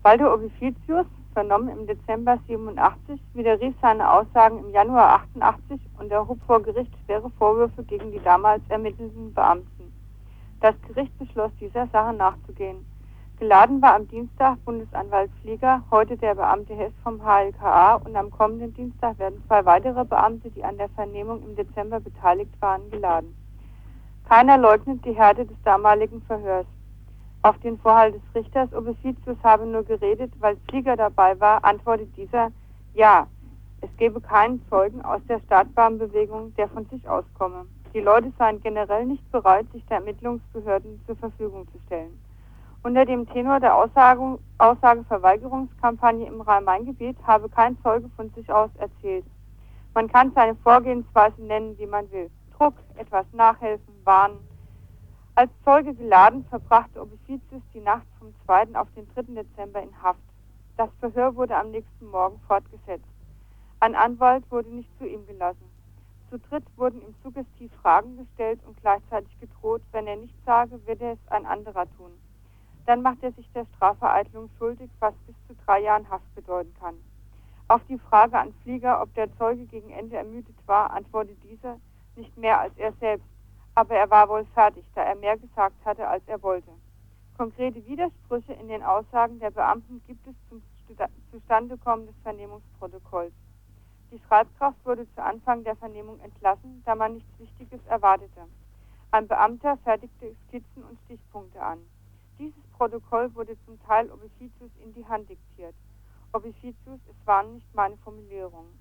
Waldo 0.01 0.34
Ovificius, 0.34 1.05
vernommen 1.34 1.69
im 1.69 1.86
Dezember 1.86 2.39
87, 2.47 3.21
widerrief 3.36 3.75
seine 3.80 4.11
Aussagen 4.11 4.57
im 4.57 4.71
Januar 4.71 5.28
88 5.36 5.80
und 5.99 6.11
erhob 6.11 6.39
vor 6.47 6.59
Gericht 6.63 6.91
schwere 7.05 7.30
Vorwürfe 7.38 7.84
gegen 7.84 8.11
die 8.11 8.23
damals 8.23 8.63
ermittelnden 8.69 9.32
Beamten. 9.32 9.93
Das 10.59 10.73
Gericht 10.88 11.15
beschloss, 11.19 11.51
dieser 11.61 11.86
Sache 11.88 12.15
nachzugehen. 12.15 12.96
Geladen 13.39 13.83
war 13.83 13.93
am 13.93 14.07
Dienstag 14.07 14.57
Bundesanwalt 14.65 15.29
Flieger, 15.43 15.83
heute 15.91 16.17
der 16.17 16.33
Beamte 16.33 16.73
Hess 16.73 16.91
vom 17.03 17.21
HLKA 17.21 17.97
und 17.97 18.15
am 18.15 18.31
kommenden 18.31 18.73
Dienstag 18.73 19.19
werden 19.19 19.43
zwei 19.45 19.63
weitere 19.63 20.03
Beamte, 20.05 20.49
die 20.49 20.63
an 20.63 20.75
der 20.79 20.89
Vernehmung 20.89 21.43
im 21.43 21.55
Dezember 21.55 21.99
beteiligt 21.99 22.59
waren, 22.61 22.89
geladen. 22.89 23.35
Keiner 24.27 24.57
leugnet 24.57 25.05
die 25.05 25.13
Härte 25.13 25.45
des 25.45 25.55
damaligen 25.63 26.19
Verhörs. 26.23 26.65
Auf 27.43 27.59
den 27.59 27.77
Vorhalt 27.77 28.15
des 28.15 28.23
Richters, 28.33 28.73
Obeficius 28.73 29.38
habe 29.43 29.67
nur 29.67 29.83
geredet, 29.83 30.33
weil 30.39 30.57
Flieger 30.67 30.95
dabei 30.95 31.39
war, 31.39 31.63
antwortet 31.63 32.09
dieser, 32.17 32.51
ja, 32.95 33.27
es 33.81 33.89
gebe 33.97 34.19
keinen 34.19 34.65
Zeugen 34.67 35.05
aus 35.05 35.21
der 35.29 35.41
Startbahnbewegung, 35.41 36.55
der 36.55 36.69
von 36.69 36.88
sich 36.88 37.07
auskomme. 37.07 37.67
Die 37.93 38.01
Leute 38.01 38.33
seien 38.39 38.59
generell 38.61 39.05
nicht 39.05 39.31
bereit, 39.31 39.67
sich 39.73 39.85
der 39.85 39.97
Ermittlungsbehörden 39.97 40.99
zur 41.05 41.15
Verfügung 41.17 41.67
zu 41.71 41.77
stellen. 41.85 42.17
Unter 42.88 43.05
dem 43.05 43.27
Tenor 43.27 43.59
der 43.59 43.75
Aussage, 43.75 44.39
Aussageverweigerungskampagne 44.59 46.25
im 46.25 46.39
Rhein-Main-Gebiet 46.39 47.17
habe 47.23 47.49
kein 47.49 47.77
Zeuge 47.83 48.07
von 48.15 48.29
sich 48.29 48.49
aus 48.49 48.69
erzählt. 48.77 49.25
Man 49.93 50.07
kann 50.07 50.31
seine 50.33 50.55
Vorgehensweise 50.55 51.41
nennen, 51.41 51.77
wie 51.77 51.85
man 51.85 52.09
will. 52.13 52.31
Druck, 52.57 52.75
etwas 52.95 53.25
nachhelfen, 53.33 53.93
warnen. 54.05 54.38
Als 55.35 55.51
Zeuge 55.65 55.93
geladen 55.95 56.45
verbrachte 56.45 57.01
Obificius 57.01 57.61
die 57.73 57.81
Nacht 57.81 58.07
vom 58.19 58.33
2. 58.45 58.79
auf 58.79 58.88
den 58.95 59.05
3. 59.15 59.33
Dezember 59.33 59.83
in 59.83 60.01
Haft. 60.01 60.23
Das 60.77 60.89
Verhör 61.01 61.35
wurde 61.35 61.57
am 61.57 61.71
nächsten 61.71 62.09
Morgen 62.09 62.39
fortgesetzt. 62.47 63.03
Ein 63.81 63.95
Anwalt 63.95 64.49
wurde 64.49 64.69
nicht 64.69 64.97
zu 64.97 65.05
ihm 65.05 65.27
gelassen. 65.27 65.69
Zu 66.29 66.39
dritt 66.39 66.63
wurden 66.77 67.01
ihm 67.01 67.13
suggestiv 67.21 67.69
Fragen 67.81 68.15
gestellt 68.15 68.61
und 68.65 68.79
gleichzeitig 68.79 69.38
gedroht, 69.41 69.81
wenn 69.91 70.07
er 70.07 70.15
nichts 70.15 70.39
sage, 70.45 70.79
werde 70.85 71.11
es 71.11 71.31
ein 71.31 71.45
anderer 71.45 71.85
tun 71.97 72.13
dann 72.88 73.01
macht 73.01 73.21
er 73.21 73.33
sich 73.33 73.51
der 73.51 73.65
Strafvereitlung 73.75 74.49
schuldig, 74.57 74.89
was 74.99 75.13
bis 75.27 75.35
zu 75.45 75.55
drei 75.65 75.81
Jahren 75.81 76.09
Haft 76.09 76.33
bedeuten 76.35 76.73
kann. 76.79 76.95
Auf 77.67 77.81
die 77.89 77.99
Frage 77.99 78.39
an 78.39 78.53
Flieger, 78.63 79.01
ob 79.01 79.13
der 79.13 79.31
Zeuge 79.38 79.65
gegen 79.65 79.89
Ende 79.89 80.15
ermüdet 80.15 80.55
war, 80.67 80.91
antwortet 80.91 81.38
dieser 81.43 81.77
nicht 82.15 82.35
mehr 82.38 82.59
als 82.61 82.73
er 82.77 82.93
selbst, 82.93 83.27
aber 83.75 83.95
er 83.95 84.09
war 84.09 84.29
wohl 84.29 84.45
fertig, 84.53 84.85
da 84.95 85.03
er 85.03 85.15
mehr 85.15 85.38
gesagt 85.38 85.75
hatte, 85.83 86.07
als 86.07 86.23
er 86.27 86.41
wollte. 86.41 86.71
Konkrete 87.38 87.85
Widersprüche 87.85 88.53
in 88.53 88.69
den 88.69 88.81
Aussagen 88.81 89.38
der 89.39 89.51
Beamten 89.51 90.01
gibt 90.07 90.25
es 90.25 90.35
zum 90.49 90.63
Zustandekommen 91.31 92.07
des 92.07 92.15
Vernehmungsprotokolls. 92.23 93.33
Die 94.11 94.19
Schreibkraft 94.27 94.77
wurde 94.85 95.05
zu 95.13 95.21
Anfang 95.21 95.65
der 95.65 95.75
Vernehmung 95.75 96.21
entlassen, 96.21 96.81
da 96.85 96.95
man 96.95 97.15
nichts 97.15 97.38
Wichtiges 97.38 97.85
erwartete. 97.88 98.47
Ein 99.11 99.27
Beamter 99.27 99.77
fertigte 99.83 100.33
Skizzen 100.47 100.83
und 100.85 100.97
Stichpunkte 101.05 101.61
an. 101.61 101.79
Protokoll 102.78 103.34
wurde 103.34 103.57
zum 103.65 103.82
Teil 103.88 104.11
Obificius 104.11 104.69
in 104.84 104.93
die 104.93 105.05
Hand 105.07 105.28
diktiert. 105.28 105.73
Obificius, 106.32 106.99
es 107.09 107.25
waren 107.25 107.55
nicht 107.55 107.73
meine 107.73 107.97
Formulierungen. 107.97 108.78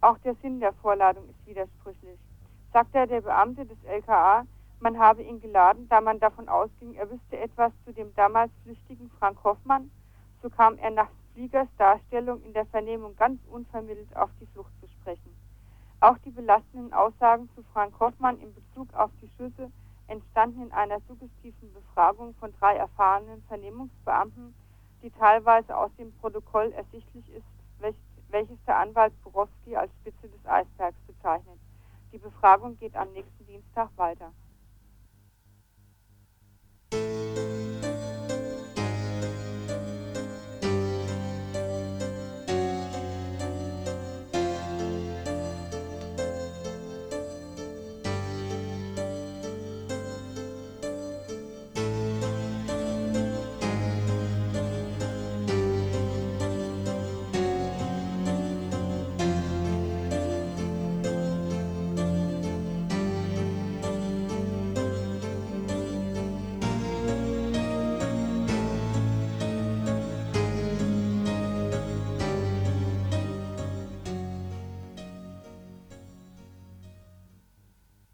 Auch 0.00 0.18
der 0.18 0.36
Sinn 0.36 0.60
der 0.60 0.72
Vorladung 0.74 1.28
ist 1.28 1.44
widersprüchlich. 1.44 2.20
Sagte 2.72 3.08
der 3.08 3.22
Beamte 3.22 3.66
des 3.66 3.82
LKA, 3.82 4.46
man 4.78 4.98
habe 5.00 5.24
ihn 5.24 5.40
geladen, 5.40 5.88
da 5.88 6.00
man 6.00 6.20
davon 6.20 6.48
ausging, 6.48 6.94
er 6.94 7.10
wüsste 7.10 7.36
etwas 7.38 7.72
zu 7.84 7.92
dem 7.92 8.14
damals 8.14 8.52
flüchtigen 8.62 9.10
Frank 9.18 9.42
Hoffmann, 9.42 9.90
so 10.40 10.48
kam 10.48 10.78
er 10.78 10.90
nach 10.90 11.08
Fliegers 11.32 11.68
Darstellung 11.76 12.40
in 12.42 12.52
der 12.52 12.66
Vernehmung 12.66 13.16
ganz 13.16 13.40
unvermittelt 13.50 14.14
auf 14.14 14.30
die 14.40 14.46
Flucht 14.46 14.72
zu 14.80 14.86
sprechen. 14.86 15.34
Auch 15.98 16.18
die 16.18 16.30
belastenden 16.30 16.92
Aussagen 16.92 17.48
zu 17.56 17.64
Frank 17.72 17.98
Hoffmann 17.98 18.38
in 18.38 18.54
Bezug 18.54 18.94
auf 18.94 19.10
die 19.20 19.30
Schüsse 19.36 19.72
entstanden 20.06 20.62
in 20.62 20.72
einer 20.72 21.00
suggestiven 21.08 21.72
Befragung 21.72 22.34
von 22.34 22.52
drei 22.58 22.76
erfahrenen 22.76 23.42
Vernehmungsbeamten, 23.48 24.54
die 25.02 25.10
teilweise 25.10 25.76
aus 25.76 25.90
dem 25.98 26.12
Protokoll 26.18 26.72
ersichtlich 26.72 27.28
ist, 27.30 27.46
welches 28.28 28.58
der 28.66 28.78
Anwalt 28.78 29.12
Borowski 29.22 29.76
als 29.76 29.92
Spitze 30.00 30.28
des 30.28 30.46
Eisbergs 30.46 30.98
bezeichnet. 31.06 31.58
Die 32.12 32.18
Befragung 32.18 32.76
geht 32.78 32.96
am 32.96 33.12
nächsten 33.12 33.46
Dienstag 33.46 33.90
weiter. 33.96 34.32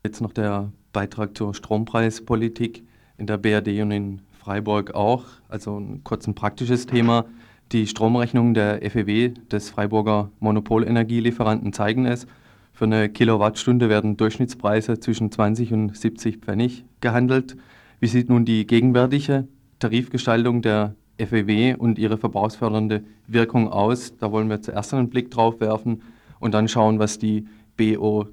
Jetzt 0.02 0.20
noch 0.20 0.32
der 0.32 0.72
Beitrag 0.92 1.36
zur 1.36 1.54
Strompreispolitik 1.54 2.84
in 3.18 3.26
der 3.26 3.36
BRD 3.36 3.82
und 3.82 3.90
in 3.90 4.22
Freiburg 4.32 4.94
auch. 4.94 5.24
Also 5.48 5.78
ein 5.78 6.02
kurz 6.04 6.26
ein 6.26 6.34
praktisches 6.34 6.86
Thema. 6.86 7.26
Die 7.72 7.86
Stromrechnungen 7.86 8.54
der 8.54 8.80
FEW, 8.90 9.34
des 9.50 9.68
Freiburger 9.68 10.30
Monopolenergielieferanten, 10.40 11.72
zeigen 11.74 12.06
es. 12.06 12.26
Für 12.72 12.86
eine 12.86 13.10
Kilowattstunde 13.10 13.90
werden 13.90 14.16
Durchschnittspreise 14.16 14.98
zwischen 15.00 15.30
20 15.30 15.72
und 15.74 15.96
70 15.96 16.38
Pfennig 16.38 16.84
gehandelt. 17.00 17.58
Wie 18.00 18.06
sieht 18.06 18.30
nun 18.30 18.46
die 18.46 18.66
gegenwärtige 18.66 19.46
Tarifgestaltung 19.80 20.62
der 20.62 20.94
FEW 21.18 21.76
und 21.76 21.98
ihre 21.98 22.16
verbrauchsfördernde 22.16 23.04
Wirkung 23.26 23.68
aus. 23.68 24.16
Da 24.16 24.32
wollen 24.32 24.48
wir 24.48 24.62
zuerst 24.62 24.94
einen 24.94 25.10
Blick 25.10 25.30
drauf 25.30 25.60
werfen 25.60 26.02
und 26.38 26.54
dann 26.54 26.68
schauen, 26.68 26.98
was 26.98 27.18
die 27.18 27.46
BOT, 27.76 28.30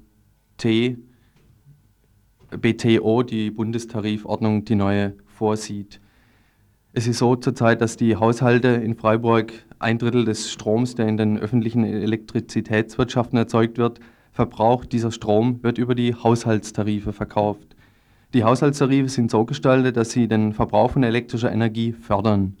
BTO, 2.50 3.22
die 3.22 3.50
Bundestarifordnung, 3.50 4.64
die 4.64 4.74
neue 4.74 5.14
vorsieht. 5.26 6.00
Es 6.92 7.06
ist 7.06 7.18
so 7.18 7.36
zurzeit, 7.36 7.80
dass 7.80 7.96
die 7.96 8.16
Haushalte 8.16 8.68
in 8.68 8.94
Freiburg 8.94 9.52
ein 9.78 9.98
Drittel 9.98 10.24
des 10.24 10.50
Stroms, 10.50 10.94
der 10.94 11.06
in 11.06 11.16
den 11.16 11.38
öffentlichen 11.38 11.84
Elektrizitätswirtschaften 11.84 13.38
erzeugt 13.38 13.78
wird, 13.78 14.00
verbraucht. 14.32 14.92
Dieser 14.92 15.12
Strom 15.12 15.62
wird 15.62 15.78
über 15.78 15.94
die 15.94 16.14
Haushaltstarife 16.14 17.12
verkauft. 17.12 17.76
Die 18.34 18.44
Haushaltstarife 18.44 19.08
sind 19.08 19.30
so 19.30 19.44
gestaltet, 19.44 19.96
dass 19.96 20.10
sie 20.10 20.28
den 20.28 20.52
Verbrauch 20.52 20.90
von 20.90 21.02
elektrischer 21.02 21.52
Energie 21.52 21.92
fördern. 21.92 22.56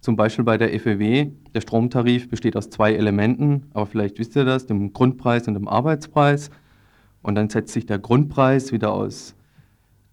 Zum 0.00 0.16
Beispiel 0.16 0.44
bei 0.44 0.58
der 0.58 0.68
FEW, 0.78 1.30
der 1.54 1.60
Stromtarif 1.60 2.28
besteht 2.28 2.56
aus 2.56 2.70
zwei 2.70 2.94
Elementen, 2.94 3.66
aber 3.72 3.86
vielleicht 3.86 4.18
wisst 4.18 4.36
ihr 4.36 4.44
das, 4.44 4.66
dem 4.66 4.92
Grundpreis 4.92 5.48
und 5.48 5.54
dem 5.54 5.68
Arbeitspreis. 5.68 6.50
Und 7.26 7.34
dann 7.34 7.50
setzt 7.50 7.72
sich 7.72 7.86
der 7.86 7.98
Grundpreis 7.98 8.70
wieder 8.70 8.92
aus 8.92 9.34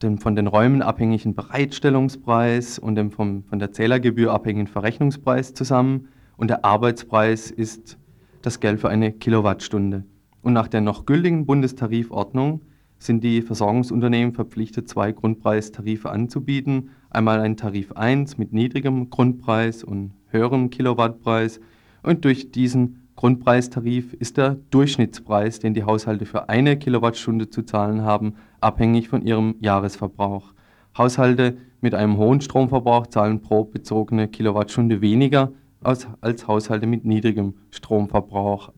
dem 0.01 0.17
von 0.17 0.35
den 0.35 0.47
Räumen 0.47 0.81
abhängigen 0.81 1.35
Bereitstellungspreis 1.35 2.79
und 2.79 2.95
dem 2.95 3.11
vom, 3.11 3.43
von 3.43 3.59
der 3.59 3.71
Zählergebühr 3.71 4.33
abhängigen 4.33 4.65
Verrechnungspreis 4.65 5.53
zusammen. 5.53 6.07
Und 6.37 6.49
der 6.49 6.65
Arbeitspreis 6.65 7.51
ist 7.51 7.99
das 8.41 8.59
Geld 8.59 8.81
für 8.81 8.89
eine 8.89 9.11
Kilowattstunde. 9.11 10.05
Und 10.41 10.53
nach 10.53 10.67
der 10.67 10.81
noch 10.81 11.05
gültigen 11.05 11.45
Bundestarifordnung 11.45 12.61
sind 12.97 13.23
die 13.23 13.43
Versorgungsunternehmen 13.43 14.33
verpflichtet, 14.33 14.89
zwei 14.89 15.11
Grundpreistarife 15.11 16.09
anzubieten. 16.09 16.89
Einmal 17.11 17.41
einen 17.41 17.57
Tarif 17.57 17.91
1 17.91 18.39
mit 18.39 18.53
niedrigem 18.53 19.11
Grundpreis 19.11 19.83
und 19.83 20.13
höherem 20.29 20.71
Kilowattpreis. 20.71 21.59
Und 22.01 22.25
durch 22.25 22.51
diesen 22.51 23.02
Grundpreistarif 23.15 24.13
ist 24.13 24.37
der 24.37 24.57
Durchschnittspreis, 24.71 25.59
den 25.59 25.73
die 25.73 25.83
Haushalte 25.83 26.25
für 26.25 26.49
eine 26.49 26.77
Kilowattstunde 26.77 27.49
zu 27.49 27.63
zahlen 27.63 28.01
haben, 28.01 28.35
abhängig 28.59 29.09
von 29.09 29.21
ihrem 29.21 29.55
Jahresverbrauch. 29.59 30.53
Haushalte 30.97 31.57
mit 31.81 31.93
einem 31.95 32.17
hohen 32.17 32.41
Stromverbrauch 32.41 33.07
zahlen 33.07 33.41
pro 33.41 33.65
bezogene 33.65 34.27
Kilowattstunde 34.27 35.01
weniger 35.01 35.51
als, 35.81 36.07
als 36.21 36.47
Haushalte 36.47 36.87
mit 36.87 37.05
niedrigem 37.05 37.55
Stromverbrauch. 37.71 38.71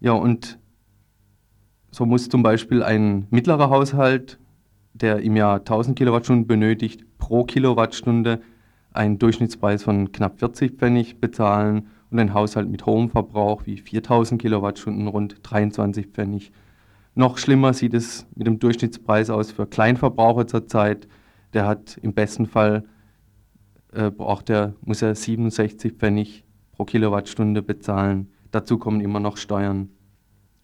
Ja, 0.00 0.12
und 0.12 0.58
so 1.90 2.06
muss 2.06 2.28
zum 2.28 2.42
Beispiel 2.42 2.82
ein 2.82 3.26
mittlerer 3.30 3.70
Haushalt, 3.70 4.38
der 4.92 5.20
im 5.20 5.36
Jahr 5.36 5.58
1000 5.58 5.96
Kilowattstunden 5.96 6.46
benötigt, 6.46 7.04
pro 7.18 7.44
Kilowattstunde 7.44 8.40
einen 8.92 9.18
Durchschnittspreis 9.18 9.82
von 9.82 10.12
knapp 10.12 10.38
40 10.38 10.78
Pfennig 10.78 11.20
bezahlen 11.20 11.88
und 12.14 12.20
ein 12.20 12.32
Haushalt 12.32 12.70
mit 12.70 12.86
hohem 12.86 13.10
Verbrauch 13.10 13.66
wie 13.66 13.76
4000 13.76 14.40
Kilowattstunden 14.40 15.08
rund 15.08 15.40
23 15.42 16.06
Pfennig. 16.06 16.52
Noch 17.16 17.38
schlimmer 17.38 17.72
sieht 17.72 17.92
es 17.92 18.24
mit 18.36 18.46
dem 18.46 18.60
Durchschnittspreis 18.60 19.30
aus 19.30 19.50
für 19.50 19.66
Kleinverbraucher 19.66 20.46
zurzeit. 20.46 21.08
Der 21.54 21.66
hat 21.66 21.98
im 22.02 22.14
besten 22.14 22.46
Fall, 22.46 22.84
äh, 23.92 24.12
braucht 24.12 24.48
er, 24.48 24.74
muss 24.82 25.02
er 25.02 25.16
67 25.16 25.94
Pfennig 25.94 26.44
pro 26.70 26.84
Kilowattstunde 26.84 27.62
bezahlen. 27.62 28.30
Dazu 28.52 28.78
kommen 28.78 29.00
immer 29.00 29.18
noch 29.18 29.36
Steuern. 29.36 29.88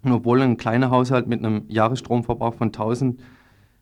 Und 0.02 0.12
obwohl 0.12 0.42
ein 0.42 0.56
kleiner 0.56 0.90
Haushalt 0.90 1.26
mit 1.26 1.44
einem 1.44 1.64
Jahresstromverbrauch 1.66 2.54
von 2.54 2.68
1000 2.68 3.20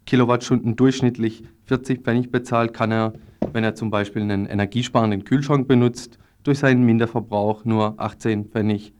Kilowattstunden 0.06 0.74
durchschnittlich 0.74 1.44
40 1.66 2.02
Pfennig 2.02 2.30
bezahlt, 2.30 2.72
kann 2.72 2.92
er, 2.92 3.12
wenn 3.52 3.62
er 3.62 3.74
zum 3.74 3.90
Beispiel 3.90 4.22
einen 4.22 4.46
energiesparenden 4.46 5.24
Kühlschrank 5.24 5.68
benutzt, 5.68 6.18
durch 6.48 6.60
seinen 6.60 6.82
Minderverbrauch 6.82 7.66
nur 7.66 7.94
18 7.98 8.46
Pfennig 8.46 8.94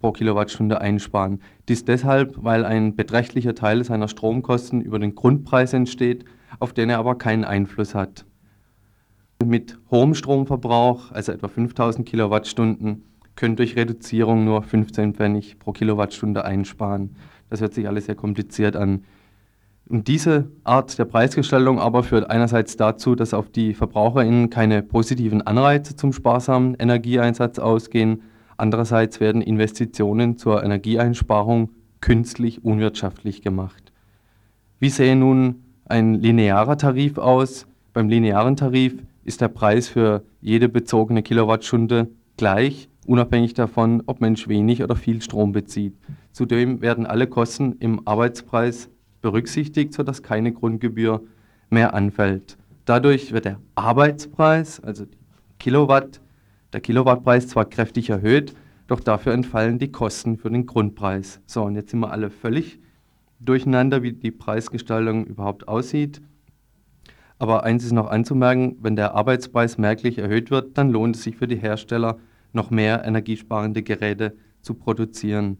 pro 0.00 0.12
Kilowattstunde 0.12 0.82
einsparen. 0.82 1.40
Dies 1.66 1.86
deshalb, 1.86 2.34
weil 2.36 2.66
ein 2.66 2.94
beträchtlicher 2.94 3.54
Teil 3.54 3.82
seiner 3.84 4.06
Stromkosten 4.06 4.82
über 4.82 4.98
den 4.98 5.14
Grundpreis 5.14 5.72
entsteht, 5.72 6.26
auf 6.58 6.74
den 6.74 6.90
er 6.90 6.98
aber 6.98 7.16
keinen 7.16 7.44
Einfluss 7.44 7.94
hat. 7.94 8.26
Mit 9.42 9.78
hohem 9.90 10.14
Stromverbrauch, 10.14 11.10
also 11.12 11.32
etwa 11.32 11.48
5000 11.48 12.06
Kilowattstunden, 12.06 13.04
können 13.34 13.56
durch 13.56 13.76
Reduzierung 13.76 14.44
nur 14.44 14.62
15 14.62 15.14
Pfennig 15.14 15.58
pro 15.58 15.72
Kilowattstunde 15.72 16.44
einsparen. 16.44 17.16
Das 17.48 17.62
hört 17.62 17.72
sich 17.72 17.88
alles 17.88 18.04
sehr 18.04 18.14
kompliziert 18.14 18.76
an. 18.76 19.04
Und 19.90 20.06
diese 20.06 20.48
Art 20.62 21.00
der 21.00 21.04
Preisgestaltung 21.04 21.80
aber 21.80 22.04
führt 22.04 22.30
einerseits 22.30 22.76
dazu, 22.76 23.16
dass 23.16 23.34
auf 23.34 23.50
die 23.50 23.74
VerbraucherInnen 23.74 24.48
keine 24.48 24.84
positiven 24.84 25.42
Anreize 25.42 25.96
zum 25.96 26.12
sparsamen 26.12 26.76
Energieeinsatz 26.78 27.58
ausgehen. 27.58 28.22
Andererseits 28.56 29.18
werden 29.18 29.42
Investitionen 29.42 30.36
zur 30.36 30.62
Energieeinsparung 30.62 31.70
künstlich 32.00 32.64
unwirtschaftlich 32.64 33.42
gemacht. 33.42 33.92
Wie 34.78 34.90
sähe 34.90 35.16
nun 35.16 35.64
ein 35.86 36.14
linearer 36.14 36.78
Tarif 36.78 37.18
aus? 37.18 37.66
Beim 37.92 38.08
linearen 38.08 38.54
Tarif 38.54 38.94
ist 39.24 39.40
der 39.40 39.48
Preis 39.48 39.88
für 39.88 40.22
jede 40.40 40.68
bezogene 40.68 41.24
Kilowattstunde 41.24 42.10
gleich, 42.36 42.88
unabhängig 43.06 43.54
davon, 43.54 44.04
ob 44.06 44.20
Mensch 44.20 44.46
wenig 44.46 44.84
oder 44.84 44.94
viel 44.94 45.20
Strom 45.20 45.50
bezieht. 45.50 45.96
Zudem 46.30 46.80
werden 46.80 47.06
alle 47.06 47.26
Kosten 47.26 47.72
im 47.80 48.06
Arbeitspreis 48.06 48.88
berücksichtigt, 49.20 49.92
sodass 49.92 50.22
keine 50.22 50.52
Grundgebühr 50.52 51.22
mehr 51.68 51.94
anfällt. 51.94 52.56
Dadurch 52.84 53.32
wird 53.32 53.44
der 53.44 53.60
Arbeitspreis, 53.74 54.80
also 54.80 55.06
Kilowatt, 55.58 56.20
der 56.72 56.80
Kilowattpreis 56.80 57.48
zwar 57.48 57.64
kräftig 57.64 58.10
erhöht, 58.10 58.54
doch 58.86 59.00
dafür 59.00 59.32
entfallen 59.32 59.78
die 59.78 59.92
Kosten 59.92 60.36
für 60.36 60.50
den 60.50 60.66
Grundpreis. 60.66 61.40
So, 61.46 61.62
und 61.62 61.76
jetzt 61.76 61.90
sind 61.90 62.00
wir 62.00 62.10
alle 62.10 62.30
völlig 62.30 62.80
durcheinander, 63.38 64.02
wie 64.02 64.12
die 64.12 64.30
Preisgestaltung 64.30 65.26
überhaupt 65.26 65.68
aussieht. 65.68 66.20
Aber 67.38 67.64
eins 67.64 67.84
ist 67.84 67.92
noch 67.92 68.10
anzumerken, 68.10 68.76
wenn 68.80 68.96
der 68.96 69.14
Arbeitspreis 69.14 69.78
merklich 69.78 70.18
erhöht 70.18 70.50
wird, 70.50 70.76
dann 70.76 70.90
lohnt 70.90 71.16
es 71.16 71.22
sich 71.22 71.36
für 71.36 71.48
die 71.48 71.56
Hersteller, 71.56 72.18
noch 72.52 72.70
mehr 72.70 73.04
energiesparende 73.04 73.82
Geräte 73.82 74.36
zu 74.60 74.74
produzieren. 74.74 75.58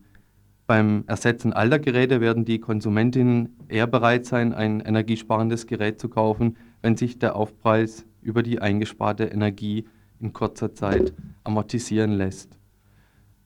Beim 0.70 1.02
Ersetzen 1.08 1.52
alter 1.52 1.80
Geräte 1.80 2.20
werden 2.20 2.44
die 2.44 2.60
Konsumentinnen 2.60 3.56
eher 3.66 3.88
bereit 3.88 4.24
sein, 4.24 4.54
ein 4.54 4.78
energiesparendes 4.78 5.66
Gerät 5.66 5.98
zu 5.98 6.08
kaufen, 6.08 6.56
wenn 6.80 6.96
sich 6.96 7.18
der 7.18 7.34
Aufpreis 7.34 8.06
über 8.22 8.44
die 8.44 8.60
eingesparte 8.60 9.24
Energie 9.24 9.86
in 10.20 10.32
kurzer 10.32 10.72
Zeit 10.72 11.12
amortisieren 11.42 12.12
lässt. 12.12 12.56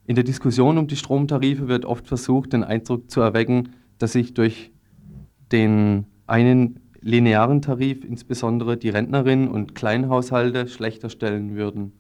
In 0.05 0.17
der 0.17 0.25
Diskussion 0.25 0.77
um 0.77 0.87
die 0.87 0.97
Stromtarife 0.97 1.67
wird 1.67 1.87
oft 1.87 2.07
versucht, 2.09 2.53
den 2.53 2.63
Eindruck 2.63 3.11
zu 3.11 3.23
erwecken, 3.23 3.71
dass 3.97 4.13
sich 4.13 4.35
durch 4.35 4.71
den 5.51 6.05
einen 6.27 6.79
linearen 7.01 7.63
Tarif 7.63 8.05
insbesondere 8.05 8.77
die 8.77 8.91
Rentnerinnen 8.91 9.49
und 9.49 9.75
Kleinhaushalte 9.75 10.69
schlechter 10.69 11.09
stellen 11.09 11.57
würden. 11.57 11.95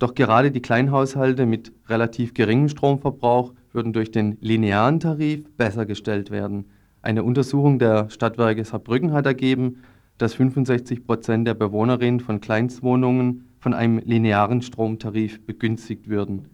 Doch 0.00 0.16
gerade 0.16 0.50
die 0.50 0.60
Kleinhaushalte 0.60 1.46
mit 1.46 1.72
relativ 1.88 2.34
geringem 2.34 2.68
Stromverbrauch 2.68 3.52
würden 3.72 3.92
durch 3.92 4.10
den 4.10 4.36
linearen 4.40 5.00
Tarif 5.00 5.44
besser 5.56 5.86
gestellt 5.86 6.30
werden. 6.30 6.66
Eine 7.00 7.24
Untersuchung 7.24 7.78
der 7.78 8.10
Stadtwerke 8.10 8.64
Saarbrücken 8.64 9.12
hat 9.12 9.26
ergeben, 9.26 9.78
dass 10.18 10.34
65 10.34 11.04
Prozent 11.04 11.46
der 11.46 11.54
Bewohnerinnen 11.54 12.20
von 12.20 12.40
Kleinstwohnungen 12.40 13.48
von 13.58 13.74
einem 13.74 13.98
linearen 13.98 14.62
Stromtarif 14.62 15.44
begünstigt 15.44 16.08
würden. 16.08 16.48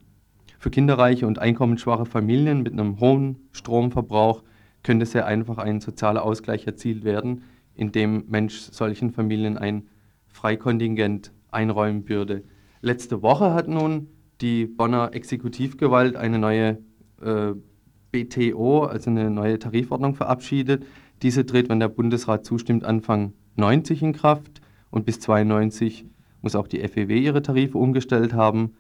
Für 0.58 0.70
kinderreiche 0.70 1.26
und 1.26 1.38
einkommensschwache 1.38 2.06
Familien 2.06 2.62
mit 2.62 2.72
einem 2.72 2.98
hohen 3.00 3.48
Stromverbrauch 3.52 4.42
könnte 4.82 5.06
sehr 5.06 5.26
einfach 5.26 5.58
ein 5.58 5.80
sozialer 5.80 6.24
Ausgleich 6.24 6.66
erzielt 6.66 7.04
werden, 7.04 7.42
indem 7.74 8.24
Mensch 8.28 8.58
solchen 8.58 9.10
Familien 9.12 9.58
ein 9.58 9.88
Freikontingent 10.26 11.32
einräumen 11.50 12.08
würde. 12.08 12.42
Letzte 12.80 13.22
Woche 13.22 13.54
hat 13.54 13.68
nun 13.68 14.08
die 14.40 14.66
Bonner 14.66 15.10
Exekutivgewalt 15.12 16.16
eine 16.16 16.38
neue 16.38 16.78
BTO, 17.20 18.84
also 18.84 19.10
eine 19.10 19.30
neue 19.30 19.58
Tarifordnung, 19.58 20.14
verabschiedet. 20.14 20.86
Diese 21.22 21.44
tritt, 21.46 21.68
wenn 21.68 21.80
der 21.80 21.88
Bundesrat 21.88 22.44
zustimmt, 22.44 22.84
Anfang 22.84 23.32
90 23.56 24.02
in 24.02 24.12
Kraft 24.12 24.60
und 24.90 25.04
bis 25.04 25.20
92 25.20 26.06
muss 26.40 26.54
auch 26.54 26.68
die 26.68 26.86
FEW 26.86 27.18
ihre 27.18 27.42
Tarife 27.42 27.78
umgestellt 27.78 28.32
haben. 28.32 28.74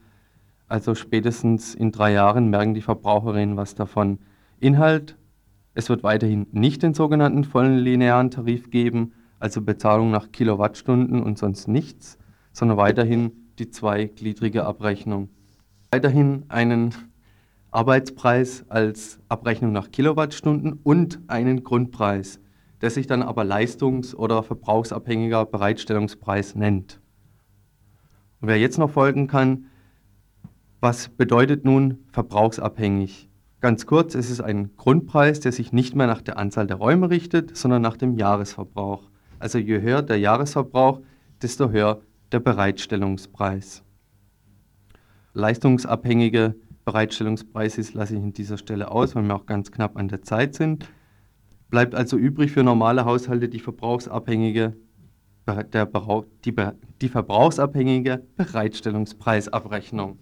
Also 0.68 0.94
spätestens 0.94 1.74
in 1.74 1.92
drei 1.92 2.12
Jahren 2.12 2.48
merken 2.48 2.74
die 2.74 2.82
Verbraucherinnen 2.82 3.56
was 3.56 3.74
davon. 3.74 4.18
Inhalt, 4.60 5.16
es 5.74 5.88
wird 5.88 6.02
weiterhin 6.02 6.46
nicht 6.52 6.82
den 6.82 6.94
sogenannten 6.94 7.44
vollen 7.44 7.78
linearen 7.78 8.30
Tarif 8.30 8.70
geben, 8.70 9.12
also 9.40 9.62
Bezahlung 9.62 10.10
nach 10.10 10.30
Kilowattstunden 10.32 11.22
und 11.22 11.38
sonst 11.38 11.68
nichts, 11.68 12.18
sondern 12.52 12.76
weiterhin 12.76 13.32
die 13.58 13.70
zweigliedrige 13.70 14.64
Abrechnung. 14.64 15.30
Weiterhin 15.90 16.44
einen 16.48 16.94
Arbeitspreis 17.70 18.64
als 18.68 19.20
Abrechnung 19.28 19.72
nach 19.72 19.90
Kilowattstunden 19.90 20.80
und 20.82 21.20
einen 21.26 21.64
Grundpreis. 21.64 22.40
der 22.80 22.90
sich 22.90 23.06
dann 23.06 23.22
aber 23.22 23.44
leistungs- 23.44 24.14
oder 24.14 24.42
verbrauchsabhängiger 24.42 25.44
Bereitstellungspreis 25.46 26.54
nennt. 26.54 27.00
Und 28.40 28.48
wer 28.48 28.58
jetzt 28.58 28.78
noch 28.78 28.90
folgen 28.90 29.26
kann, 29.26 29.66
was 30.80 31.08
bedeutet 31.08 31.64
nun 31.64 31.98
verbrauchsabhängig? 32.12 33.28
Ganz 33.60 33.86
kurz, 33.86 34.14
es 34.14 34.30
ist 34.30 34.40
ein 34.40 34.76
Grundpreis, 34.76 35.40
der 35.40 35.50
sich 35.50 35.72
nicht 35.72 35.96
mehr 35.96 36.06
nach 36.06 36.22
der 36.22 36.38
Anzahl 36.38 36.68
der 36.68 36.76
Räume 36.76 37.10
richtet, 37.10 37.56
sondern 37.56 37.82
nach 37.82 37.96
dem 37.96 38.14
Jahresverbrauch. 38.14 39.10
Also 39.40 39.58
je 39.58 39.80
höher 39.80 40.02
der 40.02 40.20
Jahresverbrauch, 40.20 41.00
desto 41.42 41.70
höher 41.70 42.00
der 42.30 42.38
Bereitstellungspreis. 42.38 43.82
Leistungsabhängige 45.32 46.54
Bereitstellungspreise 46.88 47.82
lasse 47.92 48.16
ich 48.16 48.22
an 48.22 48.32
dieser 48.32 48.56
Stelle 48.56 48.90
aus, 48.90 49.14
weil 49.14 49.24
wir 49.24 49.34
auch 49.34 49.44
ganz 49.44 49.70
knapp 49.70 49.98
an 49.98 50.08
der 50.08 50.22
Zeit 50.22 50.54
sind. 50.54 50.88
Bleibt 51.68 51.94
also 51.94 52.16
übrig 52.16 52.52
für 52.52 52.62
normale 52.62 53.04
Haushalte 53.04 53.50
die 53.50 53.58
verbrauchsabhängige, 53.58 54.74
der, 55.46 55.88
die, 56.46 56.54
die 57.02 57.08
verbrauchsabhängige 57.10 58.22
Bereitstellungspreisabrechnung. 58.36 60.18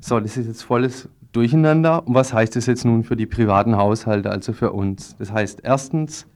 So, 0.00 0.18
das 0.18 0.36
ist 0.36 0.48
jetzt 0.48 0.62
volles 0.62 1.08
Durcheinander. 1.30 2.04
Und 2.04 2.14
was 2.14 2.32
heißt 2.32 2.56
das 2.56 2.66
jetzt 2.66 2.84
nun 2.84 3.04
für 3.04 3.14
die 3.14 3.26
privaten 3.26 3.76
Haushalte, 3.76 4.30
also 4.30 4.54
für 4.54 4.72
uns? 4.72 5.14
Das 5.18 5.30
heißt 5.30 5.60
erstens, 5.62 6.26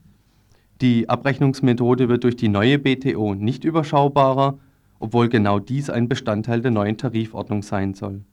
die 0.79 1.09
Abrechnungsmethode 1.09 2.07
wird 2.07 2.23
durch 2.23 2.37
die 2.37 2.47
neue 2.47 2.79
BTO 2.79 3.35
nicht 3.35 3.65
überschaubarer, 3.65 4.59
obwohl 4.99 5.27
genau 5.27 5.59
dies 5.59 5.89
ein 5.89 6.07
Bestandteil 6.07 6.61
der 6.61 6.71
neuen 6.71 6.97
Tarifordnung 6.97 7.63
sein 7.63 7.93
soll. 7.95 8.23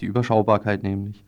Die 0.00 0.06
Überschaubarkeit 0.06 0.82
nämlich. 0.82 1.24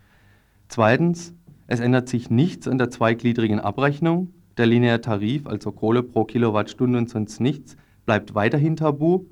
Zweitens, 0.69 1.35
es 1.67 1.81
ändert 1.81 2.09
sich 2.09 2.31
nichts 2.31 2.67
an 2.69 2.79
der 2.79 2.91
zweigliedrigen 2.91 3.61
Abrechnung. 3.61 4.33
Der 4.57 4.67
lineare 4.67 5.01
Tarif, 5.01 5.47
also 5.47 5.73
Kohle 5.73 6.03
pro 6.03 6.25
Kilowattstunde 6.25 6.99
und 6.99 7.11
sonst 7.11 7.41
nichts, 7.41 7.77
bleibt 8.07 8.35
weiterhin 8.35 8.77
tabu. 8.77 9.25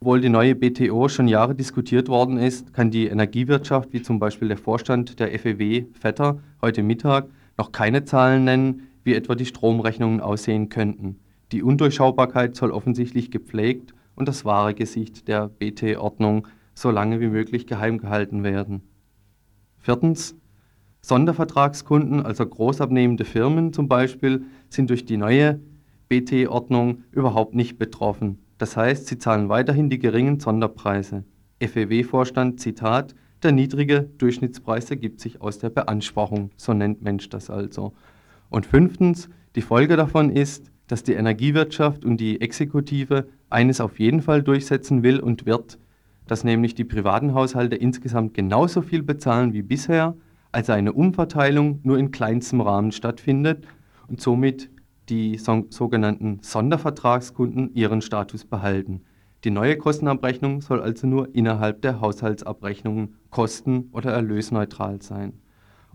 Obwohl 0.00 0.20
die 0.22 0.30
neue 0.30 0.54
BTO 0.54 1.08
schon 1.08 1.28
Jahre 1.28 1.54
diskutiert 1.54 2.08
worden 2.08 2.38
ist, 2.38 2.72
kann 2.72 2.90
die 2.90 3.06
Energiewirtschaft, 3.06 3.92
wie 3.92 4.00
zum 4.00 4.18
Beispiel 4.18 4.48
der 4.48 4.56
Vorstand 4.56 5.20
der 5.20 5.38
FEW 5.38 5.84
Vetter 5.92 6.40
heute 6.62 6.82
Mittag, 6.82 7.28
noch 7.58 7.72
keine 7.72 8.04
Zahlen 8.04 8.44
nennen, 8.44 8.88
wie 9.04 9.14
etwa 9.14 9.34
die 9.34 9.44
Stromrechnungen 9.44 10.20
aussehen 10.20 10.70
könnten. 10.70 11.16
Die 11.52 11.62
Undurchschaubarkeit 11.62 12.56
soll 12.56 12.70
offensichtlich 12.70 13.30
gepflegt 13.30 13.92
und 14.14 14.28
das 14.28 14.46
wahre 14.46 14.72
Gesicht 14.72 15.28
der 15.28 15.48
BT-Ordnung 15.48 16.46
so 16.74 16.90
lange 16.90 17.20
wie 17.20 17.28
möglich 17.28 17.66
geheim 17.66 17.98
gehalten 17.98 18.42
werden. 18.44 18.82
Viertens, 19.78 20.36
Sondervertragskunden, 21.02 22.24
also 22.24 22.46
großabnehmende 22.46 23.24
Firmen 23.24 23.72
zum 23.72 23.88
Beispiel, 23.88 24.44
sind 24.68 24.90
durch 24.90 25.04
die 25.06 25.16
neue 25.16 25.60
BT-Ordnung 26.08 27.04
überhaupt 27.12 27.54
nicht 27.54 27.78
betroffen. 27.78 28.38
Das 28.58 28.76
heißt, 28.76 29.06
sie 29.06 29.18
zahlen 29.18 29.48
weiterhin 29.48 29.88
die 29.88 29.98
geringen 29.98 30.40
Sonderpreise. 30.40 31.24
FEW-Vorstand, 31.60 32.60
Zitat, 32.60 33.14
der 33.42 33.52
niedrige 33.52 34.10
Durchschnittspreis 34.18 34.90
ergibt 34.90 35.20
sich 35.20 35.40
aus 35.40 35.58
der 35.58 35.70
Beanspruchung, 35.70 36.50
so 36.56 36.74
nennt 36.74 37.02
Mensch 37.02 37.30
das 37.30 37.48
also. 37.48 37.94
Und 38.50 38.66
fünftens, 38.66 39.30
die 39.54 39.62
Folge 39.62 39.96
davon 39.96 40.30
ist, 40.30 40.70
dass 40.88 41.04
die 41.04 41.14
Energiewirtschaft 41.14 42.04
und 42.04 42.18
die 42.18 42.40
Exekutive 42.40 43.28
eines 43.48 43.80
auf 43.80 43.98
jeden 43.98 44.20
Fall 44.20 44.42
durchsetzen 44.42 45.02
will 45.02 45.20
und 45.20 45.46
wird, 45.46 45.78
dass 46.30 46.44
nämlich 46.44 46.76
die 46.76 46.84
privaten 46.84 47.34
Haushalte 47.34 47.74
insgesamt 47.74 48.34
genauso 48.34 48.82
viel 48.82 49.02
bezahlen 49.02 49.52
wie 49.52 49.62
bisher, 49.62 50.14
also 50.52 50.70
eine 50.70 50.92
Umverteilung 50.92 51.80
nur 51.82 51.98
in 51.98 52.12
kleinstem 52.12 52.60
Rahmen 52.60 52.92
stattfindet 52.92 53.66
und 54.06 54.20
somit 54.20 54.70
die 55.08 55.38
so, 55.38 55.66
sogenannten 55.70 56.38
Sondervertragskunden 56.40 57.74
ihren 57.74 58.00
Status 58.00 58.44
behalten. 58.44 59.00
Die 59.42 59.50
neue 59.50 59.76
Kostenabrechnung 59.76 60.60
soll 60.60 60.80
also 60.80 61.08
nur 61.08 61.34
innerhalb 61.34 61.82
der 61.82 62.00
Haushaltsabrechnungen 62.00 63.16
kosten- 63.30 63.88
oder 63.90 64.12
erlösneutral 64.12 65.02
sein. 65.02 65.32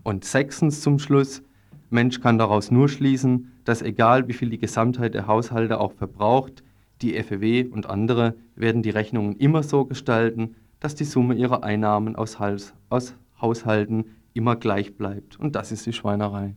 Und 0.02 0.26
sechstens 0.26 0.82
zum 0.82 0.98
Schluss, 0.98 1.42
Mensch 1.88 2.20
kann 2.20 2.36
daraus 2.36 2.70
nur 2.70 2.90
schließen, 2.90 3.52
dass 3.64 3.80
egal 3.80 4.28
wie 4.28 4.34
viel 4.34 4.50
die 4.50 4.58
Gesamtheit 4.58 5.14
der 5.14 5.28
Haushalte 5.28 5.80
auch 5.80 5.92
verbraucht, 5.92 6.62
die 7.02 7.22
FEW 7.22 7.68
und 7.70 7.88
andere 7.88 8.36
werden 8.54 8.82
die 8.82 8.90
Rechnungen 8.90 9.36
immer 9.36 9.62
so 9.62 9.84
gestalten, 9.84 10.56
dass 10.80 10.94
die 10.94 11.04
Summe 11.04 11.34
ihrer 11.34 11.62
Einnahmen 11.64 12.16
aus, 12.16 12.38
Hals, 12.38 12.74
aus 12.88 13.14
Haushalten 13.40 14.06
immer 14.34 14.56
gleich 14.56 14.96
bleibt. 14.96 15.38
Und 15.38 15.56
das 15.56 15.72
ist 15.72 15.86
die 15.86 15.92
Schweinerei. 15.92 16.54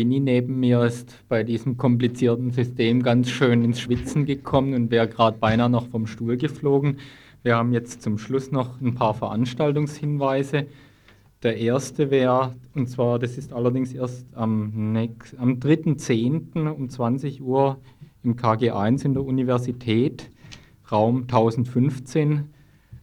Winnie 0.00 0.20
neben 0.20 0.58
mir 0.58 0.82
ist 0.82 1.14
bei 1.28 1.44
diesem 1.44 1.76
komplizierten 1.76 2.52
System 2.52 3.02
ganz 3.02 3.28
schön 3.28 3.62
ins 3.62 3.80
Schwitzen 3.80 4.24
gekommen 4.24 4.72
und 4.72 4.90
wäre 4.90 5.06
gerade 5.06 5.36
beinahe 5.36 5.68
noch 5.68 5.88
vom 5.88 6.06
Stuhl 6.06 6.38
geflogen. 6.38 6.96
Wir 7.42 7.56
haben 7.56 7.74
jetzt 7.74 8.00
zum 8.00 8.16
Schluss 8.16 8.50
noch 8.50 8.80
ein 8.80 8.94
paar 8.94 9.12
Veranstaltungshinweise. 9.12 10.64
Der 11.42 11.58
erste 11.58 12.10
wäre, 12.10 12.54
und 12.74 12.88
zwar, 12.88 13.18
das 13.18 13.36
ist 13.36 13.52
allerdings 13.52 13.92
erst 13.92 14.24
am, 14.34 14.96
am 15.36 15.58
3.10. 15.58 16.70
um 16.70 16.88
20 16.88 17.42
Uhr 17.42 17.76
im 18.24 18.36
KG1 18.36 19.04
in 19.04 19.12
der 19.12 19.22
Universität, 19.22 20.30
Raum 20.90 21.24
1015. 21.24 22.44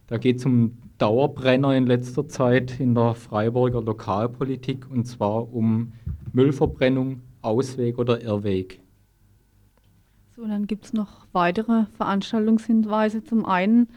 Da 0.08 0.18
geht 0.18 0.38
es 0.38 0.46
um 0.46 0.72
Dauerbrenner 0.98 1.76
in 1.76 1.86
letzter 1.86 2.26
Zeit 2.26 2.80
in 2.80 2.96
der 2.96 3.14
Freiburger 3.14 3.82
Lokalpolitik 3.82 4.90
und 4.90 5.04
zwar 5.04 5.54
um 5.54 5.92
Müllverbrennung, 6.38 7.22
Ausweg 7.42 7.98
oder 7.98 8.22
Irrweg. 8.22 8.80
So, 10.36 10.46
dann 10.46 10.68
gibt 10.68 10.84
es 10.84 10.92
noch 10.92 11.26
weitere 11.32 11.86
Veranstaltungshinweise. 11.96 13.24
Zum 13.24 13.44
einen 13.44 13.88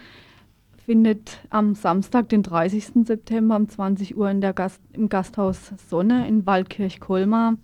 findet 0.84 1.38
am 1.52 1.76
Samstag, 1.76 2.30
den 2.30 2.42
30. 2.42 3.06
September 3.06 3.56
um 3.58 3.70
20 3.70 4.18
Uhr 4.18 4.28
in 4.32 4.42
der 4.42 4.54
Gast, 4.54 4.82
im 4.92 5.08
Gasthaus 5.08 5.72
Sonne 5.88 6.28
in 6.28 6.48
Waldkirch-Kolmar 6.48 7.58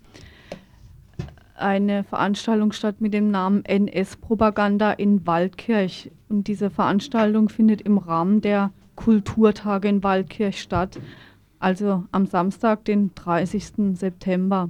eine 1.56 2.04
Veranstaltung 2.04 2.72
statt 2.72 3.02
mit 3.02 3.16
dem 3.16 3.32
Namen 3.32 3.66
NS-Propaganda 3.66 4.92
in 4.92 5.26
Waldkirch. 5.26 6.12
Und 6.30 6.48
diese 6.48 6.70
Veranstaltung 6.70 7.50
findet 7.50 7.82
im 7.82 7.98
Rahmen 7.98 8.42
der 8.42 8.72
Kulturtage 8.96 9.88
in 9.88 10.04
Waldkirch 10.04 10.62
statt 10.62 11.00
also 11.60 12.06
am 12.12 12.26
Samstag, 12.26 12.86
den 12.86 13.14
30. 13.16 13.98
September. 13.98 14.70